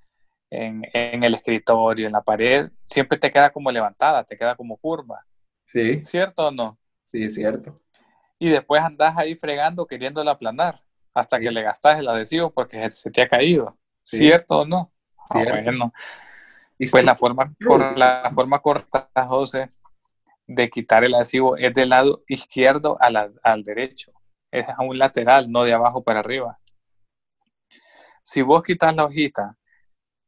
en, 0.49 1.24
el 1.24 1.34
escritorio, 1.34 2.07
en 2.07 2.14
la 2.14 2.22
pared, 2.22 2.70
siempre 2.84 3.18
te 3.18 3.32
queda 3.32 3.51
como 3.51 3.72
levantada, 3.72 4.24
te 4.26 4.36
queda 4.36 4.55
como 4.55 4.76
curva. 4.78 5.26
Sí. 5.72 6.03
¿Cierto 6.03 6.47
o 6.47 6.51
no? 6.51 6.78
Sí, 7.11 7.24
es 7.24 7.36
cierto. 7.36 7.74
Y 8.39 8.49
después 8.49 8.82
andás 8.82 9.17
ahí 9.17 9.36
fregando 9.36 9.86
queriéndola 9.86 10.32
aplanar 10.32 10.84
hasta 11.13 11.39
que 11.39 11.51
le 11.51 11.61
gastas 11.61 11.99
el 11.99 12.07
adhesivo 12.07 12.51
porque 12.51 12.89
se 12.89 13.09
te 13.11 13.22
ha 13.22 13.28
caído. 13.28 13.78
¿Cierto 14.03 14.61
o 14.61 14.65
no? 14.65 14.91
Ah, 15.30 15.43
bueno. 15.63 15.93
Pues 16.78 17.05
la 17.05 17.15
forma, 17.15 17.53
la 17.95 18.32
forma 18.34 18.59
corta, 18.59 19.09
José, 19.28 19.72
de 20.47 20.69
quitar 20.69 21.03
el 21.03 21.13
adhesivo 21.13 21.55
es 21.55 21.74
del 21.74 21.89
lado 21.89 22.24
izquierdo 22.28 22.97
al, 22.99 23.39
al 23.43 23.63
derecho. 23.63 24.11
Es 24.49 24.67
a 24.67 24.82
un 24.82 24.97
lateral, 24.97 25.49
no 25.49 25.63
de 25.63 25.74
abajo 25.74 26.03
para 26.03 26.19
arriba. 26.19 26.55
Si 28.24 28.41
vos 28.41 28.63
quitas 28.63 28.95
la 28.95 29.05
hojita 29.05 29.57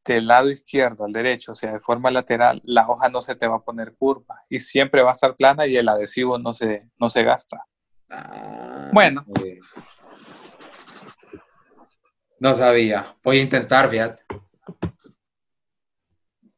del 0.06 0.28
lado 0.28 0.49
izquierdo 0.49 1.06
al 1.06 1.12
derecho, 1.12 1.54
o 1.54 1.56
sea, 1.56 1.74
de 1.74 1.80
forma 1.80 2.12
lateral, 2.12 2.62
la 2.66 2.88
hoja 2.88 3.10
no 3.10 3.22
se 3.22 3.36
te 3.36 3.47
va 3.47 3.58
a 3.58 3.64
poner 3.64 3.95
curva 3.95 4.43
y 4.49 4.60
siempre 4.60 5.01
va 5.01 5.10
a 5.10 5.14
estar 5.14 5.36
plana 5.36 5.66
y 5.66 5.78
el 5.78 5.88
adhesivo 5.88 6.38
no 6.38 6.54
se, 6.54 6.89
no 6.99 7.10
se 7.10 7.24
gasta. 7.24 7.66
Ah, 8.10 8.89
bueno. 8.91 9.26
No 12.39 12.54
sabía. 12.54 13.16
Voy 13.24 13.39
a 13.39 13.41
intentar, 13.41 13.89
fíjate. 13.89 14.24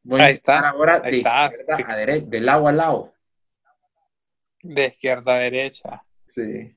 Voy 0.02 0.20
ahí 0.20 0.32
está. 0.32 0.70
ahora 0.70 1.02
ahí 1.04 1.22
de, 1.22 2.20
del 2.26 2.46
lado 2.46 2.68
al 2.68 2.76
lado. 2.76 3.12
De 4.62 4.86
izquierda 4.86 5.34
a 5.34 5.38
derecha. 5.38 6.04
Sí. 6.26 6.76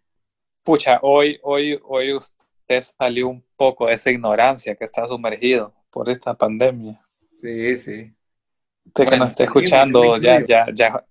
Pucha, 0.64 1.00
hoy, 1.02 1.40
hoy, 1.44 1.80
hoy 1.84 2.14
usted 2.14 2.82
salió 2.82 3.28
un 3.30 3.44
poco 3.56 3.88
de 3.88 3.94
esa 3.94 4.12
ignorancia 4.12 4.76
que 4.76 4.86
está 4.86 5.08
sumergido 5.08 5.79
por 5.90 6.10
esta 6.10 6.34
pandemia. 6.34 7.02
Sí, 7.42 7.78
sí. 7.78 8.14
Usted 8.86 9.06
que 9.06 9.18
nos 9.18 9.30
está 9.30 9.44
escuchando, 9.44 10.18
ya, 10.18 10.44
ya, 10.44 10.66
ya 10.74 11.06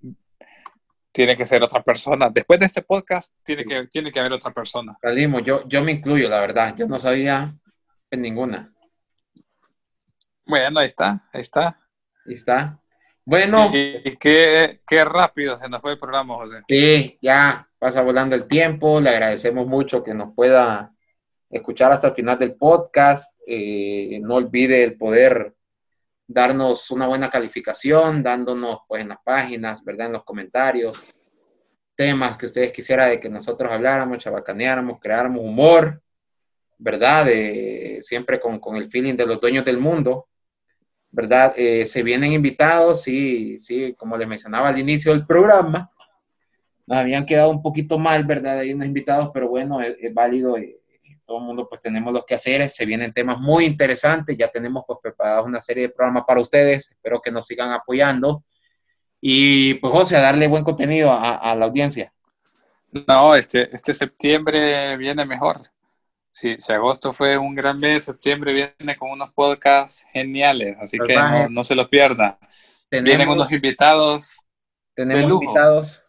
tiene 1.13 1.37
que 1.37 1.45
ser 1.45 1.63
otra 1.63 1.83
persona. 1.83 2.31
Después 2.31 2.61
de 2.61 2.67
este 2.67 2.83
podcast, 2.83 3.35
tiene, 3.43 3.65
que, 3.65 3.87
tiene 3.89 4.13
que 4.13 4.21
haber 4.21 4.33
otra 4.33 4.53
persona. 4.53 4.97
Salimos, 5.03 5.43
yo, 5.43 5.67
yo 5.67 5.83
me 5.83 5.93
incluyo, 5.93 6.29
la 6.29 6.41
verdad. 6.41 6.75
Yo 6.77 6.87
no 6.87 6.99
sabía 6.99 7.55
en 8.11 8.23
ninguna. 8.23 8.73
Bueno, 10.47 10.81
ahí 10.81 10.87
está, 10.87 11.29
ahí 11.33 11.41
está. 11.41 11.79
Ahí 12.25 12.35
está. 12.35 12.81
Bueno. 13.25 13.71
Y, 13.75 14.17
qué, 14.17 14.81
qué, 14.87 15.05
rápido 15.05 15.57
se 15.57 15.69
nos 15.69 15.81
fue 15.81 15.93
el 15.93 15.99
programa, 15.99 16.37
José. 16.37 16.63
Sí, 16.69 17.19
ya 17.21 17.69
pasa 17.79 18.03
volando 18.03 18.37
el 18.37 18.47
tiempo. 18.47 19.01
Le 19.01 19.11
agradecemos 19.11 19.67
mucho 19.67 20.03
que 20.03 20.15
nos 20.15 20.35
pueda 20.35 20.95
escuchar 21.51 21.93
hasta 21.93 22.09
el 22.09 22.15
final 22.15 22.39
del 22.39 22.55
podcast. 22.55 23.38
Eh, 23.51 24.21
no 24.23 24.35
olvide 24.35 24.85
el 24.85 24.99
poder 24.99 25.55
darnos 26.27 26.91
una 26.91 27.07
buena 27.07 27.31
calificación, 27.31 28.23
dándonos 28.23 28.81
pues 28.87 29.03
en 29.03 29.09
las 29.09 29.19
páginas, 29.25 29.83
¿verdad? 29.83 30.07
En 30.07 30.13
los 30.13 30.25
comentarios, 30.25 31.03
temas 31.97 32.37
que 32.37 32.47
ustedes 32.47 32.73
quisieran 32.73 33.11
de 33.11 33.21
que 33.21 33.31
nosotros 33.31 33.73
habláramos, 33.73 34.19
chabacaneáramos, 34.19 35.01
creáramos 35.01 35.43
humor, 35.43 36.03
¿verdad? 36.77 37.27
siempre 38.01 38.39
con, 38.39 38.61
con, 38.61 38.77
el 38.77 38.91
feeling 38.91 39.15
de 39.15 39.27
los 39.27 39.41
dueños 39.41 39.65
del 39.65 39.79
mundo, 39.79 40.29
¿verdad? 41.11 41.55
Eh, 41.57 41.87
se 41.87 42.03
vienen 42.03 42.33
invitados, 42.33 43.03
sí, 43.03 43.59
sí, 43.59 43.95
como 43.95 44.17
les 44.17 44.29
mencionaba 44.29 44.69
al 44.69 44.79
inicio 44.79 45.13
del 45.13 45.27
programa, 45.27 45.91
nos 46.87 46.99
habían 46.99 47.27
quedado 47.27 47.51
un 47.51 47.63
poquito 47.63 47.99
mal, 47.99 48.25
¿verdad? 48.25 48.61
Hay 48.61 48.73
unos 48.73 48.87
invitados, 48.87 49.31
pero 49.33 49.49
bueno, 49.49 49.81
es, 49.81 49.97
válido. 50.15 50.57
Eh, 50.57 50.78
todo 51.29 51.39
el 51.39 51.45
mundo 51.45 51.69
pues 51.69 51.83
tenemos 51.83 52.11
los 52.11 52.25
que 52.25 52.35
hacer, 52.35 52.67
se 52.71 52.87
vienen 52.87 53.13
temas 53.13 53.39
muy 53.39 53.67
interesantes, 53.67 54.35
ya 54.35 54.49
tenemos 54.49 54.85
pues 54.87 54.99
preparados 55.03 55.47
una 55.47 55.61
serie 55.61 55.83
de 55.83 55.89
programas 55.91 56.25
para 56.27 56.41
ustedes, 56.41 56.91
espero 56.91 57.21
que 57.21 57.31
nos 57.31 57.47
sigan 57.47 57.71
apoyando 57.71 58.43
y 59.21 59.75
pues 59.75 59.93
José, 59.93 60.17
a 60.17 60.23
darle 60.23 60.49
buen 60.49 60.65
contenido 60.65 61.13
a, 61.13 61.55
la 61.55 61.67
audiencia. 61.67 62.15
No, 63.07 63.35
este, 63.35 63.69
este 63.75 63.93
septiembre 63.93 64.97
viene 64.97 65.27
mejor. 65.27 65.59
Sí, 66.31 66.57
si 66.57 66.73
agosto 66.73 67.13
fue 67.13 67.37
un 67.37 67.55
gran 67.55 67.79
mes, 67.79 68.05
septiembre 68.05 68.55
viene 68.55 68.97
con 68.97 69.11
unos 69.11 69.31
podcasts 69.35 70.05
geniales, 70.13 70.79
así 70.81 70.97
que 70.99 71.15
no, 71.51 71.63
se 71.63 71.75
los 71.75 71.89
pierda. 71.89 72.39
Vienen 72.91 73.29
unos 73.29 73.53
invitados. 73.53 74.41
Tenemos 74.95 75.31
invitados 75.31 76.08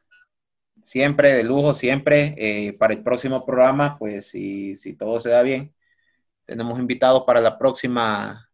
siempre, 0.89 1.33
de 1.33 1.43
lujo, 1.43 1.75
siempre. 1.75 2.33
Eh, 2.35 2.73
para 2.73 2.95
el 2.95 3.03
próximo 3.03 3.45
programa, 3.45 3.95
pues 3.99 4.31
si, 4.31 4.75
si 4.75 4.93
todo 4.93 5.19
se 5.19 5.29
da 5.29 5.43
bien, 5.43 5.71
tenemos 6.45 6.79
invitados 6.79 7.23
para 7.27 7.41
la 7.41 7.59
próxima, 7.59 8.49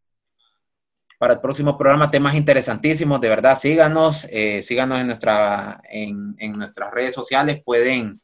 para 1.17 1.35
el 1.35 1.39
próximo 1.39 1.77
programa, 1.77 2.11
temas 2.11 2.35
interesantísimos, 2.35 3.21
de 3.21 3.29
verdad, 3.29 3.57
síganos, 3.57 4.27
eh, 4.29 4.61
síganos 4.63 4.99
en, 4.99 5.07
nuestra, 5.07 5.81
en, 5.89 6.35
en, 6.37 6.51
nuestras 6.57 6.91
redes 6.93 7.15
sociales, 7.15 7.61
pueden 7.63 8.19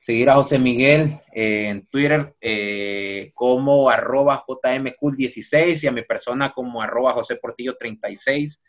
seguir 0.00 0.30
a 0.30 0.36
José 0.36 0.58
Miguel 0.58 1.20
eh, 1.30 1.68
en 1.68 1.86
Twitter 1.88 2.34
como 3.34 3.90
arroba 3.90 4.42
jmcool16 4.46 5.84
y 5.84 5.86
a 5.86 5.92
mi 5.92 6.02
persona 6.02 6.50
como 6.50 6.80
arroba 6.80 7.12
José 7.12 7.36
Portillo 7.36 7.76
36, 7.78 8.62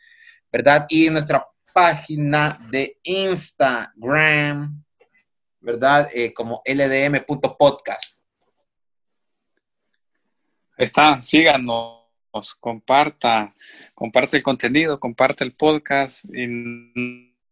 ¿verdad? 0.51 0.85
Y 0.89 1.09
nuestra 1.09 1.45
página 1.75 2.57
de 2.71 2.97
Instagram, 3.03 4.81
¿verdad? 5.59 6.09
Eh, 6.13 6.33
como 6.33 6.61
ldm.podcast. 6.65 8.17
Está, 10.77 11.19
síganos, 11.19 11.99
comparta, 12.61 13.53
comparte 13.93 14.37
el 14.37 14.43
contenido, 14.43 14.97
comparte 14.97 15.43
el 15.43 15.53
podcast 15.53 16.23
y 16.33 16.47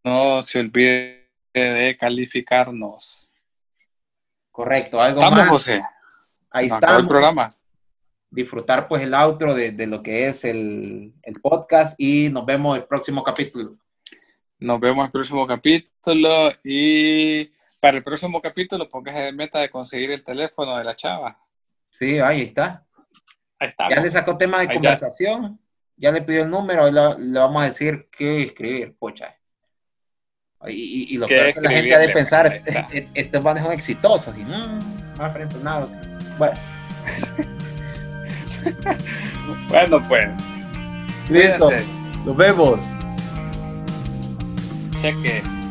no 0.06 0.42
se 0.42 0.60
olvide 0.60 1.30
de 1.54 1.98
calificarnos. 2.00 3.30
Correcto, 4.52 5.02
algo 5.02 5.20
¿Estamos, 5.20 5.40
más. 5.40 5.50
José? 5.50 5.82
Ahí 6.50 6.68
está 6.68 6.96
el 6.96 7.06
programa 7.06 7.54
disfrutar 8.30 8.88
pues 8.88 9.04
el 9.04 9.14
outro 9.14 9.54
de, 9.54 9.72
de 9.72 9.86
lo 9.86 10.02
que 10.02 10.28
es 10.28 10.44
el, 10.44 11.14
el, 11.22 11.40
podcast 11.40 12.00
y 12.00 12.30
nos 12.30 12.48
vemos 12.48 12.76
el 12.76 12.86
próximo 12.86 13.24
capítulo. 13.24 13.74
Nos 14.64 14.80
vemos 14.80 15.06
el 15.06 15.12
próximo 15.12 15.46
capítulo 15.46 16.50
y 16.64 17.52
para 17.82 17.98
el 17.98 18.04
próximo 18.04 18.42
capítulo 18.42 18.88
póngase 18.88 19.24
de 19.24 19.34
meta 19.34 19.60
de 19.60 19.70
conseguir 19.70 20.12
el 20.12 20.24
teléfono 20.24 20.78
de 20.78 20.86
la 20.86 20.96
chava. 20.96 21.38
Sí, 21.90 22.18
ahí 22.20 22.44
está. 22.44 22.86
Ahí 23.60 23.68
está. 23.68 23.90
Ya 23.90 24.00
le 24.00 24.10
sacó 24.10 24.38
tema 24.38 24.62
de 24.62 24.68
conversación, 24.68 25.60
ya. 25.98 26.14
le 26.14 26.22
pidió 26.22 26.44
el 26.44 26.50
número 26.50 26.88
y 26.88 26.94
le, 26.94 27.40
vamos 27.40 27.62
a 27.62 27.66
decir 27.66 28.08
qué 28.10 28.44
escribir, 28.44 28.96
pocha. 28.98 29.38
Y, 30.68 31.14
y, 31.14 31.18
lo 31.18 31.28
que 31.28 31.54
la 31.62 31.70
gente 31.70 31.96
ha 31.96 32.00
de 32.00 32.10
pensar, 32.10 32.64
este, 32.66 33.10
estos 33.16 33.44
van 33.44 33.62
son 33.62 33.74
exitosos 33.74 34.34
y 34.38 34.46
mmm, 34.46 35.18
más 35.18 35.34
frenzonados. 35.34 35.92
Bueno. 36.38 36.58
bueno, 39.68 40.02
pues. 40.08 40.26
Listo. 41.30 41.70
Nos 42.24 42.38
vemos. 42.38 43.03
Cheque 45.04 45.44
eh. 45.44 45.63